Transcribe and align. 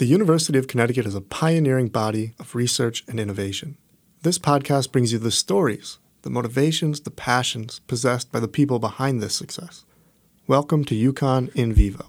The 0.00 0.06
University 0.06 0.58
of 0.58 0.66
Connecticut 0.66 1.04
is 1.04 1.14
a 1.14 1.20
pioneering 1.20 1.88
body 1.88 2.32
of 2.38 2.54
research 2.54 3.04
and 3.06 3.20
innovation. 3.20 3.76
This 4.22 4.38
podcast 4.38 4.92
brings 4.92 5.12
you 5.12 5.18
the 5.18 5.30
stories, 5.30 5.98
the 6.22 6.30
motivations, 6.30 7.00
the 7.00 7.10
passions 7.10 7.80
possessed 7.80 8.32
by 8.32 8.40
the 8.40 8.48
people 8.48 8.78
behind 8.78 9.20
this 9.20 9.34
success. 9.34 9.84
Welcome 10.46 10.86
to 10.86 10.94
UConn 10.94 11.54
in 11.54 11.74
Vivo. 11.74 12.06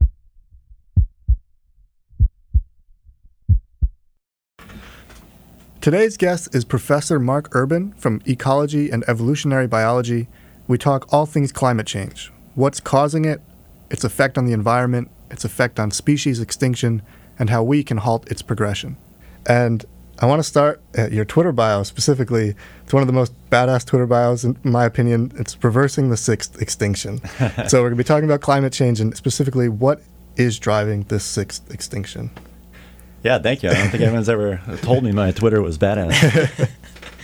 Today's 5.82 6.16
guest 6.16 6.56
is 6.56 6.64
Professor 6.64 7.20
Mark 7.20 7.54
Urban 7.54 7.92
from 7.96 8.22
Ecology 8.26 8.90
and 8.90 9.04
Evolutionary 9.10 9.68
Biology. 9.68 10.30
We 10.66 10.78
talk 10.78 11.12
all 11.12 11.26
things 11.26 11.52
climate 11.52 11.88
change 11.88 12.32
what's 12.56 12.80
causing 12.80 13.26
it, 13.26 13.42
its 13.90 14.06
effect 14.06 14.38
on 14.38 14.46
the 14.46 14.54
environment, 14.54 15.12
its 15.30 15.44
effect 15.44 15.78
on 15.78 15.92
species 15.92 16.40
extinction, 16.40 17.02
and 17.42 17.50
how 17.50 17.64
we 17.64 17.84
can 17.84 17.98
halt 17.98 18.30
its 18.32 18.44
progression. 18.44 18.96
And 19.48 19.84
I 20.20 20.28
want 20.28 20.38
to 20.40 20.44
start 20.44 20.80
at 20.94 21.12
your 21.12 21.26
Twitter 21.26 21.52
bio 21.52 21.82
specifically. 21.82 22.54
It's 22.84 22.94
one 22.94 23.02
of 23.02 23.08
the 23.08 23.14
most 23.14 23.34
badass 23.50 23.84
Twitter 23.84 24.06
bios, 24.06 24.44
in 24.44 24.56
my 24.64 24.86
opinion. 24.86 25.34
It's 25.38 25.62
reversing 25.64 26.12
the 26.12 26.18
sixth 26.18 26.62
extinction. 26.62 27.20
so 27.68 27.80
we're 27.80 27.90
going 27.90 27.92
to 27.94 27.96
be 27.96 28.04
talking 28.04 28.26
about 28.26 28.42
climate 28.42 28.72
change 28.72 29.02
and 29.02 29.18
specifically 29.18 29.70
what 29.70 30.04
is 30.38 30.60
driving 30.60 31.02
this 31.06 31.24
sixth 31.24 31.74
extinction. 31.74 32.30
Yeah, 33.24 33.40
thank 33.40 33.64
you. 33.64 33.72
I 33.72 33.74
don't 33.74 33.90
think 33.90 34.04
anyone's 34.04 34.30
ever 34.30 34.62
told 34.84 35.04
me 35.04 35.12
my 35.12 35.32
Twitter 35.32 35.64
was 35.64 35.80
badass. 35.80 36.70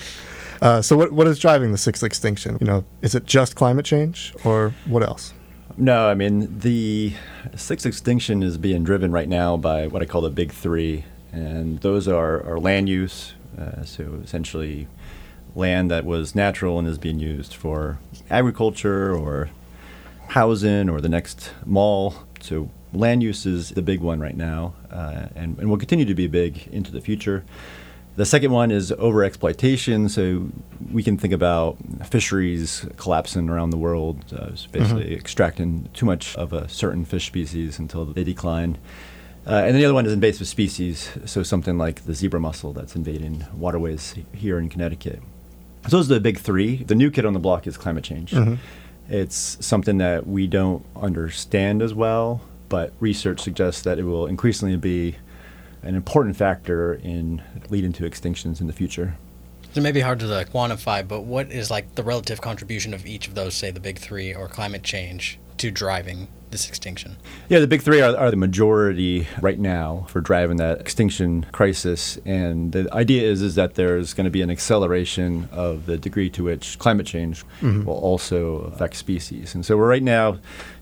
uh, 0.64 0.82
so 0.82 0.98
what 0.98 1.12
what 1.12 1.28
is 1.28 1.38
driving 1.38 1.72
the 1.72 1.78
sixth 1.78 2.04
extinction? 2.04 2.58
You 2.60 2.66
know, 2.66 2.86
is 3.04 3.14
it 3.14 3.26
just 3.26 3.56
climate 3.56 3.86
change 3.86 4.34
or 4.44 4.74
what 4.86 5.04
else? 5.04 5.34
No, 5.76 6.08
I 6.08 6.14
mean 6.14 6.60
the 6.60 7.14
sixth 7.56 7.86
extinction 7.86 8.42
is 8.42 8.58
being 8.58 8.84
driven 8.84 9.12
right 9.12 9.28
now 9.28 9.58
by 9.58 9.88
what 9.88 10.02
I 10.02 10.06
call 10.06 10.22
the 10.22 10.30
big 10.30 10.52
three, 10.52 11.04
and 11.32 11.80
those 11.82 12.08
are, 12.08 12.44
are 12.48 12.60
land 12.60 12.90
use. 12.90 13.34
Uh, 13.58 13.84
so 13.84 14.20
essentially, 14.24 14.88
land 15.56 15.92
that 15.92 16.06
was 16.06 16.36
natural 16.36 16.80
and 16.80 16.88
is 16.88 16.98
being 16.98 17.20
used 17.20 17.54
for 17.54 18.00
agriculture 18.30 19.14
or 19.14 19.50
housing 20.30 20.90
or 20.90 21.02
the 21.02 21.10
next 21.10 21.52
mall. 21.66 22.16
So 22.40 22.70
land 22.94 23.24
use 23.24 23.46
is 23.46 23.70
the 23.72 23.82
big 23.82 24.00
one 24.00 24.20
right 24.20 24.38
now, 24.38 24.74
uh, 24.92 25.28
and, 25.36 25.58
and 25.60 25.70
will 25.70 25.78
continue 25.78 26.06
to 26.06 26.16
be 26.16 26.28
big 26.28 26.68
into 26.72 26.92
the 26.92 27.02
future. 27.02 27.44
The 28.18 28.26
second 28.26 28.52
one 28.52 28.72
is 28.72 28.92
overexploitation. 28.92 30.10
So 30.10 30.50
we 30.92 31.04
can 31.04 31.18
think 31.18 31.34
about 31.34 31.78
fisheries 32.10 32.86
collapsing 32.98 33.48
around 33.48 33.70
the 33.70 33.78
world, 33.78 34.26
uh, 34.34 34.50
basically 34.72 35.06
mm-hmm. 35.06 35.14
extracting 35.14 35.88
too 35.94 36.06
much 36.08 36.36
of 36.36 36.52
a 36.52 36.68
certain 36.68 37.06
fish 37.06 37.28
species 37.28 37.78
until 37.78 38.06
they 38.06 38.24
decline. 38.24 38.80
Uh, 39.46 39.62
and 39.64 39.68
then 39.68 39.76
the 39.76 39.86
other 39.86 39.94
one 39.94 40.06
is 40.06 40.12
invasive 40.12 40.48
species, 40.48 41.12
so 41.26 41.42
something 41.42 41.78
like 41.78 42.04
the 42.04 42.14
zebra 42.14 42.40
mussel 42.40 42.74
that's 42.74 42.98
invading 42.98 43.46
waterways 43.56 44.16
here 44.34 44.60
in 44.60 44.68
Connecticut. 44.68 45.22
So 45.88 45.98
those 45.98 46.12
are 46.12 46.16
the 46.16 46.20
big 46.20 46.40
three. 46.40 46.84
The 46.84 46.96
new 46.96 47.10
kid 47.10 47.24
on 47.24 47.32
the 47.32 47.40
block 47.40 47.66
is 47.66 47.78
climate 47.78 48.04
change. 48.04 48.32
Mm-hmm. 48.32 48.56
It's 49.10 49.64
something 49.66 50.00
that 50.00 50.28
we 50.28 50.48
don't 50.48 50.84
understand 50.98 51.82
as 51.82 51.94
well, 51.94 52.42
but 52.68 52.92
research 53.00 53.40
suggests 53.40 53.84
that 53.84 54.00
it 54.00 54.04
will 54.04 54.26
increasingly 54.26 54.76
be 54.76 55.16
an 55.84 55.96
important 55.96 56.36
factor 56.36 56.94
in 56.94 57.42
leading 57.70 57.94
to 57.94 58.04
extinctions 58.04 58.62
in 58.62 58.68
the 58.68 58.74
future. 58.74 59.18
It 59.76 59.82
may 59.82 59.92
be 59.92 60.02
hard 60.02 60.20
to 60.22 60.26
quantify, 60.26 61.08
but 61.08 61.22
what 61.22 61.52
is 61.52 61.70
like 61.70 61.96
the 61.96 62.04
relative 62.04 62.42
contribution 62.42 62.94
of 62.94 63.06
each 63.06 63.28
of 63.28 63.36
those, 63.36 63.54
say 63.54 63.70
the 63.70 63.80
big 63.80 64.00
three 64.00 64.34
or 64.34 64.48
climate 64.48 64.84
change, 64.84 65.40
to 65.58 65.70
driving 65.70 66.28
this 66.52 66.68
extinction? 66.68 67.18
Yeah, 67.50 67.60
the 67.60 67.68
big 67.68 67.82
three 67.82 68.02
are, 68.02 68.16
are, 68.16 68.32
the 68.32 68.38
majority 68.38 69.28
right 69.42 69.60
now 69.60 70.06
for 70.10 70.22
driving 70.22 70.58
that 70.58 70.80
extinction 70.80 71.46
crisis. 71.52 72.18
And 72.26 72.72
the 72.72 72.94
idea 72.94 73.24
is, 73.24 73.42
is 73.42 73.56
that 73.56 73.76
there's 73.76 74.14
going 74.14 74.26
to 74.26 74.32
be 74.32 74.42
an 74.42 74.50
acceleration 74.50 75.50
of 75.52 75.86
the 75.86 75.98
degree 75.98 76.30
to 76.32 76.44
which 76.44 76.80
climate 76.80 77.06
change 77.06 77.44
mm-hmm. 77.62 77.84
will 77.84 77.98
also 77.98 78.60
affect 78.60 78.96
species. 78.96 79.56
And 79.56 79.66
so 79.66 79.78
we're 79.78 79.90
right 79.90 80.04
now, 80.04 80.34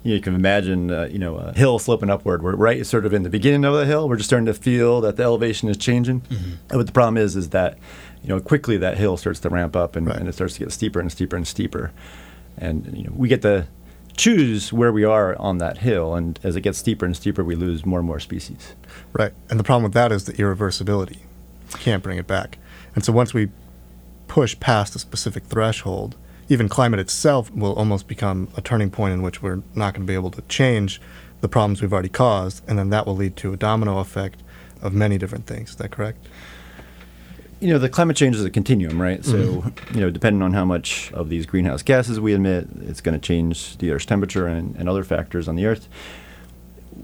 you, 0.03 0.11
know, 0.11 0.15
you 0.15 0.21
can 0.21 0.35
imagine, 0.35 0.91
uh, 0.91 1.09
you 1.11 1.19
know, 1.19 1.35
a 1.37 1.53
hill 1.53 1.79
sloping 1.79 2.09
upward. 2.09 2.43
We're 2.43 2.55
right 2.55 2.85
sort 2.85 3.05
of 3.05 3.13
in 3.13 3.23
the 3.23 3.29
beginning 3.29 3.65
of 3.65 3.73
the 3.73 3.85
hill. 3.85 4.07
We're 4.07 4.17
just 4.17 4.29
starting 4.29 4.45
to 4.47 4.53
feel 4.53 5.01
that 5.01 5.17
the 5.17 5.23
elevation 5.23 5.69
is 5.69 5.77
changing. 5.77 6.21
Mm-hmm. 6.21 6.51
But 6.77 6.85
the 6.85 6.93
problem 6.93 7.17
is, 7.17 7.35
is 7.35 7.49
that, 7.49 7.77
you 8.21 8.29
know, 8.29 8.39
quickly 8.39 8.77
that 8.77 8.97
hill 8.97 9.17
starts 9.17 9.39
to 9.41 9.49
ramp 9.49 9.75
up 9.75 9.95
and, 9.95 10.07
right. 10.07 10.17
and 10.17 10.27
it 10.27 10.33
starts 10.33 10.53
to 10.55 10.59
get 10.59 10.71
steeper 10.71 10.99
and 10.99 11.11
steeper 11.11 11.35
and 11.35 11.47
steeper. 11.47 11.91
And, 12.57 12.97
you 12.97 13.03
know, 13.03 13.11
we 13.15 13.27
get 13.27 13.41
the 13.41 13.67
choose 14.17 14.71
where 14.71 14.91
we 14.91 15.03
are 15.03 15.35
on 15.37 15.57
that 15.59 15.79
hill. 15.79 16.15
And 16.15 16.39
as 16.43 16.55
it 16.55 16.61
gets 16.61 16.77
steeper 16.77 17.05
and 17.05 17.15
steeper, 17.15 17.43
we 17.43 17.55
lose 17.55 17.85
more 17.85 17.99
and 17.99 18.07
more 18.07 18.19
species. 18.19 18.75
Right. 19.13 19.33
And 19.49 19.59
the 19.59 19.63
problem 19.63 19.83
with 19.83 19.93
that 19.93 20.11
is 20.11 20.25
the 20.25 20.33
irreversibility. 20.33 21.17
You 21.17 21.79
can't 21.79 22.03
bring 22.03 22.17
it 22.17 22.27
back. 22.27 22.57
And 22.95 23.03
so 23.03 23.11
once 23.11 23.33
we 23.33 23.49
push 24.27 24.59
past 24.59 24.95
a 24.95 24.99
specific 24.99 25.43
threshold, 25.45 26.15
even 26.47 26.69
climate 26.69 26.99
itself 26.99 27.51
will 27.51 27.73
almost 27.73 28.07
become 28.07 28.49
a 28.55 28.61
turning 28.61 28.89
point 28.89 29.13
in 29.13 29.21
which 29.21 29.41
we're 29.41 29.61
not 29.73 29.93
going 29.93 30.05
to 30.05 30.11
be 30.11 30.13
able 30.13 30.31
to 30.31 30.41
change 30.43 31.01
the 31.41 31.49
problems 31.49 31.81
we've 31.81 31.93
already 31.93 32.09
caused. 32.09 32.67
And 32.67 32.77
then 32.77 32.89
that 32.91 33.05
will 33.05 33.15
lead 33.15 33.35
to 33.37 33.53
a 33.53 33.57
domino 33.57 33.97
effect 33.99 34.41
of 34.81 34.93
many 34.93 35.17
different 35.17 35.47
things. 35.47 35.71
Is 35.71 35.75
that 35.77 35.91
correct? 35.91 36.25
You 37.59 37.69
know, 37.69 37.79
the 37.79 37.89
climate 37.89 38.17
change 38.17 38.35
is 38.35 38.43
a 38.43 38.49
continuum, 38.49 39.01
right? 39.01 39.23
So, 39.23 39.37
mm-hmm. 39.37 39.95
you 39.95 40.01
know, 40.01 40.09
depending 40.09 40.41
on 40.41 40.53
how 40.53 40.65
much 40.65 41.11
of 41.13 41.29
these 41.29 41.45
greenhouse 41.45 41.81
gases 41.81 42.19
we 42.19 42.33
emit, 42.33 42.67
it's 42.81 43.01
going 43.01 43.19
to 43.19 43.25
change 43.25 43.77
the 43.77 43.91
Earth's 43.91 44.05
temperature 44.05 44.47
and, 44.47 44.75
and 44.75 44.89
other 44.89 45.03
factors 45.03 45.47
on 45.47 45.55
the 45.55 45.65
Earth. 45.65 45.87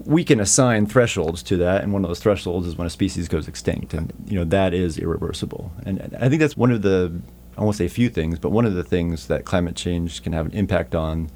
We 0.04 0.24
can 0.24 0.40
assign 0.40 0.86
thresholds 0.86 1.42
to 1.44 1.56
that, 1.58 1.82
and 1.82 1.92
one 1.92 2.04
of 2.04 2.08
those 2.08 2.20
thresholds 2.20 2.66
is 2.66 2.76
when 2.76 2.86
a 2.86 2.90
species 2.90 3.28
goes 3.28 3.46
extinct, 3.46 3.92
and 3.94 4.12
you 4.26 4.38
know 4.38 4.44
that 4.44 4.72
is 4.72 4.98
irreversible. 4.98 5.70
And 5.84 6.16
I 6.18 6.28
think 6.28 6.40
that's 6.40 6.56
one 6.56 6.70
of 6.70 6.82
the, 6.82 7.20
I 7.56 7.62
won't 7.62 7.76
say 7.76 7.84
a 7.86 7.90
few 7.90 8.08
things, 8.08 8.38
but 8.38 8.50
one 8.50 8.64
of 8.64 8.74
the 8.74 8.84
things 8.84 9.26
that 9.28 9.44
climate 9.44 9.76
change 9.76 10.22
can 10.22 10.32
have 10.32 10.46
an 10.46 10.52
impact 10.52 10.94
on 10.94 11.30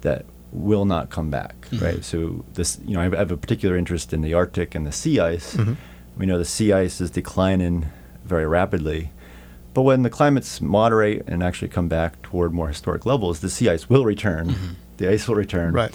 that 0.00 0.26
will 0.52 0.84
not 0.84 1.10
come 1.10 1.30
back, 1.30 1.60
mm-hmm. 1.70 1.84
right? 1.84 2.04
So 2.04 2.44
this, 2.54 2.80
you 2.84 2.94
know, 2.94 3.00
I 3.00 3.04
have 3.16 3.30
a 3.30 3.36
particular 3.36 3.76
interest 3.76 4.12
in 4.12 4.22
the 4.22 4.34
Arctic 4.34 4.74
and 4.74 4.86
the 4.86 4.92
sea 4.92 5.20
ice. 5.20 5.56
Mm-hmm. 5.56 5.74
We 6.16 6.26
know 6.26 6.38
the 6.38 6.44
sea 6.44 6.72
ice 6.72 7.00
is 7.00 7.10
declining 7.10 7.86
very 8.30 8.46
rapidly. 8.46 9.10
But 9.74 9.82
when 9.82 10.02
the 10.02 10.10
climates 10.10 10.60
moderate 10.62 11.24
and 11.26 11.42
actually 11.42 11.68
come 11.68 11.88
back 11.88 12.22
toward 12.22 12.54
more 12.54 12.68
historic 12.68 13.04
levels, 13.04 13.40
the 13.40 13.50
sea 13.50 13.68
ice 13.68 13.90
will 13.90 14.06
return. 14.06 14.48
Mm-hmm. 14.48 14.72
The 14.96 15.10
ice 15.10 15.28
will 15.28 15.34
return. 15.34 15.74
Right. 15.74 15.94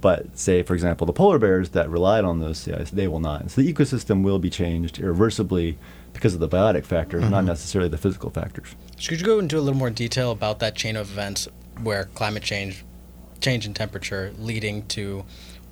But 0.00 0.36
say, 0.36 0.62
for 0.62 0.74
example, 0.74 1.06
the 1.06 1.12
polar 1.12 1.38
bears 1.38 1.70
that 1.70 1.88
relied 1.88 2.24
on 2.24 2.40
those 2.40 2.58
sea 2.58 2.72
ice, 2.72 2.90
they 2.90 3.06
will 3.06 3.20
not. 3.20 3.50
So 3.50 3.60
the 3.60 3.72
ecosystem 3.72 4.24
will 4.24 4.40
be 4.40 4.50
changed 4.50 4.98
irreversibly 4.98 5.78
because 6.12 6.34
of 6.34 6.40
the 6.40 6.48
biotic 6.48 6.84
factors, 6.84 7.22
mm-hmm. 7.22 7.30
not 7.30 7.44
necessarily 7.44 7.88
the 7.88 7.98
physical 7.98 8.30
factors. 8.30 8.74
Could 9.06 9.20
you 9.20 9.26
go 9.26 9.38
into 9.38 9.58
a 9.58 9.60
little 9.60 9.78
more 9.78 9.90
detail 9.90 10.32
about 10.32 10.58
that 10.58 10.74
chain 10.74 10.96
of 10.96 11.10
events 11.10 11.46
where 11.82 12.06
climate 12.06 12.42
change, 12.42 12.84
change 13.40 13.64
in 13.66 13.74
temperature, 13.74 14.32
leading 14.38 14.86
to 14.88 15.24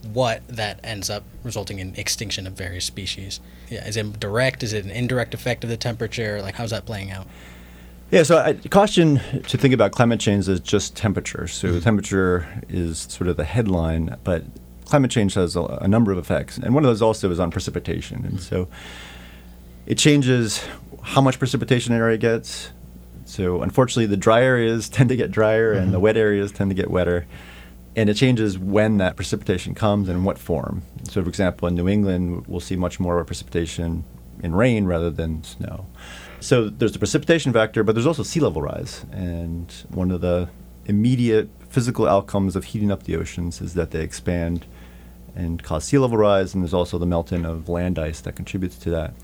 what 0.04 0.46
that 0.48 0.80
ends 0.82 1.10
up 1.10 1.24
resulting 1.44 1.78
in 1.78 1.94
extinction 1.96 2.46
of 2.46 2.54
various 2.54 2.84
species. 2.84 3.40
Yeah, 3.68 3.86
is 3.86 3.96
it 3.96 4.18
direct? 4.18 4.62
Is 4.62 4.72
it 4.72 4.84
an 4.84 4.90
indirect 4.90 5.34
effect 5.34 5.64
of 5.64 5.70
the 5.70 5.76
temperature? 5.76 6.42
Like, 6.42 6.54
how's 6.54 6.70
that 6.70 6.86
playing 6.86 7.10
out? 7.10 7.26
Yeah, 8.10 8.24
so 8.24 8.38
I 8.38 8.54
caution 8.54 9.20
to 9.44 9.56
think 9.56 9.72
about 9.72 9.92
climate 9.92 10.18
change 10.18 10.48
as 10.48 10.58
just 10.60 10.96
temperature. 10.96 11.46
So 11.46 11.68
mm-hmm. 11.68 11.80
temperature 11.80 12.64
is 12.68 12.98
sort 12.98 13.28
of 13.28 13.36
the 13.36 13.44
headline, 13.44 14.16
but 14.24 14.42
climate 14.84 15.12
change 15.12 15.34
has 15.34 15.54
a, 15.54 15.62
a, 15.62 15.86
number 15.86 16.10
of 16.10 16.18
effects, 16.18 16.58
and 16.58 16.74
one 16.74 16.84
of 16.84 16.88
those 16.88 17.02
also 17.02 17.30
is 17.30 17.38
on 17.38 17.52
precipitation. 17.52 18.24
And 18.24 18.40
so 18.40 18.66
it 19.86 19.96
changes 19.96 20.64
how 21.02 21.20
much 21.20 21.38
precipitation 21.38 21.94
an 21.94 22.00
area 22.00 22.18
gets. 22.18 22.70
So 23.26 23.62
unfortunately, 23.62 24.06
the 24.06 24.16
dry 24.16 24.42
areas 24.42 24.88
tend 24.88 25.08
to 25.10 25.16
get 25.16 25.30
drier, 25.30 25.74
mm-hmm. 25.74 25.84
and 25.84 25.92
the 25.92 25.98
mm-hmm. 25.98 26.04
wet 26.04 26.16
areas 26.16 26.50
tend 26.50 26.70
to 26.70 26.74
get 26.74 26.90
wetter 26.90 27.26
and 27.96 28.08
it 28.08 28.14
changes 28.14 28.58
when 28.58 28.98
that 28.98 29.16
precipitation 29.16 29.74
comes 29.74 30.08
and 30.08 30.18
in 30.18 30.24
what 30.24 30.38
form. 30.38 30.82
So, 31.04 31.22
for 31.22 31.28
example, 31.28 31.66
in 31.68 31.74
New 31.74 31.88
England, 31.88 32.46
we'll 32.46 32.60
see 32.60 32.76
much 32.76 33.00
more 33.00 33.16
of 33.16 33.22
a 33.22 33.24
precipitation 33.24 34.04
in 34.42 34.54
rain 34.54 34.84
rather 34.86 35.10
than 35.10 35.42
snow. 35.42 35.86
So, 36.40 36.68
there's 36.68 36.92
the 36.92 36.98
precipitation 36.98 37.52
factor, 37.52 37.82
but 37.82 37.94
there's 37.94 38.06
also 38.06 38.22
sea 38.22 38.40
level 38.40 38.62
rise. 38.62 39.04
And 39.12 39.72
one 39.88 40.10
of 40.10 40.20
the 40.20 40.48
immediate 40.86 41.50
physical 41.68 42.06
outcomes 42.06 42.56
of 42.56 42.64
heating 42.64 42.90
up 42.90 43.04
the 43.04 43.16
oceans 43.16 43.60
is 43.60 43.74
that 43.74 43.90
they 43.90 44.02
expand 44.02 44.66
and 45.34 45.62
cause 45.62 45.84
sea 45.84 45.98
level 45.98 46.18
rise, 46.18 46.54
and 46.54 46.62
there's 46.62 46.74
also 46.74 46.98
the 46.98 47.06
melting 47.06 47.44
of 47.44 47.68
land 47.68 47.98
ice 47.98 48.20
that 48.20 48.36
contributes 48.36 48.76
to 48.78 48.90
that. 48.90 49.14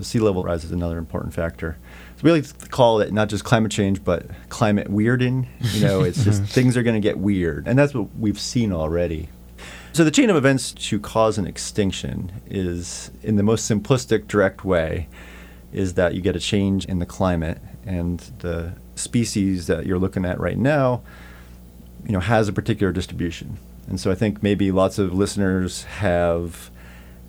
So, 0.00 0.04
sea 0.04 0.18
level 0.18 0.42
rise 0.42 0.64
is 0.64 0.72
another 0.72 0.96
important 0.96 1.34
factor. 1.34 1.76
So 2.16 2.22
we 2.22 2.32
like 2.32 2.46
to 2.46 2.68
call 2.68 3.00
it 3.00 3.12
not 3.12 3.28
just 3.28 3.44
climate 3.44 3.70
change, 3.70 4.02
but 4.02 4.26
climate 4.48 4.88
weirding. 4.90 5.46
You 5.60 5.86
know, 5.86 6.02
it's 6.02 6.24
just 6.24 6.42
things 6.42 6.74
are 6.76 6.82
going 6.82 6.94
to 6.94 7.06
get 7.06 7.18
weird, 7.18 7.68
and 7.68 7.78
that's 7.78 7.92
what 7.92 8.08
we've 8.16 8.40
seen 8.40 8.72
already. 8.72 9.28
So 9.92 10.02
the 10.04 10.10
chain 10.10 10.30
of 10.30 10.36
events 10.36 10.72
to 10.72 10.98
cause 10.98 11.36
an 11.36 11.46
extinction 11.46 12.32
is, 12.48 13.10
in 13.22 13.36
the 13.36 13.42
most 13.42 13.70
simplistic, 13.70 14.26
direct 14.26 14.64
way, 14.64 15.08
is 15.72 15.94
that 15.94 16.14
you 16.14 16.22
get 16.22 16.34
a 16.34 16.40
change 16.40 16.86
in 16.86 16.98
the 16.98 17.06
climate, 17.06 17.60
and 17.84 18.20
the 18.38 18.72
species 18.94 19.66
that 19.66 19.84
you're 19.84 19.98
looking 19.98 20.24
at 20.24 20.40
right 20.40 20.56
now, 20.56 21.02
you 22.06 22.12
know, 22.12 22.20
has 22.20 22.48
a 22.48 22.54
particular 22.54 22.92
distribution. 22.92 23.58
And 23.86 24.00
so 24.00 24.10
I 24.10 24.14
think 24.14 24.42
maybe 24.42 24.70
lots 24.70 24.98
of 24.98 25.12
listeners 25.12 25.82
have 25.82 26.70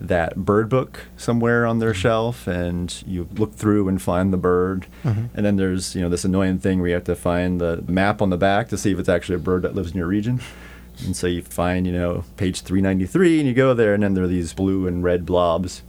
that 0.08 0.36
bird 0.38 0.68
book 0.70 1.06
somewhere 1.16 1.66
on 1.66 1.80
their 1.80 1.94
shelf 1.94 2.48
and 2.48 3.04
you 3.06 3.28
look 3.36 3.54
through 3.56 3.88
and 3.88 4.02
find 4.02 4.34
the 4.34 4.38
bird. 4.38 4.88
Mhm. 5.04 5.30
and 5.36 5.46
then 5.46 5.56
there's 5.58 5.96
you 5.96 6.02
know 6.02 6.10
this 6.10 6.26
annoying 6.26 6.58
thing 6.60 6.80
where 6.80 6.90
you 6.90 6.96
have 6.96 7.04
to 7.06 7.16
find 7.16 7.62
the 7.62 7.84
map 7.88 8.22
on 8.22 8.30
the 8.30 8.38
back 8.38 8.68
to 8.70 8.78
see 8.78 8.92
if 8.92 9.00
it's 9.00 9.10
actually 9.10 9.36
a 9.36 9.40
bird 9.40 9.62
that 9.62 9.76
lives 9.76 9.92
in 9.92 9.98
your 9.98 10.08
region. 10.08 10.40
And 11.06 11.16
so 11.16 11.28
you 11.28 11.42
find 11.42 11.86
you 11.88 11.94
know 11.94 12.24
page 12.38 12.62
393 12.62 13.40
and 13.40 13.48
you 13.48 13.54
go 13.54 13.74
there 13.74 13.94
and 13.94 14.04
then 14.04 14.14
there 14.14 14.24
are 14.24 14.28
these 14.28 14.54
blue 14.54 14.88
and 14.88 15.04
red 15.04 15.26
blobs. 15.26 15.84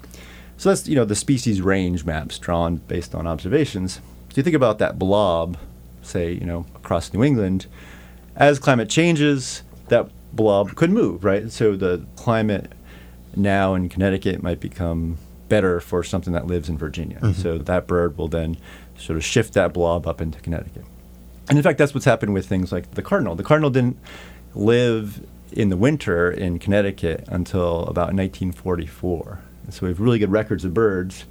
So 0.56 0.69
that's 0.69 0.87
you 0.88 0.94
know 0.94 1.05
the 1.05 1.17
species 1.17 1.61
range 1.62 2.05
maps 2.05 2.38
drawn 2.38 2.76
based 2.88 3.15
on 3.15 3.26
observations. 3.26 3.94
So 4.31 4.37
you 4.37 4.43
think 4.43 4.56
about 4.56 4.79
that 4.79 4.99
blob 4.99 5.56
say 6.03 6.32
you 6.32 6.44
know 6.47 6.67
across 6.75 7.12
new 7.12 7.23
england. 7.25 7.67
As 8.37 8.58
climate 8.58 8.88
changes 8.88 9.62
that 9.88 10.08
blob 10.32 10.75
could 10.75 10.91
move 10.91 11.25
right? 11.25 11.50
So 11.50 11.76
the 11.76 12.05
climate 12.17 12.73
now 13.37 13.75
in 13.75 13.88
Connecticut 13.88 14.43
might 14.43 14.61
become 14.61 15.19
better 15.49 15.81
for 15.81 16.02
something 16.02 16.32
that 16.32 16.46
lives 16.46 16.69
in 16.69 16.79
Virginia. 16.79 17.19
Mhm. 17.20 17.34
So 17.34 17.58
that 17.58 17.87
bird 17.87 18.17
will 18.17 18.29
then 18.29 18.56
sort 18.96 19.17
of 19.17 19.25
shift 19.25 19.55
that 19.55 19.73
blob 19.73 20.06
up 20.06 20.20
into 20.20 20.40
Connecticut. 20.40 20.84
And 21.49 21.58
in 21.58 21.62
fact, 21.62 21.79
that's 21.79 21.93
what's 21.93 22.06
happened 22.06 22.32
with 22.34 22.46
things 22.46 22.73
like 22.73 22.93
the 22.93 23.02
cardinal. 23.02 23.34
The 23.34 23.43
cardinal 23.43 23.70
didn't 23.70 23.99
live 24.55 25.20
in 25.52 25.69
the 25.69 25.76
winter 25.76 26.31
in 26.31 26.58
Connecticut 26.58 27.25
until 27.29 27.81
about 27.84 28.14
1944. 28.14 29.40
And 29.64 29.75
so 29.75 29.87
we 29.87 29.88
have 29.90 30.00
really 30.00 30.19
good 30.19 30.31
records 30.32 30.64
of 30.64 30.73
birds. 30.73 31.25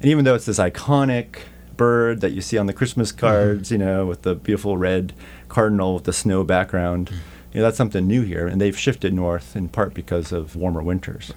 And 0.00 0.10
even 0.10 0.24
though 0.24 0.34
it's 0.34 0.46
this 0.46 0.58
iconic 0.58 1.36
bird 1.76 2.20
that 2.20 2.32
you 2.32 2.40
see 2.40 2.58
on 2.58 2.66
the 2.66 2.72
Christmas 2.72 3.12
cards, 3.12 3.70
you 3.70 3.78
know, 3.78 4.04
with 4.04 4.22
the 4.22 4.34
beautiful 4.34 4.76
red 4.76 5.14
cardinal 5.48 5.94
with 5.94 6.04
the 6.04 6.12
snow 6.12 6.44
background, 6.44 7.10
you 7.52 7.60
know, 7.60 7.62
that's 7.66 7.76
something 7.76 8.06
new 8.06 8.22
here. 8.22 8.46
And 8.46 8.60
they've 8.60 8.78
shifted 8.78 9.12
north 9.12 9.54
in 9.56 9.68
part 9.68 9.94
because 9.94 10.32
of 10.32 10.56
warmer 10.56 10.82
winters. 10.82 11.32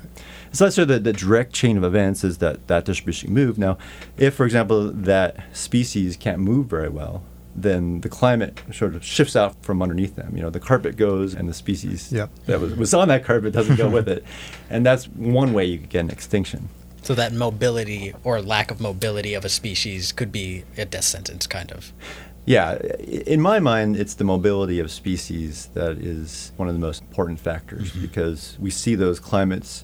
So 0.51 0.65
that's 0.65 0.75
sort 0.75 0.89
of 0.89 1.03
the, 1.03 1.12
the 1.12 1.13
direct 1.13 1.53
chain 1.53 1.77
of 1.77 1.83
events 1.83 2.23
is 2.23 2.38
that 2.38 2.67
that 2.67 2.85
distribution 2.85 3.33
move. 3.33 3.57
Now, 3.57 3.77
if, 4.17 4.35
for 4.35 4.45
example, 4.45 4.91
that 4.91 5.44
species 5.56 6.15
can't 6.15 6.39
move 6.39 6.67
very 6.67 6.89
well, 6.89 7.23
then 7.56 8.01
the 8.01 8.09
climate 8.09 8.62
sort 8.73 8.95
of 8.95 9.03
shifts 9.03 9.35
out 9.35 9.56
from 9.63 9.81
underneath 9.81 10.15
them. 10.15 10.35
You 10.35 10.44
know, 10.44 10.50
the 10.50 10.59
carpet 10.59 10.97
goes 10.97 11.33
and 11.33 11.47
the 11.47 11.53
species 11.53 12.12
Yep. 12.12 12.29
that 12.47 12.59
was, 12.59 12.75
was 12.75 12.94
on 12.94 13.07
that 13.09 13.23
carpet 13.23 13.53
doesn't 13.53 13.77
go 13.77 13.89
with 13.89 14.07
it. 14.09 14.23
And 14.69 14.85
that's 14.85 15.06
one 15.06 15.53
way 15.53 15.65
you 15.65 15.77
could 15.77 15.89
get 15.89 16.00
an 16.00 16.09
extinction. 16.09 16.69
So 17.03 17.13
that 17.13 17.31
mobility 17.33 18.13
or 18.23 18.41
lack 18.41 18.71
of 18.71 18.81
mobility 18.81 19.35
of 19.35 19.45
a 19.45 19.50
species 19.50 20.12
could 20.12 20.31
be 20.31 20.63
a 20.75 20.85
death 20.85 21.03
sentence, 21.03 21.45
kind 21.45 21.71
of. 21.71 21.94
Yeah, 22.45 22.75
in 23.00 23.42
my 23.42 23.59
mind, 23.59 23.97
it's 23.97 24.13
the 24.13 24.24
mobility 24.24 24.80
of 24.80 24.92
species 24.92 25.69
that 25.74 25.97
is 25.97 26.51
one 26.57 26.68
of 26.68 26.75
the 26.75 26.80
most 26.80 27.01
important 27.01 27.39
factors 27.39 27.92
mm-hmm. 27.92 28.01
because 28.01 28.56
we 28.59 28.69
see 28.69 28.94
those 28.94 29.19
climates 29.19 29.83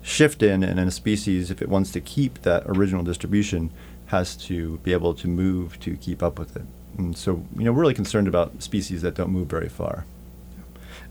shift 0.00 0.42
in, 0.42 0.62
and 0.62 0.78
then 0.78 0.88
a 0.88 0.90
species, 0.90 1.50
if 1.50 1.60
it 1.60 1.68
wants 1.68 1.92
to 1.92 2.00
keep 2.00 2.42
that 2.42 2.62
original 2.66 3.04
distribution, 3.04 3.70
has 4.06 4.36
to 4.36 4.78
be 4.78 4.92
able 4.94 5.12
to 5.12 5.28
move 5.28 5.78
to 5.80 5.96
keep 5.96 6.22
up 6.22 6.38
with 6.38 6.56
it. 6.56 6.64
And 6.96 7.16
so, 7.16 7.44
you 7.56 7.64
know, 7.64 7.72
we're 7.72 7.82
really 7.82 7.94
concerned 7.94 8.26
about 8.26 8.62
species 8.62 9.02
that 9.02 9.14
don't 9.14 9.30
move 9.30 9.48
very 9.48 9.68
far. 9.68 10.06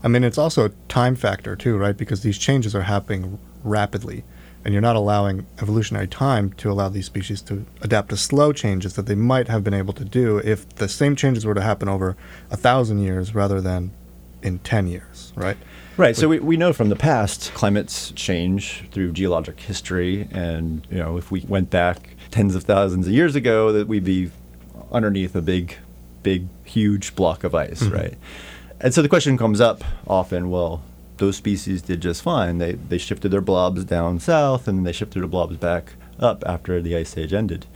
I 0.02 0.08
mean, 0.08 0.24
it's 0.24 0.38
also 0.38 0.66
a 0.66 0.70
time 0.88 1.14
factor 1.14 1.54
too, 1.54 1.76
right? 1.76 1.96
Because 1.96 2.22
these 2.22 2.38
changes 2.38 2.74
are 2.74 2.82
happening 2.82 3.38
rapidly, 3.62 4.24
and 4.68 4.74
you're 4.74 4.82
not 4.82 4.96
allowing 4.96 5.46
evolutionary 5.62 6.06
time 6.06 6.52
to 6.52 6.70
allow 6.70 6.90
these 6.90 7.06
species 7.06 7.40
to 7.40 7.64
adapt 7.80 8.10
to 8.10 8.18
slow 8.18 8.52
changes 8.52 8.92
that 8.96 9.06
they 9.06 9.14
might 9.14 9.48
have 9.48 9.64
been 9.64 9.72
able 9.72 9.94
to 9.94 10.04
do 10.04 10.36
if 10.44 10.68
the 10.76 10.86
same 10.86 11.16
changes 11.16 11.46
were 11.46 11.54
to 11.54 11.62
happen 11.62 11.88
over 11.88 12.18
a 12.50 12.56
thousand 12.58 12.98
years 12.98 13.34
rather 13.34 13.62
than 13.62 13.90
in 14.42 14.58
ten 14.58 14.86
years, 14.86 15.32
right? 15.36 15.56
Right. 15.96 16.14
So 16.14 16.28
we, 16.28 16.38
we 16.40 16.58
know 16.58 16.74
from 16.74 16.90
the 16.90 16.96
past 16.96 17.54
climates 17.54 18.10
change 18.12 18.84
through 18.92 19.12
geologic 19.12 19.58
history, 19.58 20.28
and 20.32 20.86
you 20.90 20.98
know 20.98 21.16
if 21.16 21.30
we 21.30 21.40
went 21.48 21.70
back 21.70 22.10
tens 22.30 22.54
of 22.54 22.64
thousands 22.64 23.06
of 23.06 23.12
years 23.14 23.34
ago, 23.34 23.72
that 23.72 23.88
we'd 23.88 24.04
be 24.04 24.30
underneath 24.92 25.34
a 25.34 25.40
big, 25.40 25.78
big, 26.22 26.46
huge 26.64 27.16
block 27.16 27.42
of 27.42 27.54
ice, 27.54 27.84
Mhm. 27.84 27.94
right? 27.94 28.14
And 28.82 28.92
so 28.92 29.00
the 29.00 29.08
question 29.08 29.38
comes 29.38 29.62
up 29.62 29.82
often: 30.06 30.50
Well, 30.50 30.82
those 31.18 31.36
species 31.36 31.82
did 31.82 32.00
just 32.00 32.22
fine. 32.22 32.58
They 32.58 32.72
they 32.72 32.98
shifted 32.98 33.30
their 33.30 33.40
blobs 33.40 33.84
down 33.84 34.18
south, 34.20 34.66
and 34.68 34.86
they 34.86 34.92
shifted 34.92 35.20
their 35.20 35.28
blobs 35.28 35.56
back 35.56 35.94
up 36.18 36.42
after 36.46 36.80
the 36.82 36.96
ice 36.96 37.16
age 37.16 37.32
ended. 37.32 37.66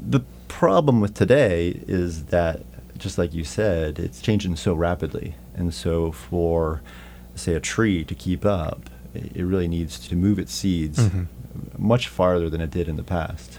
The 0.00 0.20
problem 0.48 1.00
with 1.00 1.14
today 1.14 1.82
is 1.86 2.26
that, 2.26 2.62
just 2.98 3.18
like 3.18 3.32
you 3.34 3.44
said, 3.44 3.98
it's 3.98 4.20
changing 4.20 4.56
so 4.56 4.74
rapidly. 4.74 5.34
And 5.54 5.72
so, 5.74 6.12
for, 6.12 6.82
say, 7.34 7.54
a 7.54 7.60
tree 7.60 8.04
to 8.04 8.14
keep 8.14 8.44
up, 8.46 8.88
it 9.14 9.42
really 9.44 9.66
needs 9.68 9.98
to 10.08 10.14
move 10.14 10.38
its 10.38 10.52
seeds 10.52 10.98
Mhm. 11.08 11.26
much 11.76 12.08
farther 12.08 12.48
than 12.48 12.60
it 12.60 12.70
did 12.70 12.88
in 12.88 12.96
the 12.96 13.02
past. 13.02 13.58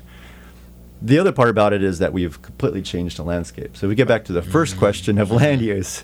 The 1.02 1.18
other 1.20 1.32
part 1.32 1.50
about 1.50 1.74
it 1.74 1.82
is 1.84 2.00
that 2.00 2.14
we've 2.14 2.42
completely 2.42 2.82
changed 2.82 3.18
the 3.18 3.24
landscape. 3.24 3.76
So, 3.76 3.88
we 3.88 3.96
get 3.96 4.08
back 4.08 4.24
to 4.26 4.34
the 4.34 4.42
first 4.42 4.78
question 4.78 5.18
of 5.18 5.30
land 5.42 5.62
use. 5.62 6.04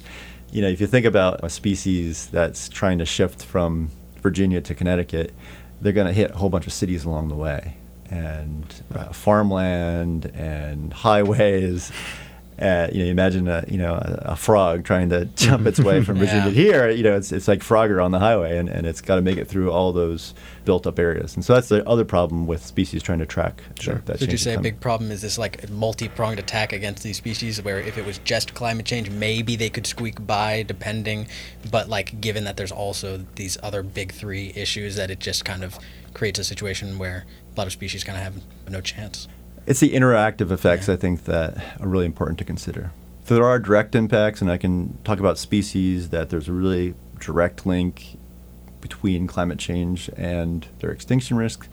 You 0.51 0.61
know, 0.61 0.69
if 0.69 0.79
you 0.79 0.87
think 0.87 1.05
about 1.05 1.43
a 1.43 1.49
species 1.49 2.27
that's 2.27 2.69
trying 2.69 2.99
to 2.99 3.05
shift 3.05 3.43
from 3.43 3.89
Virginia 4.21 4.61
to 4.61 4.73
Connecticut, 4.73 5.33
they're 5.81 5.93
going 5.93 6.07
to 6.07 6.13
hit 6.13 6.31
a 6.31 6.37
whole 6.37 6.49
bunch 6.49 6.67
of 6.67 6.73
cities 6.73 7.03
along 7.05 7.27
the 7.27 7.35
way 7.35 7.77
and 8.09 8.83
uh, 8.93 9.05
farmland 9.11 10.31
and 10.35 10.93
highways. 10.93 11.91
Uh, 12.57 12.87
you 12.91 12.99
know, 12.99 13.05
you 13.05 13.11
imagine 13.11 13.47
a 13.49 13.65
you 13.67 13.77
know 13.77 13.95
a, 13.95 14.21
a 14.31 14.35
frog 14.37 14.85
trying 14.85 15.09
to 15.09 15.25
jump 15.35 15.67
its 15.67 15.79
way 15.79 16.01
from 16.03 16.17
Virginia 16.17 16.43
Yeah. 16.43 16.49
to 16.49 16.51
here. 16.51 16.89
You 16.89 17.03
know, 17.03 17.15
it's 17.17 17.31
it's 17.33 17.47
like 17.49 17.59
Frogger 17.59 18.03
on 18.03 18.11
the 18.11 18.19
highway, 18.19 18.57
and, 18.57 18.69
and 18.69 18.87
it's 18.87 19.01
got 19.01 19.15
to 19.15 19.21
make 19.21 19.37
it 19.37 19.47
through 19.47 19.71
all 19.71 19.91
those 19.91 20.33
built 20.63 20.87
up 20.87 20.97
areas. 20.97 21.35
And 21.35 21.43
so 21.43 21.53
that's 21.53 21.67
the 21.69 21.87
other 21.87 22.05
problem 22.05 22.47
with 22.47 22.65
species 22.65 23.03
trying 23.03 23.19
to 23.19 23.25
track. 23.25 23.61
that- 23.75 23.81
Sure. 23.81 23.95
That, 24.05 24.13
Would 24.19 24.21
you 24.21 24.27
change 24.29 24.41
say 24.43 24.53
a 24.55 24.59
big 24.61 24.79
problem 24.79 25.11
is 25.11 25.21
this 25.21 25.37
like 25.37 25.69
multi-pronged 25.69 26.39
attack 26.39 26.71
against 26.73 27.03
these 27.03 27.17
species 27.17 27.61
where 27.61 27.79
if 27.79 27.97
it 27.97 28.05
was 28.05 28.19
just 28.19 28.53
climate 28.53 28.85
change, 28.85 29.09
maybe 29.09 29.55
they 29.57 29.69
could 29.69 29.85
squeak 29.85 30.25
by 30.25 30.63
depending, 30.63 31.27
but 31.69 31.89
like 31.89 32.19
given 32.21 32.45
that 32.45 32.55
there's 32.57 32.71
also 32.71 33.25
these 33.35 33.57
other 33.61 33.83
big 33.83 34.11
three 34.13 34.53
issues 34.55 34.95
that 34.95 35.11
it 35.11 35.19
just 35.19 35.43
kind 35.45 35.63
of 35.63 35.77
creates 36.13 36.39
a 36.39 36.43
situation 36.43 36.97
where 36.97 37.25
a 37.55 37.59
lot 37.59 37.67
of 37.67 37.73
species 37.73 38.03
kind 38.03 38.17
of 38.17 38.23
have 38.23 38.41
no 38.69 38.79
chance. 38.81 39.27
It's 39.67 39.79
the 39.79 39.93
interactive 39.93 40.51
effects 40.51 40.87
Yeah. 40.87 40.93
I 40.93 40.97
think 40.97 41.25
that 41.25 41.57
are 41.79 41.87
really 41.87 42.05
important 42.05 42.37
to 42.39 42.43
consider. 42.45 42.91
So 43.25 43.33
there 43.35 43.45
are 43.45 43.57
direct 43.57 43.95
impacts, 43.95 44.41
and 44.41 44.51
I 44.51 44.57
can 44.57 44.97
talk 45.03 45.19
about 45.19 45.37
species 45.39 46.09
that 46.09 46.29
there's 46.29 46.47
a 46.47 46.53
really 46.53 46.93
direct 47.19 47.65
link 47.65 48.17
between 48.81 49.25
climate 49.25 49.57
change 49.57 50.09
and 50.15 50.67
their 50.79 50.91
extinction 50.91 51.35
risk. 51.37 51.67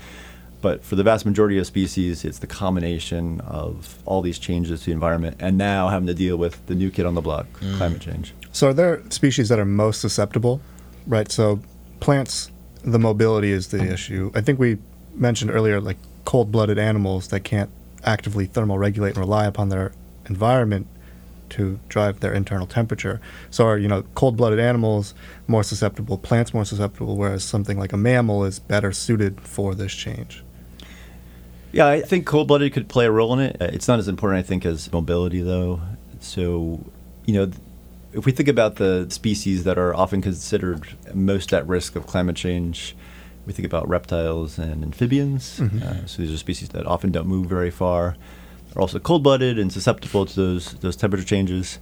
But 0.63 0.83
for 0.85 0.97
the 0.97 1.03
vast 1.03 1.27
majority 1.27 1.59
of 1.59 1.67
species, 1.67 2.25
it's 2.25 2.39
the 2.39 2.47
combination 2.47 3.41
of 3.41 3.99
all 4.07 4.23
these 4.23 4.39
changes 4.39 4.81
to 4.81 4.87
the 4.87 4.93
environment 4.93 5.37
and 5.41 5.59
now 5.59 5.89
having 5.89 6.07
to 6.07 6.15
deal 6.15 6.37
with 6.37 6.65
the 6.67 6.75
new 6.75 6.89
kid 6.91 7.05
on 7.05 7.15
the 7.15 7.21
block, 7.21 7.47
Mm. 7.61 7.77
climate 7.77 8.01
change. 8.01 8.33
So 8.53 8.69
are 8.69 8.73
there 8.73 9.03
species 9.11 9.49
that 9.51 9.59
are 9.59 9.65
most 9.67 10.01
susceptible, 10.01 10.61
right? 11.07 11.31
So 11.31 11.61
plants, 12.01 12.51
the 12.85 12.99
mobility 12.99 13.51
is 13.53 13.69
the 13.69 13.83
issue. 13.93 14.31
I 14.35 14.41
think 14.41 14.59
we 14.59 14.79
mentioned 15.15 15.51
earlier, 15.51 15.81
like 15.81 15.99
cold-blooded 16.25 16.79
animals 16.79 17.29
that 17.29 17.41
can't 17.41 17.69
actively 18.05 18.47
thermoregulate 18.47 19.11
and 19.11 19.19
rely 19.19 19.47
upon 19.47 19.69
their 19.69 19.93
environment 20.27 20.87
to 21.51 21.79
drive 21.89 22.21
their 22.21 22.33
internal 22.33 22.67
temperature. 22.67 23.21
So 23.51 23.67
are 23.67 23.79
you 23.79 23.89
know 23.89 24.03
cold-blooded 24.15 24.59
animals 24.59 25.15
more 25.47 25.63
susceptible, 25.63 26.19
plants 26.19 26.55
more 26.55 26.65
susceptible, 26.65 27.17
whereas 27.17 27.45
something 27.45 27.79
like 27.79 27.93
a 27.93 27.97
mammal 27.99 28.45
is 28.45 28.59
better 28.59 28.93
suited 28.93 29.41
for 29.41 29.75
this 29.75 29.93
change. 29.93 30.43
Yeah, 31.73 31.87
I 31.87 32.03
think 32.03 32.27
cold 32.27 32.49
blooded 32.49 32.73
could 32.75 32.89
play 32.89 33.07
a 33.07 33.11
role 33.11 33.33
in 33.33 33.41
it. 33.41 33.57
Uh, 33.61 33.71
It's 33.73 33.89
not 33.89 33.99
as 33.99 34.07
important, 34.07 34.45
I 34.45 34.47
think, 34.47 34.67
as 34.67 34.93
mobility, 34.93 35.41
though. 35.41 35.81
So, 36.21 36.85
you 37.25 37.33
know, 37.35 37.51
if 38.13 38.27
we 38.27 38.33
think 38.33 38.49
about 38.49 38.77
the 38.77 39.07
species 39.09 39.65
that 39.65 39.79
are 39.79 39.95
often 39.95 40.21
considered 40.21 40.87
most 41.15 41.53
at 41.55 41.67
risk 41.67 41.97
of 41.97 42.07
climate 42.07 42.37
change, 42.37 42.95
we 43.47 43.53
think 43.53 43.67
about 43.67 43.89
reptiles 43.89 44.59
and 44.59 44.83
amphibians. 44.85 45.59
Mhm. 45.61 45.83
Uh, 45.83 46.07
so 46.07 46.23
these 46.23 46.33
are 46.33 46.37
species 46.37 46.69
that 46.71 46.87
often 46.87 47.11
don't 47.11 47.27
move 47.27 47.47
very 47.47 47.71
far. 47.71 48.17
They're 48.73 48.81
also 48.81 48.99
cold 48.99 49.23
blooded 49.23 49.59
and 49.59 49.73
susceptible 49.73 50.25
to 50.27 50.35
those, 50.37 50.73
those 50.81 50.97
temperature 50.97 51.25
changes. 51.25 51.79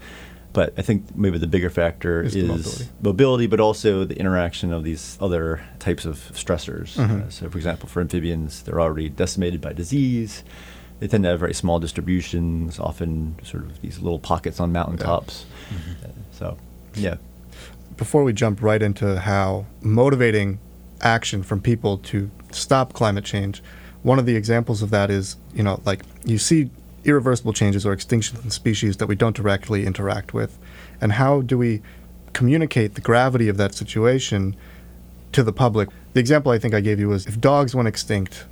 But 0.52 0.72
I 0.76 0.82
think 0.82 1.14
maybe 1.14 1.38
the 1.38 1.46
bigger 1.46 1.70
factor 1.70 2.22
Is 2.24 2.34
is, 2.34 2.48
mobility. 2.48 2.84
mobility, 3.02 3.46
but 3.46 3.60
also 3.60 4.04
the 4.04 4.18
interaction 4.18 4.72
of 4.72 4.82
these 4.82 5.16
other 5.20 5.60
types 5.78 6.04
of 6.04 6.16
stressors. 6.34 6.96
Mhm. 6.96 7.26
Uh, 7.26 7.30
so, 7.30 7.48
for 7.48 7.56
example, 7.56 7.88
for 7.88 8.00
amphibians, 8.00 8.62
they're 8.62 8.80
already 8.80 9.08
decimated 9.08 9.60
by 9.60 9.72
disease. 9.72 10.42
They 10.98 11.06
tend 11.06 11.22
to 11.22 11.30
have 11.30 11.38
very 11.40 11.54
small 11.54 11.78
distributions, 11.78 12.80
often 12.80 13.36
sort 13.44 13.62
of 13.64 13.80
these 13.80 14.00
little 14.00 14.18
pockets 14.18 14.58
on 14.58 14.72
mountaintops. 14.72 15.44
Uh, 16.02 16.08
so, 16.32 16.56
yeah. 16.96 17.14
before 17.96 18.24
we 18.24 18.32
jump 18.32 18.60
right 18.62 18.82
into 18.82 19.20
how 19.20 19.66
motivating 19.82 20.58
action 21.02 21.42
from 21.42 21.60
people 21.60 21.98
to 21.98 22.30
stop 22.50 22.92
climate 22.92 23.24
change, 23.24 23.62
one 24.02 24.18
of 24.18 24.26
the 24.26 24.36
examples 24.36 24.82
of 24.82 24.90
that 24.90 25.10
is, 25.10 25.36
you 25.54 25.62
know, 25.62 25.80
like 25.84 26.02
you 26.24 26.38
see 26.38 26.70
irreversible 27.04 27.52
changes 27.52 27.86
or 27.86 27.92
extinction 27.92 28.38
in 28.42 28.50
species 28.50 28.98
that 28.98 29.06
we 29.06 29.14
don't 29.14 29.36
directly 29.36 29.86
interact 29.86 30.34
with. 30.34 30.58
And 31.00 31.12
how 31.12 31.42
do 31.42 31.56
we 31.56 31.82
communicate 32.32 32.94
the 32.94 33.00
gravity 33.00 33.48
of 33.48 33.56
that 33.56 33.74
situation 33.74 34.54
to 35.32 35.42
the 35.42 35.52
public 35.52 35.88
the 36.12 36.20
example 36.20 36.50
I 36.50 36.58
think 36.58 36.74
I 36.74 36.80
gave 36.80 36.98
you 36.98 37.08
was 37.08 37.26
if 37.26 37.40
dogs 37.40 37.74
went 37.74 37.88
extinct, 37.88 38.46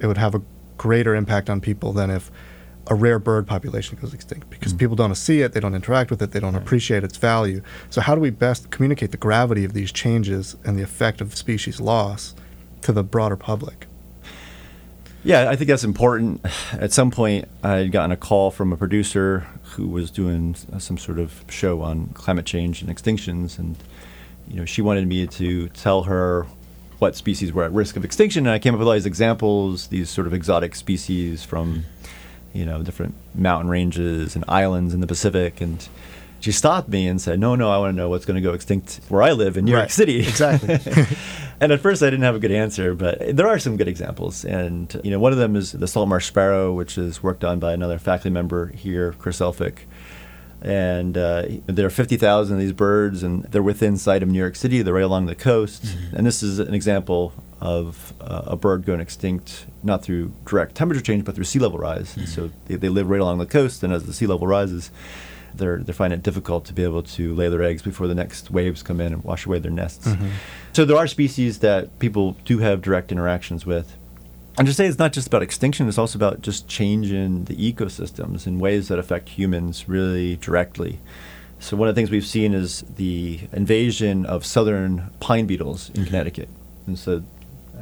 it 0.00 0.06
would 0.06 0.18
have 0.18 0.34
a 0.34 0.42
greater 0.76 1.14
impact 1.14 1.48
on 1.48 1.60
people 1.60 1.92
than 1.92 2.10
if 2.10 2.30
a 2.88 2.94
rare 2.94 3.18
bird 3.18 3.46
population 3.46 3.98
goes 4.00 4.14
extinct 4.14 4.48
because 4.50 4.72
Mm. 4.74 4.78
people 4.78 4.96
don't 4.96 5.14
see 5.14 5.42
it, 5.42 5.52
they 5.52 5.60
don't 5.60 5.74
interact 5.74 6.10
with 6.10 6.22
it, 6.22 6.32
they 6.32 6.40
don't 6.40 6.54
Right. 6.54 6.62
appreciate 6.62 7.04
its 7.04 7.16
value. 7.18 7.60
So, 7.90 8.00
how 8.00 8.14
do 8.14 8.20
we 8.20 8.30
best 8.30 8.70
communicate 8.70 9.10
the 9.10 9.16
gravity 9.18 9.64
of 9.64 9.74
these 9.74 9.92
changes 9.92 10.56
and 10.64 10.78
the 10.78 10.82
effect 10.82 11.20
of 11.20 11.34
species 11.36 11.80
loss 11.80 12.34
to 12.82 12.92
the 12.92 13.02
broader 13.04 13.36
public? 13.36 13.86
Yeah, 15.24 15.50
I 15.50 15.56
think 15.56 15.68
that's 15.68 15.84
important. 15.84 16.40
At 16.72 16.92
some 16.92 17.10
point, 17.10 17.46
I 17.62 17.76
had 17.76 17.92
gotten 17.92 18.12
a 18.12 18.16
call 18.16 18.50
from 18.50 18.72
a 18.72 18.76
producer 18.76 19.46
who 19.74 19.86
was 19.86 20.10
doing 20.10 20.54
some 20.78 20.96
sort 20.96 21.18
of 21.18 21.44
show 21.48 21.82
on 21.82 22.08
climate 22.14 22.46
change 22.46 22.80
and 22.82 22.90
extinctions, 22.94 23.58
and 23.58 23.76
you 24.48 24.56
know, 24.56 24.64
she 24.64 24.80
wanted 24.80 25.06
me 25.06 25.26
to 25.26 25.68
tell 25.68 26.04
her 26.04 26.46
what 26.98 27.14
species 27.14 27.52
were 27.52 27.62
at 27.64 27.72
risk 27.72 27.96
of 27.96 28.04
extinction, 28.04 28.46
and 28.46 28.52
I 28.54 28.58
came 28.58 28.74
up 28.74 28.78
with 28.78 28.88
all 28.88 28.94
these 28.94 29.06
examples, 29.06 29.88
these 29.88 30.08
sort 30.08 30.26
of 30.26 30.32
exotic 30.34 30.74
species 30.74 31.44
from, 31.44 31.84
you 32.58 32.66
know, 32.66 32.82
different 32.82 33.14
mountain 33.34 33.70
ranges 33.70 34.34
and 34.34 34.44
islands 34.48 34.92
in 34.92 35.00
the 35.00 35.06
Pacific, 35.06 35.60
and 35.60 35.88
she 36.40 36.50
stopped 36.50 36.88
me 36.88 37.06
and 37.06 37.20
said, 37.20 37.38
"No, 37.38 37.54
no, 37.54 37.70
I 37.70 37.78
want 37.78 37.92
to 37.92 37.96
know 37.96 38.08
what's 38.08 38.26
going 38.26 38.34
to 38.34 38.40
go 38.40 38.52
extinct 38.52 39.00
where 39.08 39.22
I 39.22 39.30
live 39.30 39.56
in 39.56 39.64
New 39.64 39.72
York 39.72 39.90
City." 39.90 40.18
Exactly. 40.18 40.74
and 41.60 41.70
at 41.70 41.80
first, 41.80 42.02
I 42.02 42.06
didn't 42.06 42.24
have 42.24 42.34
a 42.34 42.40
good 42.40 42.50
answer, 42.50 42.94
but 42.94 43.36
there 43.36 43.46
are 43.46 43.60
some 43.60 43.76
good 43.76 43.86
examples. 43.86 44.44
And 44.44 45.00
you 45.04 45.12
know, 45.12 45.20
one 45.20 45.32
of 45.32 45.38
them 45.38 45.54
is 45.54 45.70
the 45.70 45.86
salt 45.86 46.08
marsh 46.08 46.26
sparrow, 46.26 46.72
which 46.72 46.98
is 46.98 47.22
worked 47.22 47.44
on 47.44 47.60
by 47.60 47.72
another 47.72 47.98
faculty 47.98 48.30
member 48.30 48.68
here, 48.68 49.12
Chris 49.12 49.38
Elphick. 49.38 49.80
And 50.60 51.16
uh, 51.16 51.44
there 51.66 51.86
are 51.86 51.90
50,000 51.90 52.56
of 52.56 52.60
these 52.60 52.72
birds, 52.72 53.22
and 53.22 53.44
they're 53.44 53.62
within 53.62 53.96
sight 53.96 54.24
of 54.24 54.28
New 54.28 54.40
York 54.40 54.56
City. 54.56 54.82
They're 54.82 54.94
right 54.94 55.04
along 55.04 55.26
the 55.26 55.36
coast. 55.36 55.84
And 56.12 56.26
this 56.26 56.42
is 56.42 56.58
an 56.58 56.74
example 56.74 57.32
of 57.60 58.14
uh, 58.20 58.42
a 58.46 58.56
bird 58.56 58.84
going 58.84 59.00
extinct, 59.00 59.66
not 59.82 60.02
through 60.02 60.32
direct 60.46 60.74
temperature 60.74 61.02
change, 61.02 61.24
but 61.24 61.34
through 61.34 61.44
sea 61.44 61.58
level 61.58 61.78
rise. 61.78 62.16
And 62.16 62.28
so 62.28 62.44
mm-hmm. 62.44 62.66
they, 62.66 62.76
they 62.76 62.88
live 62.88 63.08
right 63.10 63.20
along 63.20 63.38
the 63.38 63.46
coast, 63.46 63.82
and 63.82 63.92
as 63.92 64.04
the 64.04 64.12
sea 64.12 64.26
level 64.26 64.46
rises, 64.46 64.90
they're, 65.54 65.78
they 65.78 65.92
find 65.92 66.12
it 66.12 66.22
difficult 66.22 66.64
to 66.66 66.72
be 66.72 66.82
able 66.84 67.02
to 67.02 67.34
lay 67.34 67.48
their 67.48 67.62
eggs 67.62 67.82
before 67.82 68.06
the 68.06 68.14
next 68.14 68.50
waves 68.50 68.82
come 68.82 69.00
in 69.00 69.12
and 69.12 69.24
wash 69.24 69.46
away 69.46 69.58
their 69.58 69.72
nests. 69.72 70.06
Mm-hmm. 70.06 70.28
So 70.72 70.84
there 70.84 70.96
are 70.96 71.06
species 71.06 71.58
that 71.60 71.98
people 71.98 72.36
do 72.44 72.58
have 72.58 72.82
direct 72.82 73.10
interactions 73.10 73.66
with. 73.66 73.96
And 74.56 74.66
to 74.66 74.74
say 74.74 74.86
it's 74.86 74.98
not 74.98 75.12
just 75.12 75.28
about 75.28 75.42
extinction, 75.42 75.88
it's 75.88 75.98
also 75.98 76.18
about 76.18 76.42
just 76.42 76.68
change 76.68 77.12
in 77.12 77.44
the 77.44 77.54
ecosystems 77.54 78.46
in 78.46 78.58
ways 78.58 78.88
that 78.88 78.98
affect 78.98 79.28
humans 79.28 79.88
really 79.88 80.36
directly. 80.36 80.98
So 81.60 81.76
one 81.76 81.88
of 81.88 81.94
the 81.94 82.00
things 82.00 82.10
we've 82.10 82.26
seen 82.26 82.54
is 82.54 82.84
the 82.96 83.40
invasion 83.52 84.26
of 84.26 84.44
southern 84.44 85.10
pine 85.20 85.46
beetles 85.46 85.88
in 85.90 85.94
mm-hmm. 85.94 86.04
Connecticut. 86.04 86.48
And 86.86 86.98
so 86.98 87.22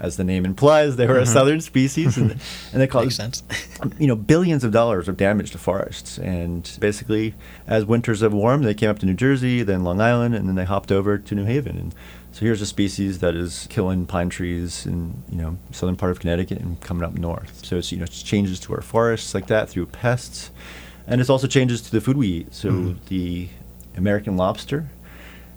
as 0.01 0.17
the 0.17 0.25
name 0.25 0.45
implies, 0.45 0.97
they 0.97 1.07
were 1.07 1.19
a 1.19 1.23
mm-hmm. 1.23 1.33
southern 1.33 1.61
species 1.61 2.17
and, 2.17 2.33
and 2.73 2.81
they 2.81 2.87
caused 2.87 3.43
you 3.99 4.07
know, 4.07 4.17
billions 4.17 4.65
of 4.65 4.73
dollars 4.73 5.09
of 5.09 5.17
damage 5.17 5.51
to 5.53 5.59
forests. 5.59 6.19
And 6.19 6.71
basically, 6.81 7.35
as 7.67 7.85
winters 7.85 8.21
have 8.21 8.33
warmed, 8.33 8.65
they 8.65 8.75
came 8.75 8.91
up 8.91 8.99
to 9.01 9.07
New 9.07 9.15
Jersey, 9.15 9.63
then 9.63 9.85
Long 9.85 10.01
Island, 10.01 10.35
and 10.35 10.49
then 10.49 10.55
they 10.55 10.65
hopped 10.65 10.93
over 10.93 11.19
to 11.19 11.35
New 11.35 11.45
Haven. 11.45 11.77
And 11.77 11.95
so 12.33 12.41
here's 12.41 12.61
a 12.61 12.67
species 12.67 13.21
that 13.21 13.35
is 13.35 13.67
killing 13.71 14.05
pine 14.07 14.29
trees 14.29 14.85
in 14.85 15.23
you 15.31 15.39
know 15.39 15.57
southern 15.73 15.97
part 15.97 16.13
of 16.13 16.21
Connecticut 16.21 16.59
and 16.59 16.79
coming 16.83 17.03
up 17.03 17.15
north. 17.15 17.65
So 17.65 17.79
it's 17.79 17.91
you 17.91 17.99
know 17.99 18.05
it's 18.05 18.23
changes 18.23 18.61
to 18.61 18.75
our 18.75 18.83
forests 18.83 19.35
like 19.35 19.47
that 19.47 19.71
through 19.71 19.87
pests, 19.87 20.51
and 21.07 21.21
it's 21.21 21.31
also 21.31 21.47
changes 21.47 21.81
to 21.83 21.91
the 21.91 22.01
food 22.01 22.19
we 22.19 22.29
eat. 22.29 22.55
So 22.55 22.71
mm-hmm. 22.71 22.99
the 23.09 23.49
American 23.97 24.37
lobster 24.37 24.91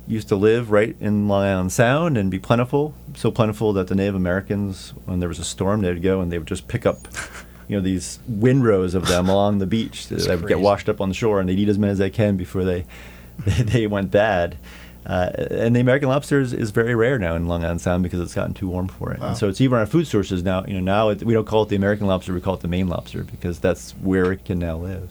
used 0.10 0.28
to 0.28 0.36
live 0.36 0.72
right 0.72 0.96
in 1.00 1.28
Long 1.28 1.44
Island 1.44 1.72
Sound 1.72 2.18
and 2.18 2.32
be 2.32 2.40
plentiful, 2.40 2.94
so 3.16 3.32
plentiful 3.32 3.72
that 3.74 3.88
the 3.88 3.96
Native 3.96 4.16
Americans, 4.16 4.94
when 5.06 5.20
there 5.20 5.30
was 5.30 5.40
a 5.40 5.44
storm, 5.44 5.82
they 5.82 5.90
would 5.90 6.02
go 6.02 6.20
and 6.20 6.32
they 6.32 6.40
would 6.40 6.48
just 6.48 6.68
pick 6.68 6.86
up, 6.86 7.08
you 7.68 7.78
know, 7.78 7.82
these 7.82 8.20
windrows 8.28 8.96
of 8.96 9.08
them 9.08 9.30
along 9.30 9.60
the 9.60 9.68
beach. 9.68 10.08
that 10.08 10.28
would 10.28 10.48
get 10.48 10.60
washed 10.60 10.90
up 10.90 11.00
on 11.00 11.10
the 11.10 11.16
shore, 11.16 11.40
and 11.40 11.48
they'd 11.48 11.60
eat 11.60 11.70
as 11.70 11.78
many 11.78 11.92
as 11.92 12.00
they 12.00 12.10
can 12.10 12.36
before 12.36 12.64
they 12.64 12.86
they, 13.46 13.64
they 13.64 13.88
went 13.88 14.12
bad. 14.12 14.58
Uh, 15.06 15.32
and 15.50 15.76
the 15.76 15.80
American 15.80 16.10
lobster 16.10 16.42
is, 16.42 16.54
is 16.54 16.72
very 16.72 16.94
rare 16.94 17.18
now 17.18 17.36
in 17.36 17.48
Long 17.48 17.64
Island 17.64 17.82
Sound 17.82 18.04
because 18.04 18.20
it's 18.20 18.36
gotten 18.36 18.54
too 18.54 18.68
warm 18.68 18.88
for 18.90 19.14
it. 19.14 19.20
Wow. 19.20 19.30
And 19.30 19.38
so 19.38 19.48
it's 19.48 19.62
even 19.62 19.80
our 19.80 19.86
food 19.86 20.08
sources 20.08 20.44
now. 20.44 20.66
You 20.66 20.74
know, 20.74 20.82
now 20.82 21.10
it, 21.10 21.24
we 21.24 21.34
don't 21.34 21.48
call 21.48 21.64
it 21.64 21.70
the 21.70 21.76
American 21.76 22.08
lobster; 22.08 22.34
we 22.34 22.42
call 22.42 22.56
it 22.56 22.62
the 22.62 22.68
Maine 22.68 22.88
lobster 22.88 23.24
because 23.24 23.60
that's 23.60 23.92
where 23.92 24.32
it 24.32 24.44
can 24.44 24.60
now 24.60 24.78
live. 24.78 25.10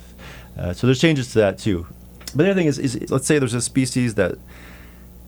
Uh, 0.58 0.72
so 0.72 0.86
there's 0.86 1.00
changes 1.00 1.32
to 1.32 1.38
that 1.38 1.58
too. 1.58 1.86
But 2.34 2.44
the 2.44 2.50
other 2.50 2.54
thing 2.54 2.66
is, 2.66 2.78
is, 2.78 3.10
let's 3.10 3.26
say 3.26 3.38
there's 3.38 3.54
a 3.54 3.62
species 3.62 4.14
that 4.16 4.36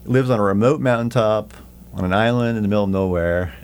lives 0.04 0.30
on 0.30 0.38
a 0.38 0.42
remote 0.42 0.80
mountaintop 0.80 1.52
on 1.95 2.04
an 2.04 2.12
island 2.12 2.57
in 2.57 2.62
the 2.62 2.69
middle 2.69 2.85
of 2.85 2.90
nowhere, 2.90 3.54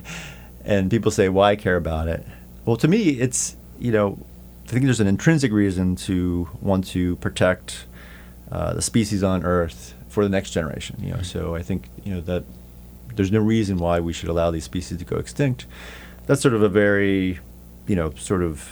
and 0.64 0.90
people 0.90 1.10
say, 1.10 1.28
"Why 1.28 1.56
care 1.56 1.76
about 1.76 2.08
it?" 2.08 2.24
Well, 2.64 2.76
to 2.76 2.88
me, 2.88 3.10
it's 3.10 3.56
you 3.78 3.92
know, 3.92 4.18
I 4.66 4.68
think 4.70 4.84
there's 4.84 5.00
an 5.00 5.06
intrinsic 5.06 5.52
reason 5.52 5.96
to 5.96 6.48
want 6.60 6.86
to 6.88 7.16
protect 7.16 7.86
uh, 8.52 8.74
the 8.74 8.82
species 8.82 9.22
on 9.22 9.44
Earth 9.44 9.94
for 10.08 10.22
the 10.22 10.30
next 10.30 10.50
generation. 10.50 10.96
You 11.00 11.14
know, 11.14 11.22
so 11.22 11.54
I 11.54 11.62
think 11.62 11.88
you 12.04 12.14
know 12.14 12.20
that 12.22 12.44
there's 13.16 13.32
no 13.32 13.40
reason 13.40 13.78
why 13.78 14.00
we 14.00 14.12
should 14.12 14.28
allow 14.28 14.50
these 14.50 14.64
species 14.64 14.98
to 14.98 15.04
go 15.04 15.16
extinct. 15.16 15.66
That's 16.26 16.40
sort 16.40 16.54
of 16.54 16.62
a 16.62 16.68
very, 16.68 17.40
you 17.86 17.96
know, 17.96 18.12
sort 18.12 18.42
of 18.42 18.68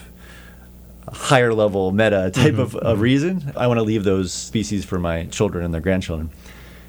higher 1.12 1.54
level 1.54 1.90
meta 1.90 2.30
type 2.32 2.58
of, 2.58 2.76
of 2.76 3.00
reason. 3.00 3.52
I 3.56 3.66
want 3.66 3.78
to 3.78 3.82
leave 3.82 4.04
those 4.04 4.32
species 4.32 4.84
for 4.84 4.98
my 4.98 5.24
children 5.26 5.64
and 5.64 5.72
their 5.72 5.80
grandchildren. 5.80 6.30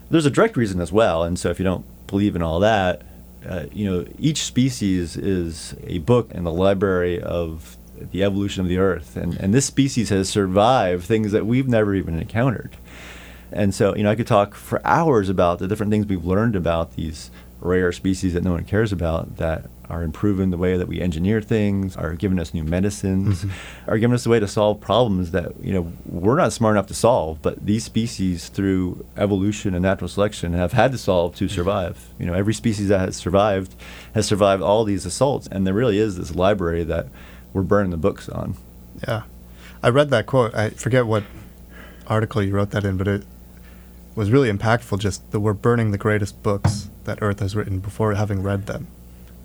There's 0.09 0.25
a 0.25 0.31
direct 0.31 0.57
reason 0.57 0.81
as 0.81 0.91
well, 0.91 1.23
and 1.23 1.37
so 1.37 1.49
if 1.49 1.59
you 1.59 1.65
don't 1.65 1.85
believe 2.07 2.35
in 2.35 2.41
all 2.41 2.59
that, 2.61 3.03
uh, 3.47 3.65
you 3.71 3.89
know, 3.89 4.05
each 4.17 4.43
species 4.43 5.15
is 5.15 5.75
a 5.83 5.99
book 5.99 6.31
in 6.31 6.43
the 6.43 6.51
library 6.51 7.21
of 7.21 7.77
the 8.11 8.23
evolution 8.23 8.61
of 8.61 8.67
the 8.67 8.77
Earth, 8.77 9.15
and, 9.15 9.35
and 9.35 9.53
this 9.53 9.65
species 9.65 10.09
has 10.09 10.29
survived 10.29 11.05
things 11.05 11.31
that 11.31 11.45
we've 11.45 11.67
never 11.67 11.93
even 11.93 12.19
encountered. 12.19 12.75
And 13.51 13.73
so, 13.73 13.95
you 13.95 14.03
know, 14.03 14.11
I 14.11 14.15
could 14.15 14.27
talk 14.27 14.55
for 14.55 14.85
hours 14.85 15.29
about 15.29 15.59
the 15.59 15.67
different 15.67 15.91
things 15.91 16.05
we've 16.05 16.25
learned 16.25 16.55
about 16.55 16.95
these 16.95 17.31
rare 17.61 17.91
species 17.91 18.33
that 18.33 18.43
no 18.43 18.51
one 18.51 18.63
cares 18.63 18.91
about 18.91 19.37
that 19.37 19.69
are 19.89 20.03
improving 20.03 20.51
the 20.51 20.57
way 20.57 20.77
that 20.77 20.87
we 20.87 21.01
engineer 21.01 21.41
things, 21.41 21.97
are 21.97 22.13
giving 22.13 22.37
us 22.39 22.53
new 22.53 22.63
medicines, 22.63 23.43
mm-hmm. 23.43 23.89
are 23.89 23.97
giving 23.97 24.13
us 24.13 24.25
a 24.25 24.29
way 24.29 24.39
to 24.39 24.47
solve 24.47 24.79
problems 24.79 25.31
that, 25.31 25.51
you 25.63 25.73
know, 25.73 25.91
we're 26.05 26.37
not 26.37 26.53
smart 26.53 26.75
enough 26.75 26.87
to 26.87 26.93
solve, 26.93 27.41
but 27.41 27.65
these 27.65 27.83
species 27.83 28.49
through 28.49 29.03
evolution 29.17 29.73
and 29.73 29.81
natural 29.81 30.07
selection 30.07 30.53
have 30.53 30.73
had 30.73 30.91
to 30.91 30.97
solve 30.97 31.35
to 31.35 31.45
mm-hmm. 31.45 31.55
survive. 31.55 32.09
You 32.19 32.27
know, 32.27 32.33
every 32.33 32.53
species 32.53 32.89
that 32.89 32.99
has 32.99 33.17
survived 33.17 33.75
has 34.13 34.27
survived 34.27 34.61
all 34.61 34.83
these 34.83 35.05
assaults, 35.05 35.47
and 35.47 35.65
there 35.65 35.73
really 35.73 35.97
is 35.97 36.17
this 36.17 36.35
library 36.35 36.83
that 36.83 37.07
we're 37.51 37.63
burning 37.63 37.91
the 37.91 37.97
books 37.97 38.29
on. 38.29 38.55
Yeah. 39.07 39.23
I 39.81 39.89
read 39.89 40.11
that 40.11 40.27
quote. 40.27 40.53
I 40.53 40.69
forget 40.69 41.07
what 41.07 41.23
article 42.05 42.43
you 42.43 42.53
wrote 42.53 42.71
that 42.71 42.83
in, 42.83 42.97
but 42.97 43.07
it 43.07 43.23
was 44.13 44.29
really 44.29 44.51
impactful 44.51 44.99
just 44.99 45.31
that 45.31 45.39
we're 45.39 45.53
burning 45.53 45.91
the 45.91 45.97
greatest 45.97 46.43
books 46.43 46.89
that 47.09 47.19
Earth 47.21 47.39
has 47.39 47.55
written 47.55 47.79
before 47.79 48.13
having 48.13 48.41
read 48.41 48.67
them. 48.67 48.87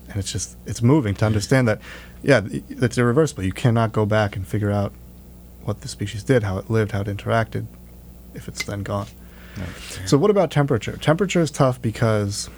And 0.09 0.17
it's 0.19 0.31
just, 0.31 0.57
it's 0.67 0.83
moving 0.83 1.15
to 1.17 1.25
understand 1.25 1.67
that, 1.67 1.81
yeah, 2.23 2.43
it's 2.69 2.99
irreversible. 2.99 3.43
You 3.43 3.53
cannot 3.53 3.93
go 3.93 4.07
back 4.07 4.37
and 4.37 4.47
figure 4.47 4.71
out 4.71 4.93
what 5.63 5.81
the 5.81 5.89
species 5.89 6.23
did, 6.23 6.43
how 6.43 6.59
it 6.59 6.71
lived, 6.71 6.93
how 6.93 7.01
it 7.01 7.07
interacted, 7.07 7.67
if 8.35 8.47
it's 8.47 8.65
then 8.65 8.83
gone. 8.83 9.07
So, 10.05 10.19
what 10.19 10.31
about 10.31 10.51
temperature? 10.51 10.97
Temperature 10.97 11.41
is 11.41 11.51
tough 11.51 11.81
because, 11.81 12.51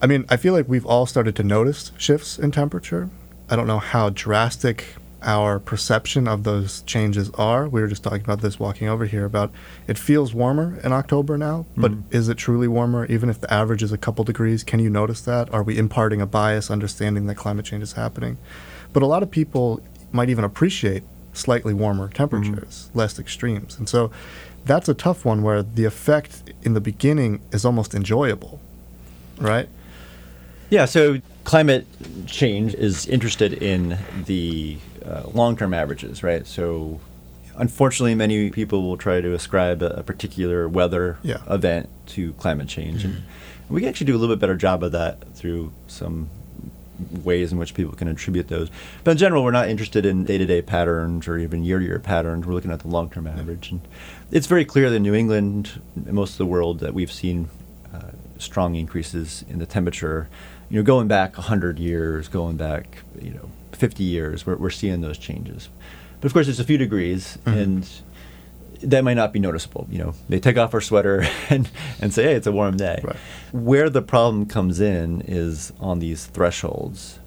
I 0.00 0.06
mean, 0.06 0.24
I 0.28 0.36
feel 0.36 0.54
like 0.54 0.66
we've 0.66 0.86
all 0.86 1.06
started 1.06 1.36
to 1.36 1.42
notice 1.42 1.92
shifts 1.98 2.38
in 2.38 2.50
temperature. 2.50 3.10
I 3.50 3.56
don't 3.56 3.66
know 3.66 3.78
how 3.78 4.08
drastic 4.10 4.96
our 5.22 5.58
perception 5.58 6.26
of 6.28 6.44
those 6.44 6.82
changes 6.82 7.30
are. 7.34 7.68
We 7.68 7.80
were 7.80 7.88
just 7.88 8.02
talking 8.02 8.22
about 8.22 8.40
this 8.40 8.58
walking 8.58 8.88
over 8.88 9.06
here 9.06 9.24
about 9.24 9.50
it 9.86 9.98
feels 9.98 10.34
warmer 10.34 10.78
in 10.82 10.92
October 10.92 11.38
now, 11.38 11.66
but 11.76 11.92
Mhm. 11.92 12.02
is 12.10 12.28
it 12.28 12.36
truly 12.36 12.68
warmer? 12.68 13.06
Even 13.06 13.30
if 13.30 13.40
the 13.40 13.52
average 13.52 13.82
is 13.82 13.92
a 13.92 13.98
couple 13.98 14.24
degrees, 14.24 14.62
can 14.64 14.80
you 14.80 14.90
notice 14.90 15.20
that? 15.22 15.52
Are 15.52 15.62
we 15.62 15.78
imparting 15.78 16.20
a 16.20 16.26
bias, 16.26 16.70
understanding 16.70 17.26
that 17.26 17.36
climate 17.36 17.64
change 17.64 17.82
is 17.82 17.92
happening? 17.92 18.38
But 18.92 19.02
a 19.02 19.06
lot 19.06 19.22
of 19.22 19.30
people 19.30 19.80
might 20.12 20.28
even 20.28 20.44
appreciate 20.44 21.02
slightly 21.32 21.72
warmer 21.72 22.08
temperatures, 22.08 22.90
less 22.94 23.18
extremes. 23.18 23.78
And 23.78 23.88
so 23.88 24.10
that's 24.66 24.88
a 24.88 24.94
tough 24.94 25.24
one 25.24 25.42
where 25.42 25.62
the 25.62 25.84
effect 25.84 26.52
in 26.62 26.74
the 26.74 26.80
beginning 26.80 27.40
is 27.52 27.64
almost 27.64 27.94
enjoyable, 27.94 28.60
right? 29.38 29.68
Yeah, 30.68 30.84
so 30.84 31.18
climate 31.44 31.86
change 32.26 32.74
is 32.74 33.06
interested 33.06 33.52
in 33.54 33.98
the 34.26 34.76
uh, 35.04 35.28
long 35.32 35.56
term 35.56 35.74
averages, 35.74 36.22
right? 36.22 36.46
So 36.46 37.00
unfortunately, 37.56 38.14
many 38.14 38.50
people 38.50 38.82
will 38.82 38.96
try 38.96 39.20
to 39.20 39.34
ascribe 39.34 39.82
a, 39.82 40.02
particular 40.02 40.68
weather 40.68 41.18
Yeah. 41.22 41.38
event 41.48 41.88
to 42.08 42.32
climate 42.34 42.68
change. 42.68 43.04
And 43.04 43.22
we 43.68 43.80
can 43.80 43.88
actually 43.90 44.06
do 44.06 44.16
a 44.16 44.18
little 44.18 44.34
bit 44.34 44.40
better 44.40 44.56
job 44.56 44.82
of 44.82 44.92
that 44.92 45.34
through 45.34 45.72
some 45.86 46.28
ways 47.24 47.50
in 47.52 47.58
which 47.58 47.74
people 47.74 47.92
can 47.94 48.06
attribute 48.08 48.48
those. 48.48 48.68
But 49.02 49.12
in 49.12 49.16
general, 49.18 49.42
we're 49.42 49.50
not 49.50 49.68
interested 49.68 50.06
in 50.06 50.24
day 50.24 50.38
to 50.38 50.46
day 50.46 50.62
patterns 50.62 51.26
or 51.26 51.36
even 51.38 51.64
year 51.64 51.78
to 51.78 51.84
year 51.84 51.98
patterns. 51.98 52.46
We're 52.46 52.54
looking 52.54 52.70
at 52.70 52.80
the 52.80 52.88
long 52.88 53.10
term 53.10 53.26
average. 53.26 53.70
And 53.70 53.80
it's 54.30 54.46
very 54.46 54.64
clear 54.64 54.88
that 54.90 54.96
in 54.96 55.02
New 55.02 55.14
England, 55.14 55.80
and 55.96 56.12
most 56.14 56.32
of 56.32 56.38
the 56.38 56.46
world, 56.46 56.80
that 56.80 56.94
we've 56.94 57.10
seen 57.12 57.48
uh, 57.92 58.10
strong 58.38 58.76
increases 58.76 59.44
in 59.48 59.58
the 59.58 59.66
temperature. 59.66 60.28
You 60.70 60.78
know, 60.78 60.82
going 60.84 61.06
back 61.08 61.36
100 61.36 61.78
years, 61.78 62.28
going 62.28 62.56
back, 62.56 62.98
you 63.20 63.30
know, 63.32 63.50
50 63.82 64.04
years, 64.04 64.46
we're, 64.46 64.54
we're 64.54 64.70
seeing 64.70 65.00
those 65.00 65.18
changes. 65.18 65.68
But 66.20 66.26
of 66.26 66.32
course, 66.34 66.46
it's 66.46 66.60
a 66.60 66.64
few 66.64 66.78
degrees, 66.78 67.36
Mhm. 67.44 67.56
and 67.62 67.88
that 68.80 69.02
might 69.02 69.14
not 69.14 69.32
be 69.32 69.40
noticeable. 69.40 69.88
You 69.90 69.98
know, 69.98 70.14
they 70.28 70.38
take 70.38 70.56
off 70.56 70.72
our 70.72 70.80
sweater 70.80 71.26
and, 71.50 71.68
and 72.00 72.14
say, 72.14 72.22
hey, 72.22 72.34
it's 72.34 72.46
a 72.46 72.52
warm 72.52 72.76
day. 72.76 73.00
Right. 73.02 73.16
Where 73.50 73.90
the 73.90 74.00
problem 74.02 74.46
comes 74.46 74.80
in 74.80 75.22
is 75.26 75.72
on 75.80 75.98
these 75.98 76.26
thresholds. 76.26 77.18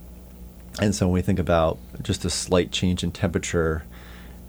And 0.82 0.96
so 0.96 1.08
when 1.08 1.14
we 1.14 1.22
think 1.22 1.40
about 1.40 1.78
just 2.02 2.24
a 2.24 2.30
slight 2.30 2.72
change 2.72 3.04
in 3.04 3.12
temperature, 3.12 3.84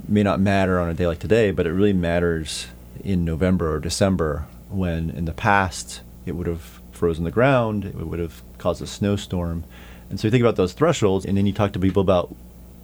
may 0.07 0.23
not 0.23 0.39
matter 0.39 0.79
on 0.79 0.89
a 0.89 0.95
day 0.95 1.09
like 1.09 1.19
today, 1.19 1.51
but 1.51 1.67
it 1.67 1.73
really 1.73 1.93
matters 1.93 2.69
in 3.03 3.25
November 3.25 3.75
or 3.75 3.81
December 3.81 4.47
when 4.71 5.11
in 5.11 5.25
the 5.25 5.33
past 5.33 6.03
it 6.25 6.37
would 6.37 6.47
have 6.47 6.81
frozen 6.93 7.25
the 7.25 7.33
ground, 7.33 7.85
it 7.85 7.97
would 7.97 8.21
have 8.21 8.43
caused 8.59 8.81
a 8.81 8.87
snowstorm. 8.87 9.65
And 10.11 10.21
so 10.21 10.27
you 10.27 10.31
think 10.31 10.43
about 10.43 10.57
those 10.57 10.73
thresholds, 10.73 11.25
and 11.25 11.37
then 11.37 11.47
you 11.47 11.53
talk 11.53 11.73
to 11.73 11.79
people 11.79 12.03
about, 12.03 12.35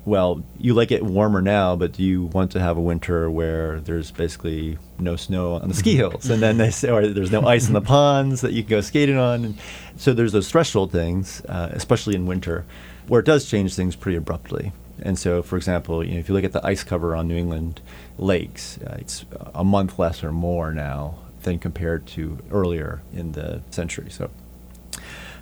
well, 0.05 0.43
you 0.59 0.75
like 0.75 0.91
it 0.91 1.05
warmer 1.05 1.41
now, 1.41 1.77
but 1.77 1.93
do 1.93 2.03
you 2.03 2.25
want 2.25 2.51
to 2.53 2.61
have 2.61 2.77
a 2.77 2.81
winter 2.81 3.31
where 3.31 3.79
there's 3.81 4.11
basically 4.11 4.79
no 4.99 5.15
snow 5.15 5.55
on 5.55 5.69
the 5.69 5.75
ski 5.75 5.95
hills? 5.95 6.29
And 6.29 6.43
then 6.43 6.59
they 6.59 6.71
say, 6.71 6.91
or 6.91 7.07
there's 7.07 7.31
no 7.31 7.47
ice 7.47 7.69
in 7.69 7.75
the 7.75 7.81
ponds 7.81 8.41
that 8.41 8.53
you 8.53 8.63
can 8.63 8.71
go 8.71 8.81
skating 8.81 9.17
on. 9.17 9.45
And 9.45 9.59
so 9.97 10.13
there's 10.13 10.33
those 10.33 10.51
threshold 10.51 10.91
things, 10.91 11.45
uh, 11.45 11.71
especially 11.73 12.17
in 12.17 12.27
winter, 12.27 12.65
where 13.07 13.21
it 13.21 13.27
does 13.27 13.49
change 13.49 13.75
things 13.75 13.95
pretty 13.95 14.17
abruptly. 14.17 14.73
And 15.01 15.19
so, 15.19 15.43
for 15.43 15.57
example, 15.57 16.05
you 16.05 16.15
know, 16.15 16.19
if 16.19 16.29
you 16.29 16.35
look 16.35 16.45
at 16.45 16.53
the 16.53 16.65
ice 16.67 16.83
cover 16.83 17.15
on 17.15 17.29
New 17.29 17.37
England 17.37 17.81
lakes, 18.19 18.79
uh, 18.79 18.97
it's 18.99 19.25
a 19.55 19.65
month 19.65 19.99
less 19.99 20.25
or 20.25 20.33
more 20.33 20.73
now 20.73 21.19
than 21.43 21.59
compared 21.59 22.07
to 22.07 22.39
earlier 22.51 23.03
in 23.13 23.33
the 23.33 23.63
century. 23.71 24.11
So 24.11 24.31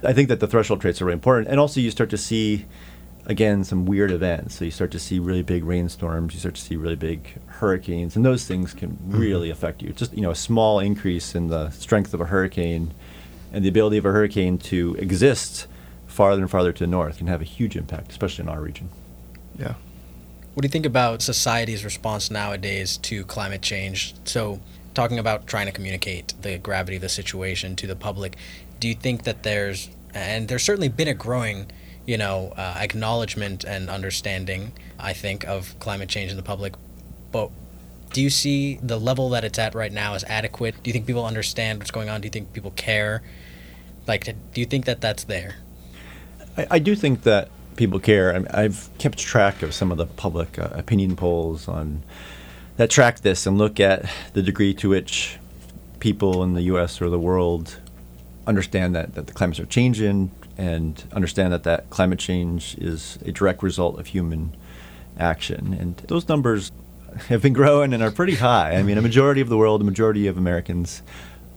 I 0.02 0.12
think 0.12 0.28
that 0.28 0.40
the 0.40 0.46
threshold 0.46 0.80
traits 0.80 1.00
are 1.00 1.04
really 1.04 1.14
important. 1.14 1.48
And 1.48 1.60
also, 1.60 1.80
you 1.80 1.90
start 1.90 2.10
to 2.10 2.16
see, 2.16 2.66
again, 3.26 3.64
some 3.64 3.86
weird 3.86 4.10
events. 4.10 4.56
So 4.56 4.64
you 4.64 4.70
start 4.70 4.90
to 4.92 4.98
see 4.98 5.18
really 5.18 5.42
big 5.42 5.64
rainstorms, 5.64 6.34
you 6.34 6.40
start 6.40 6.54
to 6.56 6.60
see 6.60 6.76
really 6.76 6.96
big 6.96 7.38
hurricanes, 7.46 8.16
and 8.16 8.24
those 8.24 8.46
things 8.46 8.74
can 8.74 8.90
mm-hmm. 8.90 9.18
really 9.18 9.50
affect 9.50 9.82
you. 9.82 9.92
Just, 9.92 10.14
you 10.14 10.22
know, 10.22 10.30
a 10.30 10.36
small 10.36 10.78
increase 10.78 11.34
in 11.34 11.48
the 11.48 11.70
strength 11.70 12.14
of 12.14 12.20
a 12.20 12.26
hurricane 12.26 12.92
and 13.52 13.64
the 13.64 13.68
ability 13.68 13.98
of 13.98 14.06
a 14.06 14.10
hurricane 14.10 14.58
to 14.58 14.94
exist 14.98 15.66
farther 16.06 16.42
and 16.42 16.50
farther 16.50 16.72
to 16.72 16.84
the 16.84 16.90
north 16.90 17.18
can 17.18 17.26
have 17.26 17.40
a 17.40 17.44
huge 17.44 17.76
impact, 17.76 18.10
especially 18.10 18.42
in 18.42 18.48
our 18.48 18.60
region. 18.60 18.88
Yeah. 19.58 19.74
What 20.54 20.62
do 20.62 20.66
you 20.66 20.70
think 20.70 20.86
about 20.86 21.22
society's 21.22 21.84
response 21.84 22.30
nowadays 22.30 22.96
to 22.98 23.24
climate 23.24 23.62
change? 23.62 24.14
So, 24.24 24.60
talking 24.94 25.18
about 25.18 25.46
trying 25.46 25.66
to 25.66 25.72
communicate 25.72 26.34
the 26.42 26.58
gravity 26.58 26.96
of 26.96 27.02
the 27.02 27.08
situation 27.08 27.76
to 27.76 27.86
the 27.86 27.96
public, 27.96 28.36
do 28.78 28.88
you 28.88 28.94
think 28.94 29.24
that 29.24 29.42
there's, 29.42 29.90
and 30.14 30.48
there's 30.48 30.62
certainly 30.62 30.88
been 30.88 31.08
a 31.08 31.14
growing, 31.14 31.70
you 32.06 32.18
know, 32.18 32.52
uh, 32.56 32.76
acknowledgement 32.78 33.64
and 33.64 33.88
understanding, 33.88 34.72
I 34.98 35.12
think, 35.12 35.46
of 35.46 35.78
climate 35.78 36.08
change 36.08 36.30
in 36.30 36.36
the 36.36 36.42
public, 36.42 36.74
but 37.32 37.50
do 38.12 38.20
you 38.20 38.30
see 38.30 38.76
the 38.82 38.98
level 38.98 39.30
that 39.30 39.44
it's 39.44 39.58
at 39.58 39.74
right 39.74 39.92
now 39.92 40.14
as 40.14 40.24
adequate? 40.24 40.82
Do 40.82 40.88
you 40.88 40.92
think 40.92 41.06
people 41.06 41.24
understand 41.24 41.78
what's 41.78 41.90
going 41.90 42.08
on? 42.08 42.20
Do 42.20 42.26
you 42.26 42.30
think 42.30 42.52
people 42.52 42.72
care? 42.72 43.22
Like, 44.06 44.24
do 44.24 44.60
you 44.60 44.66
think 44.66 44.84
that 44.86 45.00
that's 45.00 45.24
there? 45.24 45.56
I, 46.56 46.66
I 46.72 46.78
do 46.80 46.96
think 46.96 47.22
that 47.22 47.50
people 47.76 48.00
care. 48.00 48.34
I, 48.34 48.64
I've 48.64 48.90
kept 48.98 49.18
track 49.18 49.62
of 49.62 49.74
some 49.74 49.92
of 49.92 49.98
the 49.98 50.06
public 50.06 50.58
uh, 50.58 50.70
opinion 50.72 51.14
polls 51.14 51.68
on 51.68 52.02
that 52.80 52.88
track 52.88 53.20
this 53.20 53.46
and 53.46 53.58
look 53.58 53.78
at 53.78 54.06
the 54.32 54.40
degree 54.40 54.72
to 54.72 54.88
which 54.88 55.38
people 55.98 56.42
in 56.42 56.54
the 56.54 56.62
U.S. 56.62 57.02
or 57.02 57.10
the 57.10 57.18
world 57.18 57.78
understand 58.46 58.94
that, 58.94 59.12
that 59.16 59.26
the 59.26 59.34
climates 59.34 59.60
are 59.60 59.66
changing 59.66 60.30
and 60.56 61.04
understand 61.12 61.52
that 61.52 61.62
that 61.64 61.90
climate 61.90 62.18
change 62.18 62.74
is 62.78 63.18
a 63.26 63.32
direct 63.32 63.62
result 63.62 64.00
of 64.00 64.06
human 64.06 64.56
action. 65.18 65.74
And 65.74 65.94
those 66.08 66.26
numbers 66.26 66.72
have 67.28 67.42
been 67.42 67.52
growing 67.52 67.92
and 67.92 68.02
are 68.02 68.10
pretty 68.10 68.36
high. 68.36 68.72
I 68.76 68.82
mean, 68.82 68.96
a 68.96 69.02
majority 69.02 69.42
of 69.42 69.50
the 69.50 69.58
world, 69.58 69.82
a 69.82 69.84
majority 69.84 70.26
of 70.26 70.38
Americans 70.38 71.02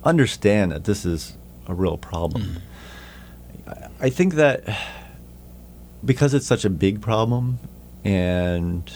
understand 0.03 0.73
that 0.73 0.83
this 0.83 1.05
is 1.05 1.37
a 1.67 1.73
real 1.73 1.97
problem. 1.97 2.43
Mm-hmm. 2.43 3.69
I- 3.69 4.07
I 4.07 4.09
think 4.09 4.33
that 4.33 4.77
because 6.03 6.33
it's 6.33 6.45
such 6.45 6.65
a 6.65 6.69
big 6.69 6.99
problem 6.99 7.59
and 8.03 8.91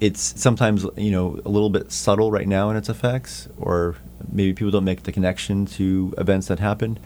it's 0.00 0.40
sometimes 0.40 0.86
you 0.96 1.10
know 1.10 1.40
a 1.44 1.48
little 1.48 1.70
bit 1.70 1.92
subtle 1.92 2.30
right 2.30 2.48
now 2.48 2.70
in 2.70 2.76
its 2.76 2.88
effects 2.88 3.48
or 3.58 3.96
maybe 4.32 4.52
people 4.52 4.70
don't 4.70 4.84
make 4.84 5.02
the 5.02 5.12
connection 5.12 5.66
to 5.66 6.14
events 6.18 6.48
that 6.48 6.58
happen 6.58 6.98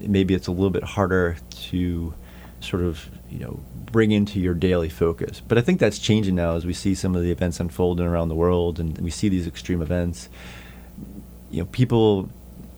maybe 0.00 0.34
it's 0.34 0.46
a 0.46 0.52
little 0.52 0.70
bit 0.70 0.84
harder 0.84 1.36
to 1.50 2.14
sort 2.60 2.82
of 2.82 3.10
you 3.30 3.38
know 3.38 3.60
bring 3.90 4.10
into 4.10 4.40
your 4.40 4.54
daily 4.54 4.88
focus. 4.88 5.40
But 5.46 5.58
i 5.58 5.60
think 5.60 5.80
that's 5.80 5.98
changing 5.98 6.34
now 6.34 6.56
as 6.56 6.64
we 6.64 6.72
see 6.72 6.94
some 6.94 7.14
of 7.14 7.22
the 7.22 7.30
events 7.30 7.60
unfolding 7.60 8.06
around 8.06 8.28
the 8.28 8.34
world 8.34 8.78
and 8.80 8.96
we 8.98 9.10
see 9.10 9.28
these 9.28 9.46
extreme 9.46 9.82
events. 9.82 10.28
You 11.50 11.60
know 11.60 11.66
people 11.66 12.30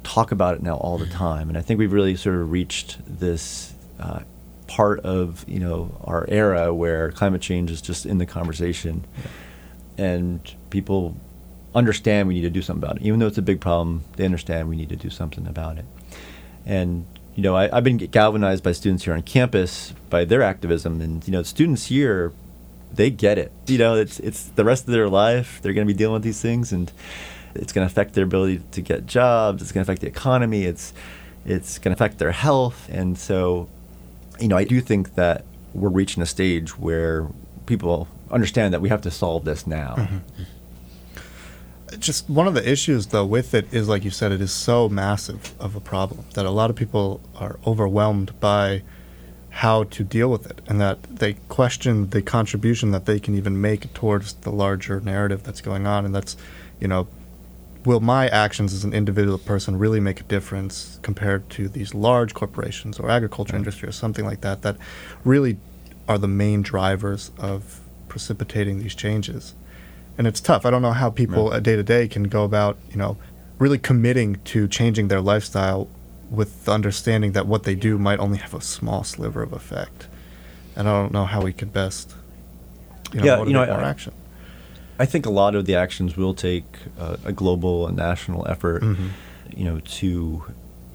talk 0.02 0.32
about 0.32 0.54
it 0.54 0.62
now 0.62 0.76
all 0.76 0.98
the 0.98 1.06
time 1.06 1.48
and 1.48 1.56
i 1.56 1.62
think 1.62 1.78
we've 1.78 1.92
really 1.92 2.14
sort 2.14 2.34
of 2.34 2.52
reached 2.52 2.98
this 3.06 3.72
uh, 3.98 4.20
part 4.66 5.00
of 5.00 5.44
you 5.48 5.58
know 5.58 5.96
our 6.04 6.26
era 6.28 6.74
where 6.74 7.10
climate 7.12 7.40
change 7.40 7.70
is 7.70 7.80
just 7.80 8.04
in 8.04 8.18
the 8.18 8.26
conversation 8.26 9.04
and 9.98 10.54
people 10.70 11.16
understand 11.74 12.28
we 12.28 12.34
need 12.34 12.42
to 12.42 12.50
do 12.50 12.62
something 12.62 12.84
about 12.84 12.96
it. 12.96 13.02
Even 13.02 13.18
though 13.20 13.26
it's 13.26 13.38
a 13.38 13.42
big 13.42 13.60
problem 13.60 14.04
they 14.16 14.24
understand 14.24 14.68
we 14.68 14.76
need 14.76 14.88
to 14.88 14.96
do 14.96 15.10
something 15.10 15.46
about 15.46 15.78
it. 15.78 15.84
And 16.64 17.06
you 17.34 17.42
know 17.42 17.56
I, 17.56 17.76
i've 17.76 17.82
been 17.82 17.96
galvanized 17.96 18.62
by 18.62 18.72
students 18.72 19.04
here 19.04 19.14
on 19.14 19.22
campus 19.22 19.92
by 20.10 20.24
their 20.24 20.42
activism. 20.42 21.00
And 21.00 21.26
you 21.26 21.32
know 21.32 21.42
students 21.42 21.86
here 21.86 22.32
they 22.92 23.10
get 23.10 23.38
it. 23.38 23.52
You 23.66 23.78
know 23.78 23.94
it's 23.96 24.20
it's 24.20 24.44
the 24.44 24.64
rest 24.64 24.86
of 24.86 24.92
their 24.92 25.08
life 25.08 25.60
they're 25.62 25.72
going 25.72 25.86
to 25.86 25.92
be 25.92 25.96
dealing 25.96 26.14
with 26.14 26.22
these 26.22 26.40
things 26.40 26.72
and 26.72 26.92
it's 27.54 27.72
going 27.72 27.86
to 27.86 27.90
affect 27.92 28.14
their 28.14 28.24
ability 28.24 28.60
to 28.72 28.80
get 28.80 29.06
jobs 29.06 29.62
it's 29.62 29.70
going 29.70 29.84
to 29.84 29.90
affect 29.90 30.00
the 30.00 30.08
economy 30.08 30.64
it's 30.64 30.92
it's 31.44 31.78
going 31.78 31.94
to 31.94 31.98
affect 31.98 32.18
their 32.18 32.32
health. 32.32 32.88
And 32.90 33.18
so 33.18 33.68
you 34.40 34.48
know 34.48 34.56
i 34.56 34.64
do 34.64 34.80
think 34.80 35.14
that 35.14 35.44
we're 35.72 35.88
reaching 35.88 36.22
a 36.22 36.26
stage 36.26 36.78
where 36.78 37.28
people 37.66 38.08
understand 38.30 38.74
that 38.74 38.80
we 38.80 38.88
have 38.88 39.02
to 39.02 39.10
solve 39.10 39.44
this 39.44 39.66
now. 39.66 39.94
Mm-hmm. 39.96 40.16
Mm-hmm. 40.16 40.42
Just 42.00 42.28
one 42.28 42.48
of 42.48 42.54
the 42.54 42.68
issues 42.68 43.06
though 43.08 43.24
with 43.24 43.54
it 43.54 43.72
is 43.72 43.88
like 43.88 44.04
you 44.04 44.10
said 44.10 44.32
it 44.32 44.40
is 44.40 44.52
so 44.52 44.88
massive 44.88 45.54
of 45.60 45.76
a 45.76 45.80
problem 45.80 46.24
that 46.34 46.44
a 46.44 46.50
lot 46.50 46.68
of 46.70 46.76
people 46.76 47.20
are 47.36 47.58
overwhelmed 47.66 48.38
by 48.40 48.82
how 49.50 49.84
to 49.84 50.02
deal 50.02 50.28
with 50.28 50.50
it 50.50 50.60
and 50.66 50.80
that 50.80 51.00
they 51.04 51.34
question 51.48 52.10
the 52.10 52.20
contribution 52.20 52.90
that 52.90 53.06
they 53.06 53.20
can 53.20 53.36
even 53.36 53.60
make 53.60 53.92
towards 53.94 54.32
the 54.34 54.50
larger 54.50 54.98
narrative 55.00 55.44
that's 55.44 55.60
going 55.60 55.86
on. 55.86 56.04
And 56.04 56.12
that's 56.14 56.36
you 56.80 56.88
know 56.88 57.06
will 57.84 58.00
my 58.00 58.26
actions 58.28 58.72
as 58.72 58.82
an 58.82 58.92
individual 58.94 59.38
person 59.38 59.78
really 59.78 60.00
make 60.00 60.18
a 60.18 60.24
difference 60.24 60.98
compared 61.02 61.48
to 61.50 61.68
these 61.68 61.94
large 61.94 62.34
corporations 62.34 62.98
or 62.98 63.08
agriculture 63.10 63.52
Right. 63.52 63.58
industry 63.58 63.88
or 63.88 63.92
something 63.92 64.24
like 64.24 64.40
that 64.40 64.62
that 64.62 64.76
really 65.22 65.58
are 66.08 66.18
the 66.18 66.26
main 66.28 66.62
drivers 66.62 67.30
of 67.38 67.80
precipitating 68.08 68.78
these 68.78 68.94
changes 68.94 69.54
and 70.16 70.26
it's 70.28 70.40
tough. 70.40 70.64
I 70.64 70.70
don't 70.70 70.82
know 70.82 70.92
how 70.92 71.10
people 71.10 71.50
day 71.60 71.74
to 71.74 71.82
day 71.82 72.06
can 72.06 72.24
go 72.24 72.44
about, 72.44 72.76
you 72.90 72.96
know, 72.96 73.16
really 73.58 73.78
committing 73.78 74.36
to 74.44 74.68
changing 74.68 75.08
their 75.08 75.20
lifestyle 75.20 75.88
with 76.30 76.64
the 76.66 76.72
understanding 76.72 77.32
that 77.32 77.46
what 77.46 77.64
they 77.64 77.74
do 77.74 77.98
might 77.98 78.20
only 78.20 78.38
have 78.38 78.54
a 78.54 78.60
small 78.60 79.02
sliver 79.02 79.42
of 79.42 79.52
effect. 79.52 80.06
And 80.76 80.88
I 80.88 80.92
don't 81.02 81.12
know 81.12 81.24
how 81.24 81.42
we 81.42 81.52
could 81.52 81.72
best, 81.72 82.14
you 83.12 83.20
know, 83.20 83.26
Yeah, 83.26 83.36
motivate 83.38 83.48
you 83.48 83.54
know, 83.54 83.66
more 83.66 83.84
I- 83.84 83.88
action. 83.90 84.12
I 85.00 85.06
think 85.06 85.26
a 85.26 85.30
lot 85.30 85.56
of 85.56 85.66
the 85.66 85.74
actions 85.74 86.16
will 86.16 86.34
take 86.34 86.64
uh, 86.98 87.16
a 87.24 87.32
global 87.32 87.88
and 87.88 87.96
national 87.96 88.46
effort, 88.48 88.82
Mhm. 88.82 89.08
you 89.56 89.64
know, 89.64 89.80
to 89.80 90.44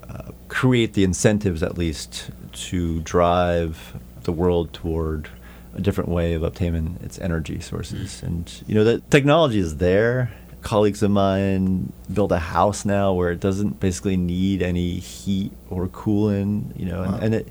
uh, 0.08 0.32
create 0.48 0.94
the 0.94 1.04
incentives 1.04 1.62
at 1.62 1.76
least 1.76 2.30
to 2.52 3.00
drive 3.02 3.94
the 4.22 4.32
world 4.32 4.72
toward 4.72 5.28
a 5.74 5.80
different 5.80 6.10
way 6.10 6.34
of 6.34 6.42
obtaining 6.42 6.98
its 7.02 7.18
energy 7.18 7.60
sources. 7.60 8.22
And 8.22 8.50
you 8.66 8.74
know, 8.74 8.84
that 8.84 9.10
technology 9.10 9.58
is 9.58 9.76
there. 9.76 10.32
Colleagues 10.62 11.02
of 11.02 11.10
mine 11.10 11.92
build 12.12 12.32
a 12.32 12.38
house 12.38 12.84
now 12.84 13.12
where 13.14 13.30
it 13.30 13.40
doesn't 13.40 13.80
basically 13.80 14.16
need 14.16 14.60
any 14.62 14.98
heat 14.98 15.52
or 15.70 15.88
cooling. 15.88 16.72
You 16.76 16.86
know, 16.86 17.02
and, 17.02 17.12
Wow. 17.12 17.18
and 17.22 17.34
it 17.34 17.48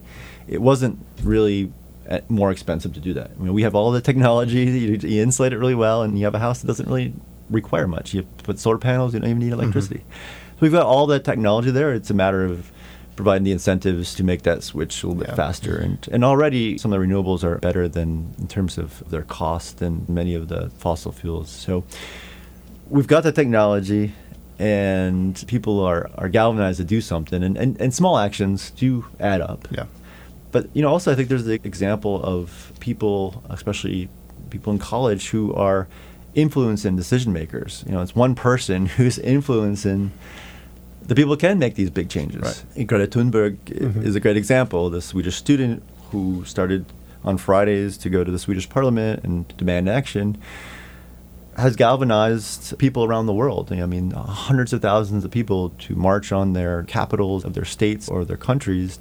it 0.48 0.62
wasn't 0.62 1.00
really 1.24 1.72
uh, 2.10 2.20
more 2.30 2.52
expensive 2.52 2.94
to 2.94 3.00
do 3.00 3.14
that. 3.14 3.32
I 3.40 3.44
mean, 3.44 3.54
we 3.54 3.64
have 3.64 3.74
all 3.76 3.92
the 3.92 4.02
technology. 4.02 4.66
You, 4.80 4.98
you 5.02 5.22
insulate 5.24 5.54
it 5.54 5.58
really 5.58 5.76
well, 5.76 6.04
and 6.04 6.18
you 6.20 6.26
have 6.26 6.36
a 6.36 6.40
house 6.40 6.62
that 6.62 6.68
doesn't 6.68 6.88
really 6.88 7.14
require 7.50 7.88
much. 7.88 8.14
You 8.14 8.24
put 8.44 8.60
solar 8.60 8.78
panels. 8.78 9.14
You 9.14 9.20
don't 9.22 9.30
even 9.30 9.40
need 9.40 9.54
electricity. 9.54 10.02
So 10.02 10.58
we've 10.62 10.72
got 10.72 10.86
all 10.86 11.08
the 11.08 11.20
technology 11.20 11.72
there. 11.72 11.94
It's 11.94 12.10
a 12.12 12.14
matter 12.14 12.44
of 12.46 12.72
providing 13.20 13.44
the 13.44 13.52
incentives 13.60 14.16
to 14.16 14.24
make 14.24 14.42
that 14.44 14.64
switch 14.64 15.04
a 15.04 15.08
little 15.08 15.20
bit 15.24 15.30
Yeah. 15.30 15.36
faster. 15.46 15.76
And 15.86 15.98
and 16.14 16.22
already 16.24 16.78
some 16.78 16.94
of 16.94 17.00
the 17.00 17.06
renewables 17.06 17.44
are 17.44 17.58
better 17.70 17.86
than 17.98 18.10
in 18.42 18.48
terms 18.48 18.78
of 18.78 18.88
their 19.12 19.24
cost 19.40 19.80
than 19.82 19.94
many 20.08 20.34
of 20.40 20.44
the 20.48 20.62
fossil 20.84 21.12
fuels. 21.12 21.50
So 21.66 21.84
we've 22.96 23.08
got 23.16 23.24
the 23.24 23.32
technology. 23.42 24.12
and 24.62 25.42
people 25.48 25.76
are, 25.92 26.10
are 26.22 26.28
galvanized 26.30 26.80
to 26.80 26.84
do 26.96 27.00
something, 27.02 27.42
and, 27.48 27.56
and, 27.58 27.72
and 27.84 27.94
small 27.94 28.18
actions 28.18 28.72
do 28.84 29.06
add 29.32 29.40
up. 29.52 29.62
Yeah. 29.72 29.86
But 30.52 30.64
you 30.76 30.82
know, 30.84 30.90
also 30.96 31.12
I 31.12 31.16
think 31.16 31.30
there's 31.30 31.46
the 31.54 31.60
example 31.72 32.14
of 32.36 32.74
people, 32.80 33.42
especially 33.50 34.10
people 34.50 34.74
in 34.74 34.80
college, 34.80 35.24
who 35.34 35.54
are 35.54 35.88
influencing 36.36 36.96
decision 36.98 37.32
makers. 37.32 37.84
You 37.88 37.94
know, 37.94 38.02
it's 38.06 38.16
one 38.16 38.36
person 38.36 38.80
who's 38.98 39.18
influencing 39.18 40.12
the 41.08 41.16
people 41.16 41.36
can 41.38 41.58
make 41.60 41.76
these 41.76 41.90
big 41.90 42.10
changes. 42.10 42.42
Right. 42.42 42.88
Greta 42.88 43.08
Thunberg 43.08 43.58
Mhm. 43.66 44.04
is 44.04 44.16
a 44.16 44.20
great 44.20 44.38
example. 44.38 44.90
The 44.90 45.02
Swedish 45.02 45.36
student 45.36 45.82
who 46.12 46.44
started 46.46 46.86
on 47.24 47.38
Fridays 47.38 47.98
to 47.98 48.10
go 48.10 48.24
to 48.24 48.32
the 48.32 48.40
Swedish 48.40 48.70
parliament 48.70 49.22
and 49.24 49.46
demand 49.58 49.90
action 49.90 50.38
has 51.58 51.76
galvanized 51.76 52.78
people 52.78 53.04
around 53.04 53.26
the 53.26 53.34
world. 53.34 53.72
I 53.72 53.86
mean, 53.86 54.12
hundreds 54.12 54.72
of 54.72 54.82
thousands 54.82 55.26
of 55.26 55.32
people 55.32 55.72
to 55.80 55.96
march 55.96 56.32
on 56.32 56.54
their 56.54 56.84
capitals 56.84 57.44
of 57.44 57.54
their 57.54 57.66
states 57.66 58.08
or 58.08 58.24
their 58.24 58.38
countries 58.38 58.98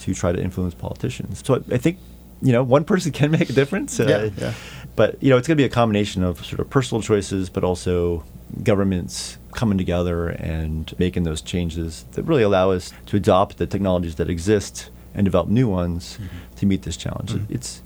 to 0.00 0.12
try 0.14 0.32
to 0.32 0.42
influence 0.42 0.74
politicians. 0.74 1.42
So 1.44 1.54
I, 1.56 1.74
I 1.74 1.78
think, 1.78 1.98
you 2.42 2.52
know, 2.52 2.62
one 2.62 2.84
person 2.84 3.12
can 3.20 3.30
make 3.30 3.48
a 3.48 3.52
difference. 3.54 3.98
uh, 3.98 4.06
Yeah, 4.08 4.30
yeah. 4.46 4.54
But, 4.94 5.22
you 5.22 5.30
know, 5.30 5.38
it's 5.38 5.48
going 5.48 5.56
to 5.56 5.62
be 5.62 5.64
a 5.64 5.70
combination 5.70 6.22
of 6.22 6.44
sort 6.44 6.60
of 6.60 6.68
personal 6.68 7.00
choices, 7.00 7.48
but 7.48 7.64
also 7.64 8.24
governments 8.62 9.38
coming 9.52 9.78
together 9.78 10.28
and 10.28 10.92
making 10.98 11.22
those 11.24 11.40
changes 11.40 12.04
that 12.12 12.22
really 12.24 12.42
allow 12.42 12.70
us 12.70 12.92
to 13.06 13.16
adopt 13.16 13.58
the 13.58 13.66
technologies 13.66 14.16
that 14.16 14.28
exist 14.30 14.90
and 15.14 15.24
develop 15.24 15.48
new 15.48 15.68
ones 15.68 16.18
to 16.56 16.66
meet 16.66 16.82
this 16.82 16.96
challenge. 16.96 17.32
Mhm. 17.32 17.46
It's, 17.50 17.82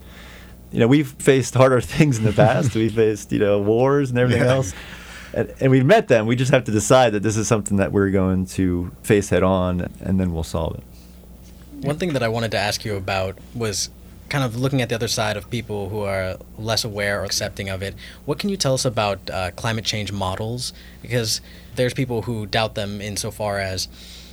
you 0.73 0.79
know, 0.81 0.87
we've 0.87 1.09
faced 1.19 1.55
harder 1.55 1.81
things 1.95 2.19
in 2.19 2.25
the 2.25 2.33
past. 2.33 2.75
we 2.75 2.89
faced, 2.89 3.33
you 3.33 3.39
know, 3.39 3.61
wars 3.61 4.11
and 4.11 4.19
everything 4.19 4.43
Yeah. 4.45 4.55
else. 4.55 4.75
And, 5.35 5.53
and 5.61 5.71
we've 5.71 5.85
met 5.85 6.09
them. 6.09 6.27
We 6.27 6.37
just 6.37 6.53
have 6.53 6.65
to 6.65 6.71
decide 6.73 7.13
that 7.13 7.23
this 7.23 7.37
is 7.37 7.47
something 7.49 7.77
that 7.79 7.93
we're 7.93 8.11
going 8.11 8.47
to 8.47 8.91
face 9.03 9.29
head 9.29 9.43
on, 9.43 9.91
and 10.01 10.19
then 10.21 10.33
we'll 10.33 10.45
solve 10.45 10.77
it. 10.79 10.85
One 11.85 11.99
thing 11.99 12.13
that 12.15 12.23
I 12.23 12.29
wanted 12.29 12.53
to 12.53 12.59
ask 12.59 12.85
you 12.85 12.97
about 12.97 13.37
was 13.55 13.91
kind 14.29 14.43
of 14.45 14.57
looking 14.57 14.83
at 14.83 14.89
the 14.89 14.95
other 14.95 15.09
side 15.09 15.37
of 15.37 15.49
people 15.51 15.89
who 15.89 16.01
are 16.01 16.37
less 16.59 16.85
aware 16.85 17.21
or 17.21 17.25
accepting 17.25 17.69
of 17.69 17.83
it. 17.83 17.95
What 18.25 18.39
can 18.39 18.51
you 18.51 18.57
tell 18.57 18.75
us 18.75 18.85
about 18.85 19.31
uh, 19.31 19.51
climate 19.53 19.85
change 19.85 20.11
models? 20.13 20.73
Because 21.03 21.41
there's 21.77 21.95
people 21.95 22.23
who 22.23 22.47
doubt 22.47 22.75
them 22.75 23.01
insofar 23.01 23.59
as 23.59 23.89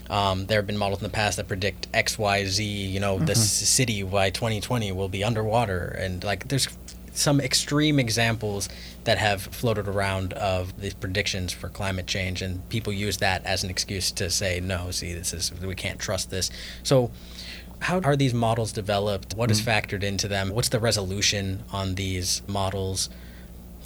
um, 0.10 0.48
there 0.48 0.58
have 0.60 0.68
been 0.68 0.78
models 0.78 1.00
in 1.00 1.04
the 1.04 1.10
past 1.14 1.38
that 1.38 1.48
predict 1.48 1.88
X, 1.94 2.18
Y, 2.18 2.46
Z. 2.46 2.64
You 2.64 3.00
know, 3.00 3.20
the 3.20 3.32
s- 3.34 3.52
city 3.52 4.04
by 4.04 4.30
2020 4.32 4.92
will 4.92 5.10
be 5.10 5.24
underwater, 5.24 5.88
and 6.00 6.24
like 6.24 6.48
there's 6.50 6.68
some 7.16 7.40
extreme 7.40 8.00
examples 8.00 8.68
that 9.04 9.20
have 9.20 9.44
floated 9.44 9.88
around 9.88 10.34
of 10.34 10.80
these 10.82 10.94
predictions 10.96 11.54
for 11.54 11.70
climate 11.70 12.08
change, 12.08 12.42
and 12.42 12.68
people 12.70 12.92
use 12.92 13.18
that 13.18 13.46
as 13.46 13.64
an 13.64 13.70
excuse 13.70 14.12
to 14.12 14.30
say, 14.32 14.60
no, 14.60 14.90
see, 14.92 15.14
this 15.14 15.32
is 15.34 15.54
we 15.62 15.76
can't 15.76 16.00
trust 16.00 16.32
this. 16.32 16.50
So, 16.82 17.12
how 17.84 18.00
are 18.00 18.16
these 18.16 18.34
models 18.34 18.72
developed? 18.72 19.36
What 19.36 19.52
is 19.52 19.62
factored 19.62 20.04
into 20.04 20.28
them? 20.30 20.50
What's 20.50 20.70
the 20.70 20.80
resolution 20.80 21.64
on 21.72 21.96
these 21.96 22.42
models? 22.48 23.10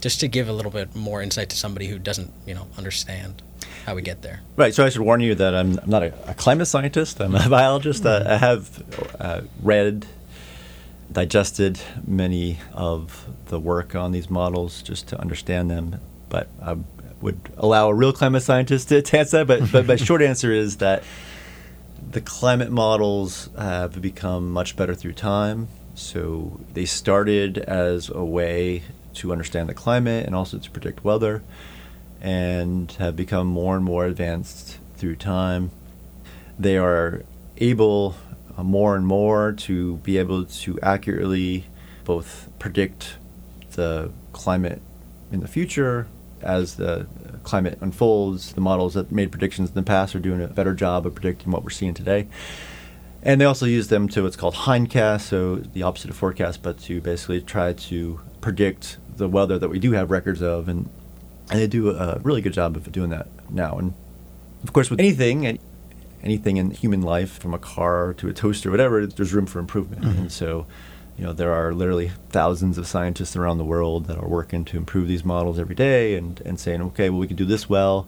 Just 0.02 0.20
to 0.20 0.28
give 0.28 0.48
a 0.48 0.54
little 0.54 0.72
bit 0.72 0.96
more 0.96 1.22
insight 1.22 1.50
to 1.50 1.58
somebody 1.58 1.88
who 1.88 1.98
doesn't, 1.98 2.32
you 2.46 2.54
know, 2.54 2.68
understand 2.78 3.42
how 3.86 3.96
we 3.96 4.04
get 4.04 4.22
there. 4.22 4.42
Right. 4.56 4.74
So 4.74 4.86
I 4.86 4.90
should 4.90 5.02
warn 5.02 5.22
you 5.22 5.34
that 5.36 5.56
I'm, 5.56 5.80
not 5.88 6.04
a, 6.04 6.30
a 6.30 6.36
climate 6.36 6.68
scientist. 6.68 7.20
I'm 7.20 7.34
a 7.34 7.50
biologist. 7.58 8.06
Uh, 8.06 8.24
I 8.28 8.38
have 8.38 8.84
uh, 9.20 9.42
read, 9.64 10.06
digested 11.12 11.80
many 12.06 12.60
of 12.74 13.26
the 13.48 13.60
work 13.60 13.96
on 13.96 14.12
these 14.12 14.30
models 14.30 14.84
just 14.84 15.08
to 15.08 15.20
understand 15.20 15.72
them. 15.72 16.00
But 16.30 16.50
I 16.62 16.78
would 17.20 17.40
allow 17.58 17.90
a 17.90 17.96
real 17.96 18.14
climate 18.14 18.44
scientist 18.44 18.90
to 18.90 18.98
answer 19.18 19.44
that. 19.44 19.48
But, 19.48 19.72
but 19.72 19.88
my 19.88 19.96
short 19.96 20.22
answer 20.22 20.52
is 20.52 20.78
that 20.78 21.04
the 22.12 22.22
climate 22.22 22.72
models 22.72 23.50
have 23.58 24.02
become 24.02 24.52
much 24.52 24.76
better 24.76 24.96
through 24.96 25.14
time. 25.14 25.68
So 25.96 26.60
they 26.74 26.86
started 26.86 27.58
as 27.58 28.10
a 28.10 28.24
way 28.24 28.84
to 29.16 29.32
understand 29.32 29.68
the 29.68 29.74
climate 29.74 30.26
and 30.26 30.36
also 30.36 30.58
to 30.60 30.72
predict 30.72 31.04
weather, 31.04 31.44
and 32.22 32.92
have 32.94 33.16
become 33.16 33.48
more 33.48 33.76
and 33.76 33.84
more 33.84 34.06
advanced 34.06 34.78
through 34.96 35.16
time. 35.16 35.72
They 36.58 36.78
are 36.78 37.24
able 37.58 38.16
uh, 38.56 38.64
more 38.64 38.96
and 38.96 39.06
more 39.06 39.52
to 39.54 39.98
be 39.98 40.18
able 40.18 40.46
to 40.46 40.80
accurately 40.82 41.66
both 42.06 42.50
predict 42.60 43.18
the 43.72 44.12
climate 44.34 44.82
in 45.32 45.40
the 45.40 45.48
future 45.48 46.08
as 46.42 46.76
the 46.76 47.08
climate 47.44 47.78
unfolds. 47.82 48.54
The 48.54 48.62
models 48.62 48.94
that 48.96 49.12
made 49.12 49.32
predictions 49.32 49.70
in 49.70 49.76
the 49.76 49.84
past 49.84 50.16
are 50.16 50.20
doing 50.20 50.42
a 50.42 50.48
better 50.48 50.74
job 50.74 51.06
of 51.06 51.16
predicting 51.16 51.52
what 51.52 51.64
we're 51.64 51.70
seeing 51.70 51.94
today. 51.94 52.28
And 53.24 53.42
they 53.42 53.46
also 53.46 53.66
use 53.66 53.88
them 53.88 54.08
to 54.10 54.24
what's 54.24 54.36
called 54.36 54.54
hindcast, 54.54 55.22
so 55.22 55.56
the 55.56 55.84
opposite 55.84 56.10
of 56.10 56.16
forecast, 56.16 56.62
but 56.62 56.80
to 56.82 57.02
basically 57.02 57.42
try 57.42 57.74
to 57.74 58.20
predict 58.42 58.98
the 59.18 59.28
weather 59.28 59.58
that 59.58 59.70
we 59.70 59.80
do 59.80 59.94
have 59.94 60.12
records 60.12 60.42
of. 60.42 60.70
And, 60.70 60.90
and 61.50 61.60
they 61.60 61.68
do 61.68 61.90
a 61.90 62.20
really 62.24 62.42
good 62.42 62.54
job 62.54 62.76
of 62.76 62.92
doing 62.92 63.10
that 63.10 63.28
now. 63.50 63.78
And 63.78 63.94
of 64.64 64.74
course, 64.74 64.90
with 64.90 65.00
anything, 65.00 65.60
anything 66.24 66.58
in 66.58 66.72
human 66.72 67.02
life, 67.02 67.40
from 67.40 67.54
a 67.54 67.60
car 67.60 68.14
to 68.16 68.30
a 68.30 68.34
toaster, 68.34 68.70
whatever, 68.70 69.06
there's 69.06 69.34
room 69.34 69.46
for 69.46 69.60
improvement. 69.60 70.04
Mm-hmm. 70.04 70.20
And 70.20 70.32
so, 70.32 70.68
you 71.18 71.24
know, 71.24 71.34
there 71.34 71.52
are 71.52 71.74
literally 71.74 72.12
thousands 72.30 72.78
of 72.78 72.86
scientists 72.86 73.36
around 73.36 73.58
the 73.58 73.66
world 73.66 74.06
that 74.06 74.18
are 74.18 74.28
working 74.28 74.64
to 74.66 74.78
improve 74.78 75.08
these 75.08 75.26
models 75.26 75.58
every 75.58 75.74
day 75.74 76.16
and, 76.16 76.40
and 76.42 76.60
saying, 76.60 76.82
okay, 76.82 77.10
well, 77.10 77.20
we 77.20 77.28
can 77.28 77.36
do 77.36 77.46
this 77.46 77.68
well, 77.68 78.08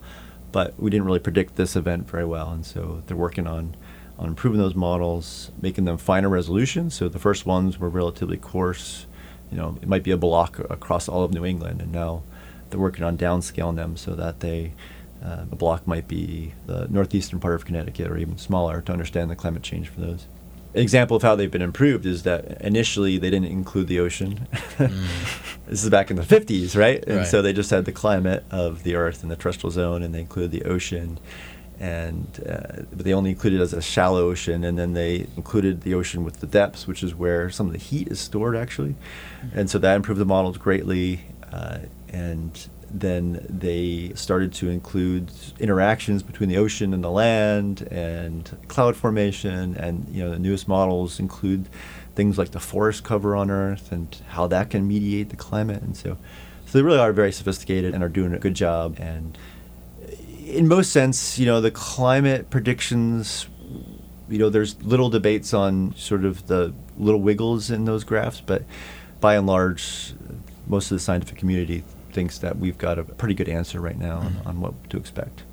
but 0.51 0.79
we 0.79 0.91
didn't 0.91 1.07
really 1.07 1.19
predict 1.19 1.55
this 1.55 1.75
event 1.75 2.07
very 2.07 2.25
well. 2.25 2.51
And 2.51 2.63
so 2.63 3.01
they're 3.07 3.17
working 3.17 3.47
on, 3.47 3.75
on 4.19 4.27
improving 4.27 4.59
those 4.59 4.75
models, 4.75 5.49
making 5.59 5.85
them 5.85 5.97
finer 5.97 6.29
resolution. 6.29 6.91
So 6.91 7.09
the 7.09 7.17
first 7.17 7.47
ones 7.47 7.79
were 7.79 7.89
relatively 7.89 8.37
coarse. 8.37 9.07
You 9.51 9.57
know, 9.57 9.79
it 9.81 9.87
might 9.87 10.03
be 10.03 10.11
a 10.11 10.17
block 10.17 10.59
across 10.59 11.09
all 11.09 11.23
of 11.23 11.33
New 11.33 11.45
England, 11.45 11.81
and 11.81 11.91
now 11.91 12.21
they're 12.69 12.79
working 12.79 13.03
on 13.03 13.17
downscaling 13.17 13.75
them 13.75 13.97
so 13.97 14.13
that 14.13 14.41
they 14.41 14.73
uh, 15.23 15.45
a 15.51 15.55
block 15.55 15.85
might 15.87 16.07
be 16.07 16.53
the 16.65 16.87
northeastern 16.89 17.39
part 17.39 17.55
of 17.55 17.65
Connecticut 17.65 18.09
or 18.09 18.17
even 18.17 18.37
smaller 18.37 18.81
to 18.81 18.93
understand 18.93 19.29
the 19.29 19.35
climate 19.35 19.63
change 19.63 19.89
for 19.89 19.99
those. 19.99 20.27
An 20.73 20.81
example 20.81 21.17
of 21.17 21.23
how 21.23 21.35
they've 21.35 21.49
been 21.49 21.61
improved 21.63 22.05
is 22.05 22.23
that 22.23 22.61
initially 22.61 23.17
they 23.17 23.29
didn't 23.31 23.51
include 23.51 23.87
the 23.87 23.99
ocean. 23.99 24.47
this 24.77 25.83
is 25.83 25.89
back 25.89 26.11
in 26.11 26.15
the 26.17 26.21
50s, 26.23 26.77
right? 26.77 27.03
And 27.07 27.17
Right. 27.17 27.27
so 27.27 27.41
they 27.41 27.53
just 27.53 27.69
had 27.71 27.85
the 27.85 27.91
climate 27.91 28.43
of 28.51 28.83
the 28.83 28.95
Earth 28.95 29.23
and 29.23 29.31
the 29.31 29.35
terrestrial 29.35 29.71
zone, 29.71 30.03
and 30.03 30.13
they 30.13 30.19
included 30.19 30.51
the 30.51 30.63
ocean. 30.65 31.19
And 31.79 32.27
uh, 32.47 32.83
but 32.91 33.05
they 33.05 33.13
only 33.13 33.29
included 33.31 33.61
it 33.61 33.63
as 33.63 33.73
a 33.73 33.81
shallow 33.81 34.27
ocean, 34.29 34.63
and 34.65 34.77
then 34.77 34.93
they 34.93 35.27
included 35.37 35.81
the 35.81 35.93
ocean 35.93 36.23
with 36.25 36.41
the 36.41 36.47
depths, 36.47 36.85
which 36.87 37.01
is 37.03 37.15
where 37.15 37.49
some 37.49 37.67
of 37.67 37.71
the 37.71 37.79
heat 37.79 38.09
is 38.09 38.19
stored 38.19 38.55
actually. 38.57 38.95
And 39.53 39.69
so 39.69 39.79
that 39.79 39.95
improved 39.95 40.19
the 40.19 40.25
models 40.25 40.57
greatly. 40.57 41.21
Uh, 41.53 41.79
and 42.09 42.67
then 42.91 43.45
they 43.49 44.11
started 44.15 44.53
to 44.53 44.69
include 44.69 45.31
interactions 45.59 46.23
between 46.23 46.49
the 46.49 46.57
ocean 46.57 46.93
and 46.93 47.03
the 47.03 47.11
land 47.11 47.87
and 47.91 48.57
cloud 48.67 48.95
formation. 48.95 49.75
And 49.75 50.07
you 50.09 50.23
know 50.23 50.31
the 50.31 50.39
newest 50.39 50.67
models 50.67 51.19
include 51.19 51.67
things 52.15 52.37
like 52.37 52.51
the 52.51 52.59
forest 52.59 53.03
cover 53.03 53.35
on 53.35 53.49
earth 53.49 53.91
and 53.91 54.15
how 54.29 54.47
that 54.47 54.69
can 54.69 54.87
mediate 54.87 55.29
the 55.29 55.35
climate. 55.35 55.81
And 55.81 55.95
so 55.95 56.17
so 56.65 56.77
they 56.77 56.83
really 56.83 56.99
are 56.99 57.13
very 57.13 57.31
sophisticated 57.31 57.93
and 57.93 58.03
are 58.03 58.09
doing 58.09 58.33
a 58.33 58.39
good 58.39 58.53
job. 58.53 58.97
And 58.99 59.37
in 60.49 60.67
most 60.67 60.91
sense 60.91 61.37
you 61.37 61.45
know 61.45 61.61
the 61.61 61.69
climate 61.71 62.49
predictions 62.49 63.47
you 64.27 64.39
know 64.39 64.49
there's 64.49 64.81
little 64.83 65.09
debates 65.09 65.53
on 65.53 65.93
sort 65.95 66.25
of 66.25 66.47
the 66.47 66.73
little 66.97 67.21
wiggles 67.21 67.69
in 67.69 67.85
those 67.85 68.03
graphs 68.03 68.41
but 68.41 68.63
by 69.21 69.35
and 69.35 69.45
large 69.45 70.13
most 70.67 70.91
of 70.91 70.95
the 70.95 70.99
scientific 70.99 71.37
community 71.37 71.83
thinks 72.11 72.37
that 72.39 72.57
we've 72.57 72.77
got 72.77 72.99
a 72.99 73.03
pretty 73.03 73.33
good 73.33 73.49
answer 73.49 73.79
right 73.79 73.97
now 73.97 74.17
on, 74.17 74.31
mm-hmm. 74.31 74.47
on 74.47 74.61
what 74.61 74.89
to 74.89 74.97
expect. 74.97 75.43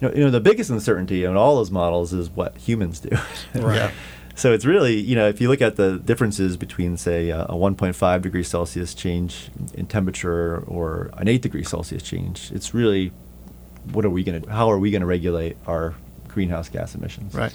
You 0.00 0.08
know, 0.08 0.14
you 0.14 0.24
know, 0.24 0.30
the 0.30 0.40
biggest 0.40 0.70
uncertainty 0.70 1.24
in 1.24 1.36
all 1.36 1.56
those 1.56 1.70
models 1.70 2.12
is 2.12 2.30
what 2.30 2.56
humans 2.56 3.00
do. 3.00 3.10
Right. 3.54 3.76
Yeah. 3.76 3.90
So 4.34 4.52
it's 4.52 4.64
really, 4.64 4.94
you 4.94 5.16
know, 5.16 5.26
if 5.26 5.40
you 5.40 5.48
look 5.48 5.60
at 5.60 5.74
the 5.74 5.98
differences 5.98 6.56
between, 6.56 6.96
say, 6.96 7.30
a, 7.30 7.42
a 7.46 7.54
1.5 7.54 8.22
degree 8.22 8.44
Celsius 8.44 8.94
change 8.94 9.50
in 9.74 9.86
temperature 9.86 10.58
or 10.68 11.10
an 11.14 11.26
8 11.26 11.42
degree 11.42 11.64
Celsius 11.64 12.04
change, 12.04 12.52
it's 12.52 12.72
really 12.72 13.10
what 13.92 14.04
are 14.04 14.10
we 14.10 14.22
going 14.22 14.42
to, 14.42 14.48
how 14.48 14.70
are 14.70 14.78
we 14.78 14.92
going 14.92 15.00
to 15.00 15.06
regulate 15.06 15.56
our 15.66 15.94
greenhouse 16.28 16.68
gas 16.68 16.94
emissions? 16.94 17.34
Right. 17.34 17.52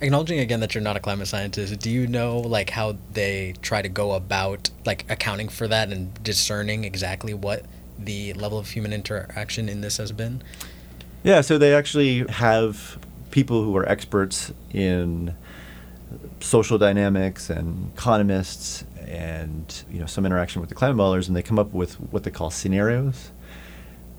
Acknowledging 0.00 0.38
again 0.38 0.60
that 0.60 0.74
you're 0.74 0.82
not 0.82 0.96
a 0.96 1.00
climate 1.00 1.26
scientist, 1.26 1.76
do 1.80 1.90
you 1.90 2.06
know 2.06 2.38
like 2.38 2.70
how 2.70 2.96
they 3.12 3.54
try 3.62 3.82
to 3.82 3.88
go 3.88 4.12
about 4.12 4.70
like 4.86 5.04
accounting 5.10 5.48
for 5.48 5.66
that 5.66 5.90
and 5.90 6.22
discerning 6.22 6.84
exactly 6.84 7.34
what 7.34 7.64
the 7.98 8.32
level 8.34 8.58
of 8.58 8.70
human 8.70 8.92
interaction 8.92 9.68
in 9.68 9.80
this 9.80 9.96
has 9.96 10.12
been? 10.12 10.40
Yeah, 11.24 11.40
so 11.40 11.58
they 11.58 11.74
actually 11.74 12.24
have 12.28 12.98
people 13.32 13.64
who 13.64 13.76
are 13.76 13.88
experts 13.88 14.52
in 14.72 15.34
social 16.40 16.78
dynamics 16.78 17.50
and 17.50 17.92
economists 17.94 18.84
and 19.00 19.82
you 19.90 19.98
know 19.98 20.06
some 20.06 20.24
interaction 20.24 20.60
with 20.60 20.68
the 20.68 20.74
climate 20.74 20.96
modelers 20.96 21.26
and 21.26 21.36
they 21.36 21.42
come 21.42 21.58
up 21.58 21.72
with 21.72 21.94
what 22.12 22.22
they 22.22 22.30
call 22.30 22.50
scenarios 22.50 23.30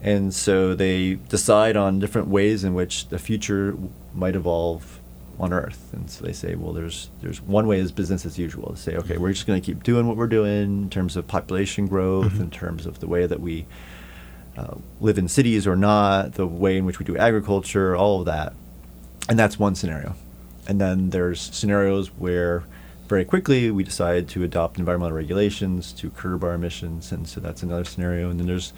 And 0.01 0.33
so 0.33 0.75
they 0.75 1.15
decide 1.15 1.75
on 1.75 1.99
different 1.99 2.27
ways 2.27 2.63
in 2.63 2.73
which 2.73 3.09
the 3.09 3.19
future 3.19 3.77
might 4.13 4.35
evolve 4.35 4.98
on 5.39 5.53
Earth. 5.53 5.89
And 5.93 6.09
so 6.09 6.25
they 6.25 6.33
say, 6.33 6.55
well, 6.55 6.73
there's 6.73 7.09
there's 7.21 7.41
one 7.41 7.65
way 7.67 7.79
is 7.79 7.91
business 7.91 8.25
as 8.25 8.37
usual. 8.37 8.71
They 8.73 8.79
say, 8.79 8.95
okay, 8.97 9.17
we're 9.17 9.31
just 9.33 9.47
going 9.47 9.61
to 9.61 9.65
keep 9.65 9.83
doing 9.83 10.07
what 10.07 10.17
we're 10.17 10.27
doing 10.27 10.83
in 10.83 10.89
terms 10.89 11.15
of 11.15 11.27
population 11.27 11.87
growth, 11.87 12.33
Mhm. 12.33 12.39
in 12.41 12.49
terms 12.49 12.85
of 12.85 12.99
the 12.99 13.07
way 13.07 13.25
that 13.25 13.39
we 13.39 13.65
uh, 14.57 14.75
live 14.99 15.17
in 15.17 15.27
cities 15.29 15.65
or 15.65 15.75
not, 15.77 16.33
the 16.33 16.45
way 16.45 16.77
in 16.77 16.83
which 16.85 16.99
we 16.99 17.05
do 17.05 17.15
agriculture, 17.17 17.95
all 17.95 18.19
of 18.19 18.25
that. 18.25 18.53
And 19.29 19.39
that's 19.39 19.57
one 19.57 19.75
scenario. 19.75 20.15
And 20.67 20.81
then 20.81 21.11
there's 21.11 21.39
scenarios 21.39 22.07
where 22.17 22.63
very 23.07 23.23
quickly 23.23 23.71
we 23.71 23.83
decide 23.83 24.27
to 24.29 24.43
adopt 24.43 24.77
environmental 24.77 25.15
regulations 25.15 25.93
to 25.93 26.09
curb 26.09 26.43
our 26.43 26.53
emissions. 26.53 27.11
And 27.13 27.27
so 27.27 27.39
that's 27.39 27.63
another 27.63 27.85
scenario. 27.85 28.29
And 28.29 28.39
then 28.39 28.47
there's, 28.47 28.73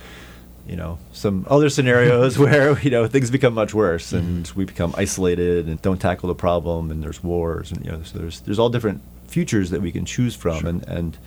you 0.72 0.78
know, 0.78 0.98
some 1.12 1.46
other 1.50 1.70
scenarios 1.70 2.40
where, 2.44 2.80
you 2.80 2.90
know, 2.90 3.06
things 3.06 3.30
become 3.30 3.54
much 3.54 3.74
worse 3.74 4.14
and 4.14 4.48
we 4.56 4.64
become 4.64 4.96
isolated 4.98 5.68
and 5.68 5.82
don't 5.82 6.00
tackle 6.00 6.30
the 6.30 6.34
problem 6.36 6.90
and 6.90 7.04
there's 7.04 7.22
wars 7.22 7.72
and, 7.74 7.84
you 7.86 7.92
know, 7.92 8.02
so 8.04 8.18
there's, 8.18 8.40
there's 8.42 8.58
all 8.58 8.70
different 8.70 9.02
futures 9.28 9.70
that 9.70 9.82
we 9.82 9.92
can 9.92 10.06
choose 10.06 10.34
from. 10.34 10.60
Sure. 10.60 10.70
And, 10.70 10.88
and 10.88 11.18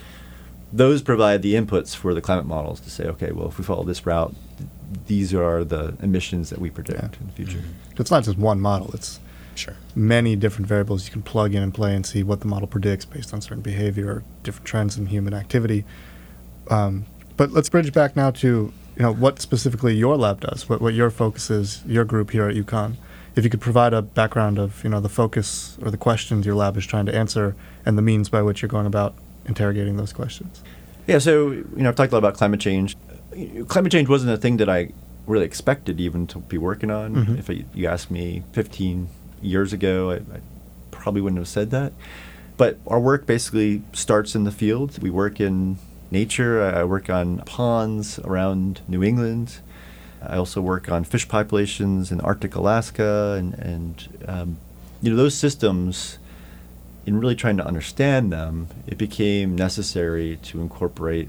those 0.73 1.03
provide 1.03 1.43
the 1.43 1.55
inputs 1.55 1.95
for 1.95 2.15
the 2.15 2.23
climate 2.23 2.47
models 2.47 2.81
to 2.81 2.91
say, 2.91 3.05
okay, 3.05 3.33
well, 3.33 3.49
if 3.49 3.59
we 3.59 3.65
follow 3.65 3.85
this 3.85 4.07
route, 4.07 4.35
th- 4.57 4.69
these 5.07 5.35
are 5.35 5.63
the 5.63 5.95
emissions 6.03 6.49
that 6.49 6.59
we 6.59 6.71
predict 6.71 6.99
Yeah. 7.01 7.21
in 7.21 7.27
the 7.27 7.33
future. 7.33 7.63
It's 7.99 8.11
not 8.11 8.25
just 8.25 8.39
one 8.39 8.61
model. 8.61 8.91
It's 8.95 9.21
Sure. 9.57 9.75
many 9.95 10.35
different 10.37 10.67
variables 10.67 11.05
you 11.07 11.13
can 11.13 11.23
plug 11.23 11.55
in 11.55 11.63
and 11.63 11.73
play 11.73 11.95
and 11.95 12.05
see 12.05 12.23
what 12.25 12.41
the 12.41 12.47
model 12.47 12.67
predicts 12.67 13.05
based 13.05 13.33
on 13.35 13.41
certain 13.43 13.63
behavior 13.63 14.09
or 14.09 14.23
different 14.43 14.67
trends 14.67 14.97
in 14.97 15.07
human 15.07 15.33
activity. 15.35 15.85
Um, 16.71 17.05
but 17.37 17.53
let's 17.53 17.69
bridge 17.69 17.93
back 17.93 18.17
now 18.17 18.31
to 18.33 18.73
you 18.97 19.03
know 19.03 19.13
what 19.13 19.41
specifically 19.41 19.95
your 19.95 20.17
lab 20.17 20.41
does, 20.41 20.69
what, 20.69 20.81
what 20.81 20.95
your 20.95 21.11
focus 21.11 21.51
is, 21.51 21.83
your 21.87 22.05
group 22.05 22.31
here 22.31 22.49
at 22.49 22.55
UConn. 22.55 22.95
If 23.37 23.43
you 23.43 23.51
could 23.51 23.61
provide 23.61 23.93
a 23.93 24.01
background 24.03 24.59
of 24.59 24.83
you 24.85 24.91
know 24.91 25.01
the 25.01 25.09
focus 25.09 25.77
or 25.83 25.91
the 25.91 25.97
questions 25.97 26.47
your 26.47 26.55
lab 26.55 26.77
is 26.77 26.87
trying 26.87 27.07
to 27.07 27.15
answer 27.15 27.57
and 27.85 27.99
the 27.99 28.03
means 28.03 28.29
by 28.29 28.43
which 28.43 28.63
you're 28.63 28.69
going 28.69 28.87
about 28.87 29.15
interrogating 29.47 29.97
those 29.97 30.13
questions. 30.13 30.63
Yeah, 31.07 31.19
so 31.19 31.51
you 31.51 31.67
know, 31.77 31.89
I've 31.89 31.97
talked 31.97 32.13
a 32.13 32.15
lot 32.15 32.19
about 32.21 32.35
climate 32.35 32.61
change. 32.61 32.97
Climate 33.69 33.91
change 33.93 34.09
wasn't 34.09 34.33
a 34.33 34.37
thing 34.37 34.57
that 34.59 34.69
I 34.69 34.91
really 35.27 35.45
expected 35.45 36.01
even 36.01 36.27
to 36.29 36.39
be 36.39 36.59
working 36.59 36.91
on. 36.91 37.15
Mhm. 37.17 37.39
If 37.39 37.51
I, 37.51 37.65
you 37.75 37.87
asked 37.89 38.11
me 38.11 38.43
15 38.53 39.09
years 39.43 39.73
ago, 39.73 40.11
I, 40.11 40.15
I 40.17 40.41
probably 40.91 41.21
wouldn't 41.21 41.39
have 41.41 41.49
said 41.49 41.71
that. 41.71 41.93
But 42.57 42.79
our 42.87 43.01
work 43.01 43.27
basically 43.27 43.83
starts 43.93 44.35
in 44.35 44.45
the 44.45 44.53
field. 44.53 45.03
We 45.03 45.11
work 45.11 45.41
in 45.41 45.79
nature. 46.15 46.63
I 46.63 46.85
work 46.85 47.11
on 47.11 47.39
ponds 47.39 48.19
around 48.21 48.81
New 48.89 49.03
England. 49.03 49.59
I 50.23 50.37
also 50.37 50.61
work 50.61 50.91
on 50.91 51.05
fish 51.05 51.29
populations 51.29 52.11
in 52.11 52.21
Arctic 52.21 52.55
Alaska, 52.55 53.37
and, 53.39 53.55
and 53.55 54.25
um, 54.27 54.57
you 55.03 55.11
know 55.11 55.17
those 55.17 55.35
systems 55.35 56.19
in 57.07 57.21
really 57.21 57.35
trying 57.35 57.57
to 57.59 57.67
understand 57.67 58.33
them, 58.33 58.69
it 58.87 58.97
became 58.97 59.55
necessary 59.55 60.39
to 60.43 60.61
incorporate 60.61 61.29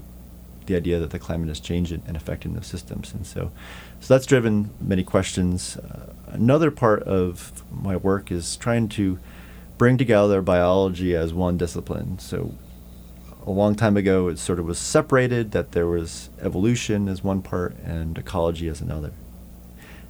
the 0.66 0.74
idea 0.74 0.98
that 0.98 1.10
the 1.10 1.18
climate 1.18 1.48
is 1.48 1.60
changing 1.60 2.02
and 2.06 2.16
affecting 2.16 2.54
those 2.54 2.66
systems. 2.66 3.12
And 3.12 3.26
so, 3.26 3.52
so 4.00 4.14
that's 4.14 4.26
driven 4.26 4.70
many 4.80 5.04
questions. 5.04 5.76
Uh, 5.76 6.12
another 6.28 6.70
part 6.70 7.02
of 7.02 7.62
my 7.70 7.96
work 7.96 8.32
is 8.32 8.56
trying 8.56 8.88
to 8.90 9.18
bring 9.78 9.98
together 9.98 10.40
biology 10.42 11.14
as 11.14 11.32
one 11.32 11.56
discipline. 11.58 12.18
So 12.18 12.54
a 13.46 13.50
long 13.50 13.74
time 13.76 13.96
ago, 13.96 14.28
it 14.28 14.38
sort 14.38 14.58
of 14.58 14.66
was 14.66 14.78
separated 14.78 15.52
that 15.52 15.72
there 15.72 15.86
was 15.86 16.30
evolution 16.40 17.08
as 17.08 17.22
one 17.22 17.42
part 17.42 17.76
and 17.84 18.18
ecology 18.18 18.68
as 18.68 18.80
another. 18.80 19.12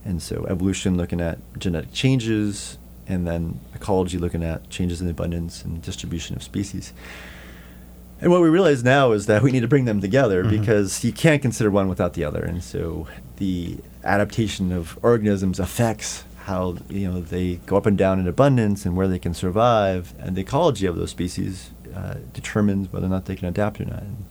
And 0.04 0.22
so 0.22 0.46
evolution 0.48 0.96
looking 0.96 1.20
at 1.20 1.38
genetic 1.58 1.92
changes, 1.92 2.78
and 3.08 3.26
then 3.26 3.60
ecology 3.74 4.18
looking 4.18 4.42
at 4.42 4.68
changes 4.70 5.00
in 5.00 5.08
abundance 5.08 5.64
and 5.64 5.82
distribution 5.82 6.34
of 6.34 6.42
species. 6.42 6.92
And 8.20 8.30
what 8.32 8.40
we 8.40 8.48
realize 8.48 8.82
now 8.82 9.12
is 9.12 9.26
that 9.26 9.42
we 9.42 9.52
need 9.52 9.60
to 9.60 9.68
bring 9.68 9.84
them 9.84 10.00
together 10.00 10.42
Mhm. 10.42 10.50
because 10.50 11.04
you 11.04 11.12
can't 11.12 11.42
consider 11.42 11.70
one 11.70 11.88
without 11.88 12.14
the 12.14 12.24
other. 12.24 12.42
And 12.42 12.64
so 12.64 13.06
the 13.36 13.76
adaptation 14.02 14.72
of 14.72 14.98
organisms 15.02 15.60
affects 15.60 16.24
how 16.44 16.76
you 16.88 17.10
know 17.10 17.20
they 17.20 17.56
go 17.66 17.76
up 17.76 17.84
and 17.86 17.98
down 17.98 18.18
in 18.20 18.26
abundance 18.26 18.86
and 18.86 18.96
where 18.96 19.08
they 19.08 19.18
can 19.18 19.34
survive, 19.34 20.14
and 20.18 20.34
the 20.36 20.40
ecology 20.40 20.86
of 20.86 20.96
those 20.96 21.10
species 21.10 21.70
uh, 21.96 22.16
determines 22.32 22.92
whether 22.92 23.06
or 23.06 23.10
not 23.10 23.24
they 23.24 23.36
can 23.36 23.48
adapt 23.48 23.80
or 23.80 23.86
not. 23.86 24.02
And, 24.02 24.24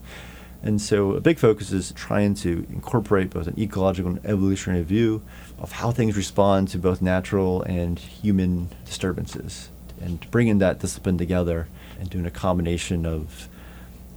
and 0.62 0.80
so 0.80 1.12
a 1.12 1.20
big 1.20 1.38
focus 1.38 1.72
is 1.72 1.92
trying 1.92 2.34
to 2.36 2.66
incorporate 2.70 3.30
both 3.30 3.46
an 3.46 3.58
ecological 3.58 4.12
and 4.12 4.24
evolutionary 4.24 4.82
view 4.82 5.22
of 5.58 5.72
how 5.72 5.90
things 5.90 6.16
respond 6.16 6.68
to 6.68 6.78
both 6.78 7.02
natural 7.02 7.62
and 7.62 7.98
human 7.98 8.68
disturbances, 8.84 9.70
and 10.00 10.30
bringing 10.30 10.58
that 10.58 10.78
discipline 10.78 11.18
together 11.18 11.68
and 11.98 12.08
doing 12.10 12.26
a 12.26 12.30
combination 12.30 13.04
of 13.04 13.48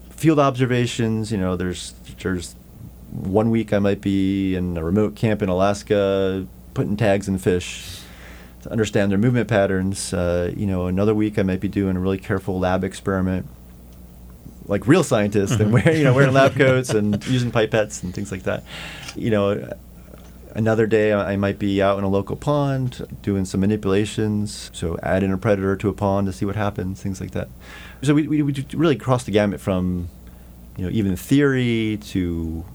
field 0.09 0.39
observations. 0.39 1.31
You 1.31 1.37
know, 1.37 1.55
there's 1.55 1.93
there's 2.21 2.55
one 3.11 3.49
week 3.49 3.73
I 3.73 3.79
might 3.79 4.01
be 4.01 4.55
in 4.55 4.77
a 4.77 4.83
remote 4.83 5.15
camp 5.15 5.41
in 5.41 5.49
Alaska 5.49 6.45
putting 6.73 6.95
tags 6.95 7.27
in 7.27 7.37
fish 7.37 8.01
to 8.63 8.71
understand 8.71 9.11
their 9.11 9.17
movement 9.17 9.47
patterns. 9.47 10.13
Uh, 10.13 10.51
you 10.55 10.65
know, 10.67 10.87
another 10.87 11.13
week 11.15 11.37
I 11.39 11.43
might 11.43 11.59
be 11.59 11.67
doing 11.69 11.95
a 11.95 11.99
really 11.99 12.17
careful 12.17 12.59
lab 12.59 12.83
experiment, 12.83 13.47
like 14.67 14.87
real 14.87 15.03
scientists, 15.03 15.51
and 15.59 15.71
Mhm. 15.71 15.83
wearing 15.83 15.97
you 15.97 16.03
know 16.03 16.13
wearing 16.13 16.33
lab 16.33 16.55
coats 16.63 16.89
and 16.89 17.25
using 17.27 17.51
pipettes 17.51 18.03
and 18.03 18.13
things 18.13 18.31
like 18.31 18.43
that. 18.43 18.63
You 19.15 19.31
know. 19.31 19.73
Another 20.55 20.87
day, 20.87 21.13
I 21.13 21.33
I 21.33 21.35
might 21.35 21.59
be 21.59 21.79
out 21.79 21.99
in 21.99 22.03
a 22.03 22.09
local 22.09 22.35
pond 22.35 23.05
doing 23.21 23.45
some 23.45 23.61
manipulations. 23.61 24.71
So, 24.73 24.97
add 25.03 25.21
in 25.21 25.31
a 25.31 25.37
predator 25.37 25.75
to 25.75 25.89
a 25.89 25.93
pond 25.93 26.25
to 26.25 26.33
see 26.33 26.43
what 26.43 26.55
happens, 26.55 26.99
things 27.03 27.21
like 27.21 27.31
that. 27.31 27.49
So, 28.01 28.15
we, 28.15 28.27
we, 28.27 28.41
we 28.41 28.65
really 28.73 28.95
cross 28.95 29.23
the 29.25 29.31
gamut 29.31 29.61
from, 29.61 30.09
you 30.75 30.85
know, 30.85 30.89
even 30.89 31.15
theory 31.15 31.99
to 32.07 32.65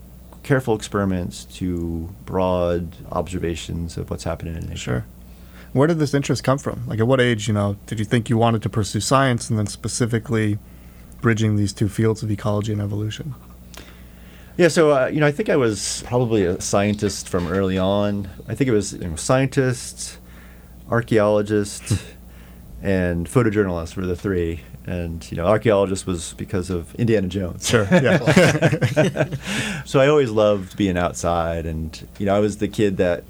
careful 0.44 0.76
experiments 0.76 1.44
to 1.56 2.08
broad 2.26 2.94
observations 3.10 3.96
of 3.98 4.08
what's 4.08 4.22
happening 4.22 4.54
in 4.54 4.62
nature. 4.68 4.76
Sure. 4.76 5.04
Where 5.74 5.88
did 5.88 5.98
this 5.98 6.14
interest 6.14 6.44
come 6.44 6.58
from? 6.58 6.86
Like, 6.86 7.00
at 7.00 7.06
what 7.08 7.20
age, 7.20 7.48
you 7.48 7.52
know, 7.52 7.76
did 7.86 7.98
you 7.98 8.04
think 8.04 8.30
you 8.30 8.38
wanted 8.38 8.62
to 8.62 8.68
pursue 8.68 9.00
science 9.00 9.50
and 9.50 9.58
then 9.58 9.66
specifically 9.66 10.58
bridging 11.20 11.56
these 11.56 11.72
two 11.72 11.88
fields 11.88 12.22
of 12.22 12.30
ecology 12.30 12.72
and 12.72 12.80
evolution? 12.80 13.34
Yeah, 14.56 14.68
so 14.68 14.92
uh, 14.92 15.06
you 15.06 15.18
know, 15.18 15.26
I 15.26 15.32
think 15.32 15.48
I 15.48 15.56
was 15.56 16.04
probably 16.06 16.44
a 16.44 16.60
scientist 16.60 17.28
from 17.28 17.48
early 17.48 17.76
on. 17.76 18.28
I 18.46 18.54
think 18.54 18.68
it 18.68 18.72
was 18.72 18.92
you 18.92 19.00
know, 19.00 19.16
scientist, 19.16 20.18
archaeologist, 20.88 22.04
and 22.82 23.26
photojournalist 23.26 23.96
were 23.96 24.06
the 24.06 24.14
three. 24.14 24.60
And 24.86 25.28
you 25.28 25.36
know, 25.36 25.46
archaeologist 25.46 26.06
was 26.06 26.34
because 26.34 26.70
of 26.70 26.94
Indiana 26.94 27.26
Jones. 27.26 27.68
Sure, 27.68 27.88
yeah. 27.90 29.28
so 29.84 29.98
I 29.98 30.06
always 30.06 30.30
loved 30.30 30.76
being 30.76 30.96
outside, 30.96 31.66
and 31.66 32.06
you 32.20 32.26
know, 32.26 32.36
I 32.36 32.38
was 32.38 32.58
the 32.58 32.68
kid 32.68 32.98
that 32.98 33.24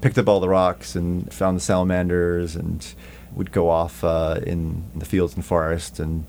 picked 0.00 0.18
up 0.18 0.28
all 0.28 0.40
the 0.40 0.48
rocks 0.48 0.94
and 0.94 1.32
found 1.32 1.56
the 1.56 1.60
salamanders, 1.60 2.56
and 2.56 2.94
would 3.34 3.52
go 3.52 3.68
off 3.68 4.02
uh, 4.02 4.40
in, 4.42 4.84
in 4.92 4.98
the 4.98 5.04
fields 5.04 5.34
and 5.34 5.44
forest, 5.44 5.98
and 5.98 6.24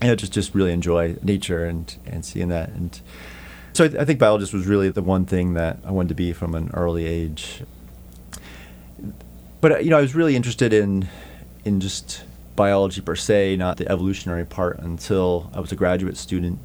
you 0.00 0.08
know, 0.08 0.14
just 0.14 0.32
just 0.32 0.54
really 0.54 0.72
enjoy 0.72 1.16
nature 1.22 1.64
and 1.64 1.96
and 2.06 2.24
seeing 2.24 2.48
that. 2.48 2.70
And 2.70 3.00
so 3.72 3.84
I, 3.84 4.02
I 4.02 4.04
think 4.04 4.18
biologist 4.18 4.52
was 4.52 4.66
really 4.66 4.90
the 4.90 5.02
one 5.02 5.24
thing 5.24 5.54
that 5.54 5.78
I 5.84 5.90
wanted 5.90 6.08
to 6.10 6.14
be 6.14 6.32
from 6.32 6.54
an 6.54 6.70
early 6.74 7.06
age. 7.06 7.62
But 9.60 9.72
uh, 9.72 9.78
you 9.78 9.90
know, 9.90 9.98
I 9.98 10.00
was 10.00 10.14
really 10.14 10.36
interested 10.36 10.72
in 10.72 11.08
in 11.64 11.80
just 11.80 12.24
biology 12.56 13.00
per 13.00 13.16
se, 13.16 13.56
not 13.56 13.76
the 13.76 13.88
evolutionary 13.90 14.44
part, 14.44 14.78
until 14.80 15.50
I 15.54 15.60
was 15.60 15.72
a 15.72 15.76
graduate 15.76 16.16
student. 16.16 16.58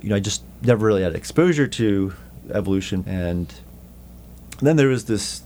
You 0.00 0.10
know, 0.10 0.16
I 0.16 0.20
just 0.20 0.42
never 0.62 0.86
really 0.86 1.02
had 1.02 1.14
exposure 1.14 1.66
to 1.66 2.14
evolution, 2.52 3.04
and 3.06 3.52
then 4.60 4.76
there 4.76 4.88
was 4.88 5.06
this 5.06 5.42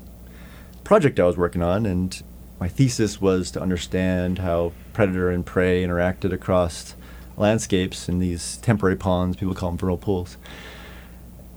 project 0.84 1.18
I 1.18 1.24
was 1.24 1.36
working 1.36 1.62
on, 1.62 1.86
and 1.86 2.22
my 2.60 2.68
thesis 2.68 3.20
was 3.20 3.50
to 3.52 3.60
understand 3.60 4.38
how 4.38 4.72
predator 4.92 5.30
and 5.30 5.44
prey 5.44 5.82
interacted 5.82 6.32
across 6.32 6.94
landscapes 7.36 8.08
in 8.08 8.20
these 8.20 8.58
temporary 8.58 8.96
ponds. 8.96 9.36
People 9.36 9.54
call 9.54 9.70
them 9.70 9.78
vernal 9.78 9.96
pools. 9.96 10.36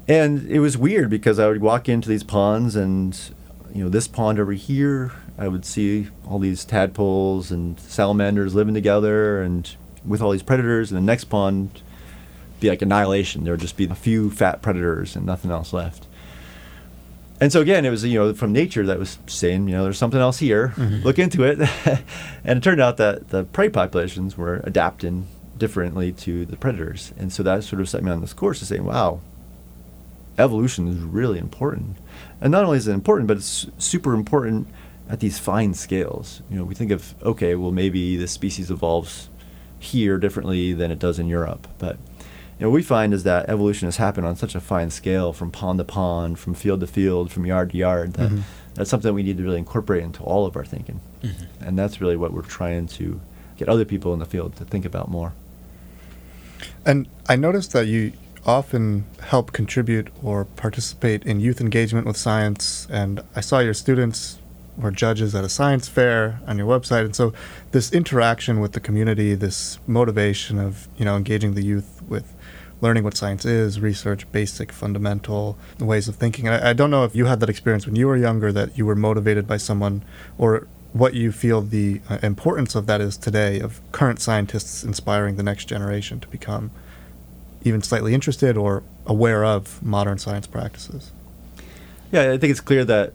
And 0.08 0.50
it 0.50 0.60
was 0.60 0.78
weird 0.78 1.10
because 1.10 1.38
I 1.38 1.48
would 1.48 1.62
walk 1.62 1.90
into 1.90 2.10
these 2.10 2.24
ponds 2.24 2.76
and, 2.76 3.18
you 3.74 3.84
know, 3.84 3.90
this 3.90 4.08
pond 4.08 4.40
over 4.40 4.54
here, 4.54 5.12
I 5.38 5.50
would 5.50 5.66
see 5.66 6.08
all 6.26 6.40
these 6.40 6.66
tadpoles 6.66 7.52
and 7.52 7.80
salamanders 7.80 8.56
living 8.56 8.74
together 8.74 9.42
and 9.42 9.70
with 10.06 10.22
all 10.22 10.32
these 10.32 10.44
predators. 10.44 10.92
And 10.92 10.98
the 10.98 11.06
next 11.06 11.26
pond 11.26 11.82
be 12.60 12.70
like 12.70 12.82
annihilation. 12.82 13.44
There 13.44 13.54
would 13.54 13.62
just 13.62 13.78
be 13.78 13.86
a 13.86 13.96
few 13.96 14.32
fat 14.32 14.62
predators 14.62 15.16
and 15.16 15.26
nothing 15.26 15.52
else 15.52 15.74
left. 15.74 16.08
And 17.40 17.52
so 17.52 17.62
again, 17.62 17.86
it 17.86 17.90
was 17.92 18.04
you 18.04 18.18
know 18.20 18.34
from 18.34 18.52
nature 18.52 18.86
that 18.86 18.98
was 19.00 19.20
saying 19.28 19.68
you 19.68 19.76
know 19.76 19.84
there's 19.84 19.98
something 19.98 20.20
else 20.20 20.40
here. 20.40 20.74
Mhm. 20.76 21.04
Look 21.04 21.20
into 21.20 21.44
it, 21.44 21.60
and 22.44 22.58
it 22.58 22.64
turned 22.64 22.82
out 22.82 22.98
that 22.98 23.30
the 23.30 23.44
prey 23.44 23.70
populations 23.70 24.38
were 24.38 24.62
adapting 24.64 25.28
differently 25.58 26.12
to 26.12 26.46
the 26.46 26.56
predators, 26.56 27.14
and 27.18 27.32
so 27.32 27.44
that 27.44 27.64
sort 27.64 27.82
of 27.82 27.90
set 27.90 28.04
me 28.04 28.12
on 28.12 28.22
this 28.22 28.34
course 28.34 28.62
of 28.62 28.68
saying, 28.68 28.84
wow, 28.86 29.20
evolution 30.38 30.88
is 30.88 30.98
really 30.98 31.40
important. 31.40 31.98
And 32.42 32.52
not 32.52 32.64
only 32.64 32.78
is 32.78 32.88
it 32.88 32.94
important, 32.94 33.28
but 33.28 33.38
it's 33.38 33.68
super 33.78 34.14
important 34.14 34.68
at 35.10 35.20
these 35.20 35.40
fine 35.40 35.74
scales. 35.74 36.42
You 36.50 36.58
know, 36.58 36.64
we 36.64 36.76
think 36.76 36.92
of 36.92 37.14
okay, 37.24 37.56
well 37.56 37.72
maybe 37.72 38.18
the 38.18 38.28
species 38.28 38.70
evolves 38.72 39.30
here 39.80 40.18
differently 40.18 40.74
than 40.74 40.92
it 40.92 41.00
does 41.00 41.20
in 41.20 41.28
Europe, 41.28 41.68
but 41.78 41.98
you 42.60 42.66
know, 42.66 42.70
what 42.72 42.76
we 42.76 42.84
find 42.84 43.14
is 43.14 43.24
that 43.24 43.50
evolution 43.50 43.88
has 43.88 43.98
happened 43.98 44.26
on 44.26 44.36
such 44.36 44.56
a 44.56 44.60
fine 44.60 44.90
scale, 44.90 45.32
from 45.34 45.52
pond 45.52 45.78
to 45.80 45.84
pond, 45.84 46.40
from 46.40 46.54
field 46.54 46.80
to 46.80 46.88
field, 46.88 47.32
from 47.32 47.46
yard 47.46 47.72
to 47.72 47.78
yard, 47.78 48.14
that 48.14 48.32
Mhm. 48.32 48.42
that's 48.74 48.90
something 48.90 49.14
we 49.14 49.24
need 49.24 49.38
to 49.38 49.44
really 49.44 49.58
incorporate 49.60 50.04
into 50.04 50.24
all 50.24 50.46
of 50.46 50.56
our 50.56 50.66
thinking. 50.66 51.00
And 51.62 51.78
that's 51.78 52.00
really 52.02 52.16
what 52.16 52.34
we're 52.34 52.42
trying 52.42 52.88
to 52.88 53.20
get 53.58 53.68
other 53.70 53.86
people 53.86 54.14
in 54.14 54.20
the 54.20 54.26
field 54.26 54.56
to 54.56 54.66
think 54.66 54.86
about 54.86 55.10
more. 55.12 55.34
And 56.86 57.08
I 57.28 57.36
noticed 57.36 57.74
that 57.74 57.88
you 57.88 58.14
often 58.46 59.04
help 59.22 59.52
contribute 59.52 60.08
or 60.24 60.46
participate 60.46 61.24
in 61.26 61.40
youth 61.40 61.60
engagement 61.60 62.08
with 62.08 62.16
science. 62.18 62.88
And 62.90 63.22
I 63.36 63.42
saw 63.42 63.60
your 63.60 63.74
students 63.74 64.38
were 64.78 64.92
judges 64.92 65.36
at 65.36 65.44
a 65.44 65.50
science 65.50 65.88
fair 65.90 66.40
on 66.48 66.58
your 66.58 66.68
website. 66.68 67.04
And 67.04 67.16
so 67.16 67.34
this 67.72 67.92
interaction 67.92 68.60
with 68.60 68.72
the 68.74 68.80
community, 68.80 69.34
this 69.36 69.80
motivation 69.88 70.60
of, 70.60 70.88
you 70.98 71.04
know, 71.04 71.18
engaging 71.18 71.56
the 71.56 71.64
youth 71.66 72.02
with 72.08 72.34
learning 72.82 73.04
what 73.04 73.18
science 73.18 73.44
is, 73.46 73.80
research, 73.80 74.32
basic, 74.32 74.72
fundamental 74.72 75.58
ways 75.80 76.08
of 76.08 76.16
thinking. 76.16 76.48
And 76.48 76.56
I, 76.64 76.70
I 76.70 76.74
don't 76.74 76.92
know 76.92 77.04
if 77.04 77.16
you 77.16 77.26
had 77.26 77.40
that 77.40 77.50
experience 77.50 77.86
when 77.86 77.96
you 77.96 78.08
were 78.08 78.18
younger 78.18 78.52
that 78.52 78.78
you 78.78 78.86
were 78.86 78.96
motivated 78.96 79.48
by 79.48 79.58
someone 79.58 80.04
or 80.38 80.68
what 80.94 81.14
you 81.14 81.32
feel 81.32 81.62
the 81.62 82.02
uh, 82.10 82.18
importance 82.24 82.76
of 82.76 82.86
that 82.88 83.02
is 83.02 83.18
today 83.18 83.60
of 83.60 83.80
current 83.92 84.20
scientists 84.20 84.84
inspiring 84.84 85.36
the 85.36 85.44
next 85.44 85.66
generation 85.66 86.20
to 86.20 86.28
become 86.30 86.72
even 87.64 87.82
slightly 87.82 88.14
interested 88.14 88.56
or 88.58 88.84
aware 89.06 89.44
of 89.44 89.82
modern 89.84 90.18
science 90.18 90.48
practices. 90.48 91.12
Yeah, 92.12 92.32
I 92.32 92.38
think 92.38 92.52
it's 92.52 92.62
clear 92.62 92.86
that 92.86 93.14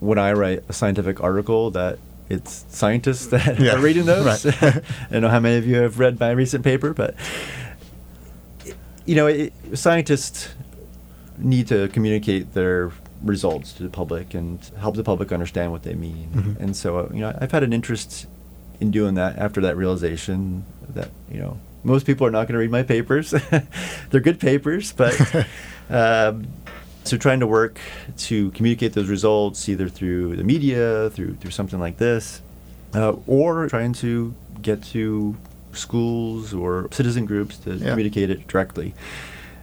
when 0.00 0.18
I 0.18 0.32
write 0.32 0.64
a 0.68 0.72
scientific 0.72 1.22
article, 1.22 1.70
that 1.72 1.98
it's 2.28 2.64
scientists 2.70 3.26
that 3.28 3.58
Yeah, 3.60 3.74
are 3.76 3.80
reading 3.80 4.06
those. 4.06 4.44
right. 4.44 4.62
I 4.62 5.12
don't 5.12 5.22
know 5.22 5.28
how 5.28 5.40
many 5.40 5.58
of 5.58 5.66
you 5.66 5.76
have 5.76 5.98
read 5.98 6.18
my 6.18 6.30
recent 6.30 6.64
paper, 6.64 6.92
but 6.92 7.14
you 9.06 9.14
know, 9.14 9.26
it, 9.26 9.52
scientists 9.74 10.48
need 11.38 11.66
to 11.68 11.88
communicate 11.88 12.54
their 12.54 12.92
results 13.22 13.72
to 13.74 13.82
the 13.82 13.88
public 13.88 14.34
and 14.34 14.58
help 14.78 14.96
the 14.96 15.04
public 15.04 15.32
understand 15.32 15.72
what 15.72 15.82
they 15.82 15.94
mean. 15.94 16.28
Mhm. 16.34 16.60
And 16.60 16.76
so, 16.76 16.98
uh, 16.98 17.08
you 17.12 17.20
know, 17.20 17.36
I've 17.40 17.52
had 17.52 17.62
an 17.62 17.72
interest 17.72 18.26
in 18.80 18.90
doing 18.90 19.14
that 19.14 19.38
after 19.38 19.60
that 19.60 19.76
realization 19.76 20.64
that 20.94 21.08
you 21.30 21.38
know 21.38 21.56
most 21.84 22.04
people 22.04 22.26
are 22.26 22.30
not 22.30 22.46
going 22.46 22.54
to 22.54 22.58
read 22.58 22.70
my 22.70 22.82
papers. 22.82 23.30
They're 24.10 24.20
good 24.20 24.40
papers, 24.40 24.92
but 24.92 25.46
um, 25.90 26.46
so 27.04 27.16
trying 27.16 27.40
to 27.40 27.46
work 27.46 27.78
to 28.18 28.50
communicate 28.52 28.92
those 28.92 29.08
results 29.08 29.68
either 29.68 29.88
through 29.88 30.36
the 30.36 30.44
media, 30.44 31.10
through 31.10 31.34
through 31.36 31.50
something 31.52 31.80
like 31.80 31.98
this, 31.98 32.40
uh, 32.94 33.14
or 33.26 33.68
trying 33.68 33.92
to 33.94 34.34
get 34.60 34.82
to 34.84 35.36
schools 35.74 36.52
or 36.54 36.88
citizen 36.92 37.24
groups 37.26 37.56
to 37.58 37.74
Yeah. 37.74 37.90
communicate 37.90 38.30
it 38.30 38.46
directly. 38.48 38.94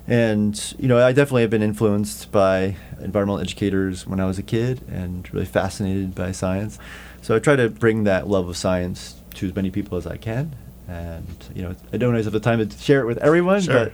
And 0.07 0.59
you 0.79 0.87
know, 0.87 0.97
I 1.05 1.11
definitely 1.11 1.43
have 1.43 1.51
been 1.51 1.61
influenced 1.61 2.31
by 2.31 2.75
environmental 3.01 3.39
educators 3.39 4.07
when 4.07 4.19
I 4.19 4.25
was 4.25 4.39
a 4.39 4.43
kid, 4.43 4.81
and 4.91 5.31
really 5.33 5.45
fascinated 5.45 6.15
by 6.15 6.31
science. 6.31 6.79
So 7.21 7.35
I 7.35 7.39
try 7.39 7.55
to 7.55 7.69
bring 7.69 8.05
that 8.05 8.27
love 8.27 8.47
of 8.49 8.57
science 8.57 9.15
to 9.35 9.47
as 9.47 9.55
many 9.55 9.69
people 9.69 9.97
as 9.97 10.07
I 10.07 10.17
can. 10.17 10.55
And 10.87 11.27
you 11.53 11.61
know, 11.61 11.75
I 11.93 11.97
don't 11.97 12.09
always 12.09 12.25
have 12.25 12.33
the 12.33 12.39
time 12.39 12.67
to 12.67 12.77
share 12.79 13.01
it 13.01 13.05
with 13.05 13.19
everyone, 13.19 13.61
Sure. 13.61 13.91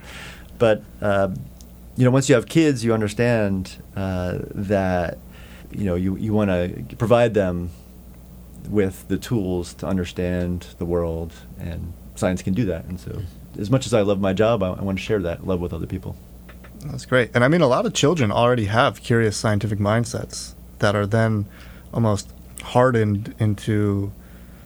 but 0.58 0.82
but 1.02 1.06
um, 1.06 1.34
you 1.96 2.04
know, 2.04 2.10
once 2.10 2.28
you 2.30 2.34
have 2.34 2.46
kids, 2.46 2.82
you 2.82 2.94
understand 2.94 3.76
uh, 3.94 4.38
that 4.54 5.18
you 5.70 5.84
know 5.84 5.96
you 5.96 6.16
you 6.16 6.32
want 6.32 6.48
to 6.50 6.96
provide 6.96 7.34
them 7.34 7.68
with 8.70 9.06
the 9.08 9.18
tools 9.18 9.74
to 9.74 9.86
understand 9.86 10.66
the 10.78 10.86
world, 10.86 11.32
and 11.60 11.92
science 12.18 12.42
can 12.42 12.54
do 12.54 12.64
that. 12.66 12.84
And 12.84 12.98
so, 12.98 13.22
as 13.58 13.70
much 13.70 13.86
as 13.86 13.94
I 13.94 14.02
love 14.02 14.20
my 14.20 14.32
job, 14.32 14.62
I, 14.62 14.68
I 14.68 14.82
want 14.82 14.98
to 14.98 15.04
share 15.04 15.20
that 15.20 15.46
love 15.46 15.60
with 15.60 15.72
other 15.72 15.86
people. 15.86 16.16
That's 16.84 17.06
great. 17.06 17.30
And 17.34 17.42
I 17.42 17.48
mean, 17.48 17.60
a 17.60 17.66
lot 17.66 17.86
of 17.86 17.94
children 17.94 18.30
already 18.30 18.66
have 18.66 19.02
curious 19.02 19.36
scientific 19.36 19.78
mindsets 19.78 20.54
that 20.78 20.94
are 20.94 21.06
then 21.06 21.46
almost 21.92 22.32
hardened 22.62 23.34
into, 23.38 24.12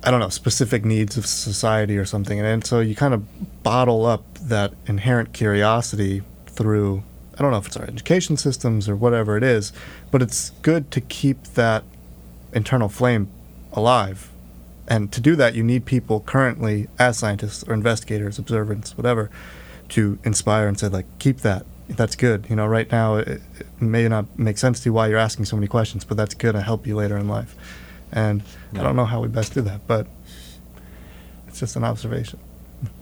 I 0.02 0.10
don't 0.10 0.20
know, 0.20 0.28
specific 0.28 0.84
needs 0.84 1.16
of 1.16 1.26
society 1.26 1.96
or 1.96 2.04
something. 2.04 2.38
And, 2.38 2.48
and 2.48 2.66
so 2.66 2.80
you 2.80 2.94
kind 2.94 3.14
of 3.14 3.62
bottle 3.62 4.06
up 4.06 4.24
that 4.34 4.72
inherent 4.86 5.32
curiosity 5.32 6.22
through, 6.46 7.02
I 7.38 7.42
don't 7.42 7.50
know 7.50 7.58
if 7.58 7.66
it's 7.66 7.76
our 7.76 7.86
education 7.86 8.36
systems 8.36 8.88
or 8.88 8.96
whatever 8.96 9.36
it 9.36 9.42
is, 9.42 9.72
but 10.10 10.22
it's 10.22 10.50
good 10.62 10.90
to 10.90 11.00
keep 11.00 11.44
that 11.54 11.84
internal 12.52 12.88
flame 12.88 13.28
alive. 13.72 14.30
And 14.90 15.10
to 15.12 15.20
do 15.20 15.36
that, 15.36 15.54
you 15.54 15.62
need 15.62 15.84
people 15.86 16.20
currently, 16.20 16.88
as 16.98 17.16
scientists 17.16 17.62
or 17.66 17.72
investigators, 17.74 18.38
observants, 18.38 18.96
whatever, 18.96 19.30
to 19.90 20.18
inspire 20.24 20.66
and 20.68 20.78
say, 20.78 20.88
like, 20.88 21.06
keep 21.20 21.38
that. 21.38 21.64
That's 21.88 22.16
good. 22.16 22.46
You 22.50 22.56
know, 22.56 22.66
right 22.66 22.90
now 22.90 23.16
it, 23.16 23.28
it 23.58 23.66
may 23.80 24.06
not 24.08 24.36
make 24.38 24.58
sense 24.58 24.80
to 24.80 24.88
you 24.88 24.92
why 24.92 25.06
you're 25.08 25.18
asking 25.18 25.44
so 25.46 25.56
many 25.56 25.68
questions, 25.68 26.04
but 26.04 26.16
that's 26.16 26.34
going 26.34 26.54
to 26.54 26.60
help 26.60 26.86
you 26.86 26.96
later 26.96 27.16
in 27.16 27.28
life. 27.28 27.54
And 28.12 28.42
I 28.74 28.82
don't 28.82 28.96
know 28.96 29.04
how 29.04 29.20
we 29.20 29.28
best 29.28 29.54
do 29.54 29.60
that, 29.62 29.86
but 29.86 30.06
it's 31.48 31.60
just 31.60 31.76
an 31.76 31.84
observation. 31.84 32.38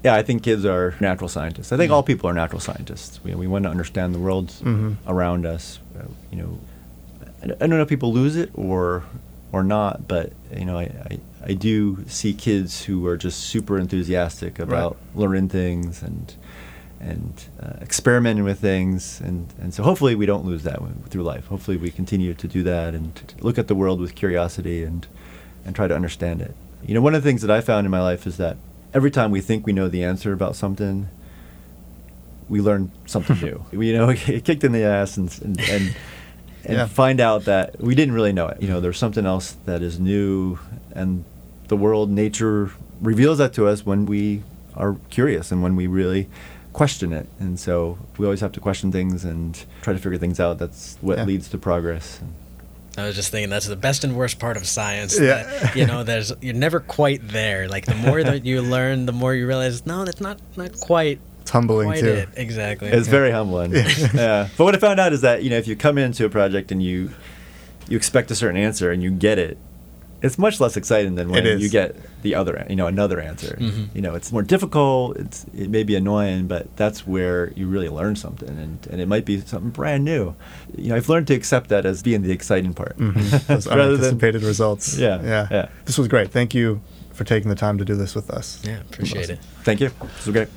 Yeah, 0.04 0.14
I 0.14 0.22
think 0.22 0.42
kids 0.42 0.64
are 0.64 0.94
natural 1.00 1.28
scientists. 1.28 1.72
I 1.72 1.76
think 1.76 1.92
all 1.92 2.02
people 2.02 2.28
are 2.28 2.34
natural 2.34 2.60
scientists. 2.60 3.20
We, 3.22 3.34
we 3.34 3.46
want 3.46 3.62
to 3.64 3.70
understand 3.70 4.14
the 4.14 4.18
world 4.18 4.48
Mhm. 4.62 4.96
around 5.06 5.46
us. 5.46 5.78
Uh, 5.98 6.02
you 6.30 6.38
know, 6.42 6.58
I, 7.42 7.44
I 7.46 7.66
don't 7.66 7.70
know 7.70 7.82
if 7.82 7.88
people 7.88 8.12
lose 8.12 8.36
it 8.36 8.50
or 8.54 9.04
or 9.52 9.62
not, 9.62 10.06
but 10.08 10.32
you 10.54 10.64
know, 10.66 10.76
I, 10.78 10.82
I, 11.10 11.18
I 11.46 11.54
do 11.54 12.04
see 12.08 12.34
kids 12.34 12.84
who 12.84 13.06
are 13.06 13.16
just 13.16 13.40
super 13.40 13.78
enthusiastic 13.78 14.58
about 14.58 14.96
learning 15.14 15.48
things 15.50 16.02
and 16.02 16.34
and 17.00 17.44
uh, 17.62 17.74
experimenting 17.80 18.42
with 18.42 18.58
things, 18.58 19.20
and, 19.20 19.46
and 19.60 19.72
so 19.72 19.84
hopefully 19.84 20.16
we 20.16 20.26
don't 20.26 20.44
lose 20.44 20.64
that 20.64 20.80
through 21.10 21.22
life. 21.22 21.46
Hopefully 21.46 21.76
we 21.76 21.92
continue 21.92 22.34
to 22.34 22.48
do 22.48 22.64
that 22.64 22.92
and 22.92 23.34
look 23.40 23.56
at 23.56 23.68
the 23.68 23.74
world 23.76 24.00
with 24.00 24.16
curiosity 24.16 24.82
and 24.82 25.06
and 25.64 25.76
try 25.76 25.86
to 25.86 25.94
understand 25.94 26.42
it. 26.42 26.54
You 26.84 26.94
know, 26.94 27.00
one 27.00 27.14
of 27.14 27.22
the 27.22 27.28
things 27.28 27.42
that 27.42 27.52
I 27.52 27.60
found 27.60 27.84
in 27.86 27.90
my 27.92 28.00
life 28.02 28.26
is 28.26 28.36
that 28.38 28.56
every 28.92 29.12
time 29.12 29.30
we 29.30 29.40
think 29.40 29.64
we 29.64 29.72
know 29.72 29.88
the 29.88 30.02
answer 30.02 30.32
about 30.32 30.56
something, 30.56 31.08
we 32.48 32.60
learn 32.60 32.90
something 33.06 33.38
new. 33.42 33.64
We, 33.72 33.88
you 33.88 33.96
know, 33.96 34.12
get 34.26 34.44
kicked 34.44 34.64
in 34.64 34.72
the 34.72 34.82
ass 34.84 35.16
and 35.16 35.30
and 35.42 35.60
and, 35.60 35.94
and 36.64 36.76
Yeah. 36.78 36.86
find 36.86 37.20
out 37.20 37.44
that 37.44 37.80
we 37.80 37.94
didn't 37.94 38.14
really 38.14 38.32
know 38.32 38.48
it. 38.48 38.60
You 38.60 38.68
know, 38.68 38.80
there's 38.80 38.98
something 38.98 39.24
else 39.26 39.56
that 39.66 39.82
is 39.82 40.00
new, 40.00 40.58
and 40.94 41.24
the 41.68 41.76
world, 41.76 42.10
nature 42.10 42.70
reveals 43.00 43.38
that 43.38 43.52
to 43.54 43.66
us 43.66 43.84
when 43.86 44.06
we 44.06 44.42
are 44.74 44.96
curious 45.10 45.50
and 45.52 45.62
when 45.62 45.76
we 45.76 45.86
really 45.86 46.28
question 46.72 47.12
it. 47.12 47.28
And 47.40 47.58
so 47.58 47.98
we 48.16 48.24
always 48.26 48.40
have 48.40 48.52
to 48.52 48.60
question 48.60 48.92
things 48.92 49.24
and 49.24 49.64
try 49.82 49.92
to 49.92 49.98
figure 49.98 50.18
things 50.18 50.38
out. 50.40 50.58
That's 50.58 50.96
what 51.00 51.18
Yeah. 51.18 51.24
leads 51.24 51.48
to 51.50 51.58
progress. 51.58 52.20
I 52.96 53.06
was 53.06 53.14
just 53.14 53.30
thinking 53.30 53.48
that's 53.50 53.66
the 53.66 53.76
best 53.76 54.02
and 54.02 54.16
worst 54.16 54.38
part 54.40 54.56
of 54.56 54.66
science. 54.66 55.18
Yeah. 55.20 55.44
that, 55.44 55.76
you 55.76 55.86
know, 55.86 56.02
there's 56.02 56.32
you're 56.40 56.54
never 56.54 56.80
quite 56.80 57.20
there. 57.28 57.68
Like 57.68 57.86
the 57.86 57.94
more 57.94 58.22
that 58.24 58.44
you 58.44 58.60
learn, 58.62 59.06
the 59.06 59.12
more 59.12 59.34
you 59.34 59.46
realize, 59.46 59.86
no, 59.86 60.04
that's 60.04 60.20
not 60.20 60.38
not 60.56 60.78
quite 60.80 61.20
It's 61.42 61.50
humbling 61.50 61.88
quite 61.88 62.00
too. 62.00 62.08
it. 62.08 62.28
Exactly. 62.36 62.88
It's 62.88 63.06
very 63.08 63.30
humbling. 63.30 63.72
Yeah. 63.72 63.88
yeah. 64.14 64.48
But 64.56 64.64
what 64.64 64.74
I 64.74 64.78
found 64.78 64.98
out 64.98 65.12
is 65.12 65.20
that 65.20 65.44
you 65.44 65.50
know 65.50 65.56
if 65.58 65.68
you 65.68 65.76
come 65.76 65.96
into 65.98 66.24
a 66.24 66.28
project 66.28 66.72
and 66.72 66.82
you 66.82 67.10
you 67.88 67.96
expect 67.96 68.30
a 68.32 68.34
certain 68.34 68.56
answer 68.60 68.90
and 68.90 69.00
you 69.02 69.10
get 69.12 69.38
it, 69.38 69.58
it's 70.22 70.36
much 70.38 70.58
less 70.60 70.76
exciting 70.76 71.14
than 71.14 71.28
when 71.30 71.44
you 71.60 71.68
get 71.68 71.94
the 72.22 72.34
other 72.34 72.66
you 72.68 72.76
know 72.76 72.86
another 72.86 73.20
answer. 73.20 73.56
Mhm. 73.60 73.88
You 73.94 74.02
know 74.02 74.14
it's 74.14 74.32
more 74.32 74.42
difficult. 74.42 75.16
It's 75.16 75.46
it 75.56 75.70
may 75.70 75.82
be 75.84 75.94
annoying, 75.94 76.46
but 76.48 76.74
that's 76.76 77.06
where 77.06 77.52
you 77.54 77.66
really 77.68 77.88
learn 77.88 78.16
something, 78.16 78.48
and 78.48 78.86
and 78.90 79.00
it 79.00 79.06
might 79.08 79.24
be 79.24 79.40
something 79.40 79.70
brand 79.70 80.04
new. 80.04 80.34
You 80.76 80.88
know 80.90 80.96
I've 80.96 81.08
learned 81.08 81.26
to 81.28 81.34
accept 81.34 81.68
that 81.70 81.86
as 81.86 82.02
being 82.02 82.22
the 82.22 82.32
exciting 82.32 82.74
part, 82.74 82.96
Mhm. 82.98 83.14
Those 83.46 83.66
rather 83.66 83.82
than 83.82 83.94
unanticipated 83.96 84.42
results. 84.42 84.96
Yeah, 84.98 85.22
yeah. 85.22 85.46
yeah. 85.50 85.68
This 85.84 85.98
was 85.98 86.08
great. 86.08 86.30
Thank 86.30 86.54
you 86.54 86.80
for 87.12 87.24
taking 87.24 87.48
the 87.48 87.56
time 87.56 87.78
to 87.78 87.84
do 87.84 87.94
this 87.94 88.14
with 88.14 88.30
us. 88.30 88.60
Yeah, 88.64 88.80
appreciate 88.80 89.30
it. 89.30 89.38
Thank 89.64 89.80
you. 89.80 89.88
This 90.16 90.26
was 90.26 90.32
great. 90.32 90.48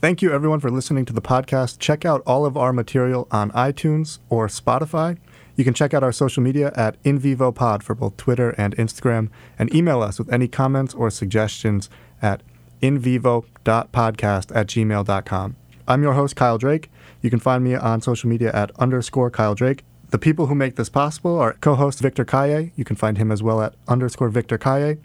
Thank 0.00 0.20
you, 0.22 0.32
everyone, 0.32 0.60
for 0.60 0.70
listening 0.70 1.04
to 1.06 1.12
the 1.12 1.22
podcast. 1.22 1.78
Check 1.78 2.04
out 2.04 2.22
all 2.26 2.44
of 2.44 2.56
our 2.56 2.72
material 2.72 3.26
on 3.30 3.50
iTunes 3.52 4.18
or 4.28 4.46
Spotify. 4.46 5.16
You 5.56 5.64
can 5.64 5.74
check 5.74 5.94
out 5.94 6.02
our 6.02 6.12
social 6.12 6.42
media 6.42 6.70
at 6.76 7.02
InVivoPod 7.02 7.82
for 7.82 7.94
both 7.94 8.16
Twitter 8.16 8.50
and 8.50 8.76
Instagram, 8.76 9.30
and 9.58 9.74
email 9.74 10.02
us 10.02 10.18
with 10.18 10.32
any 10.32 10.48
comments 10.48 10.94
or 10.94 11.10
suggestions 11.10 11.88
at 12.20 12.42
invivo.podcast 12.82 14.54
at 14.54 14.66
gmail.com. 14.66 15.56
I'm 15.88 16.02
your 16.02 16.12
host, 16.12 16.36
Kyle 16.36 16.58
Drake. 16.58 16.90
You 17.22 17.30
can 17.30 17.40
find 17.40 17.64
me 17.64 17.74
on 17.74 18.00
social 18.02 18.28
media 18.28 18.52
at 18.52 18.70
underscore 18.78 19.30
Kyle 19.30 19.54
Drake. 19.54 19.82
The 20.10 20.18
people 20.18 20.46
who 20.46 20.54
make 20.54 20.76
this 20.76 20.88
possible 20.88 21.38
are 21.38 21.54
co 21.54 21.74
host 21.74 22.00
Victor 22.00 22.24
Kaye. 22.24 22.72
You 22.76 22.84
can 22.84 22.96
find 22.96 23.18
him 23.18 23.32
as 23.32 23.42
well 23.42 23.62
at 23.62 23.74
underscore 23.88 24.28
Victor 24.28 24.58
Kaye. 24.58 24.98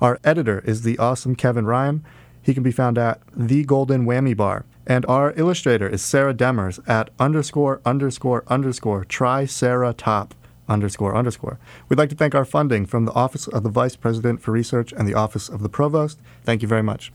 Our 0.00 0.18
editor 0.24 0.60
is 0.66 0.82
the 0.82 0.98
awesome 0.98 1.36
Kevin 1.36 1.64
Ryan. 1.64 2.04
He 2.42 2.54
can 2.54 2.62
be 2.62 2.72
found 2.72 2.98
at 2.98 3.20
The 3.34 3.64
Golden 3.64 4.04
Whammy 4.04 4.36
Bar. 4.36 4.64
And 4.86 5.06
our 5.06 5.32
illustrator 5.36 5.88
is 5.88 6.02
Sarah 6.02 6.34
Demers 6.34 6.80
at 6.88 7.10
underscore 7.18 7.80
underscore 7.86 8.42
underscore 8.48 9.04
try 9.04 9.46
Sarah 9.46 9.92
top 9.92 10.34
underscore 10.68 11.14
underscore. 11.14 11.58
We'd 11.88 11.98
like 11.98 12.10
to 12.10 12.16
thank 12.16 12.34
our 12.34 12.44
funding 12.44 12.86
from 12.86 13.04
the 13.04 13.12
Office 13.12 13.46
of 13.46 13.62
the 13.62 13.68
Vice 13.68 13.96
President 13.96 14.42
for 14.42 14.50
Research 14.50 14.92
and 14.92 15.06
the 15.06 15.14
Office 15.14 15.48
of 15.48 15.62
the 15.62 15.68
Provost. 15.68 16.18
Thank 16.44 16.62
you 16.62 16.68
very 16.68 16.82
much. 16.82 17.12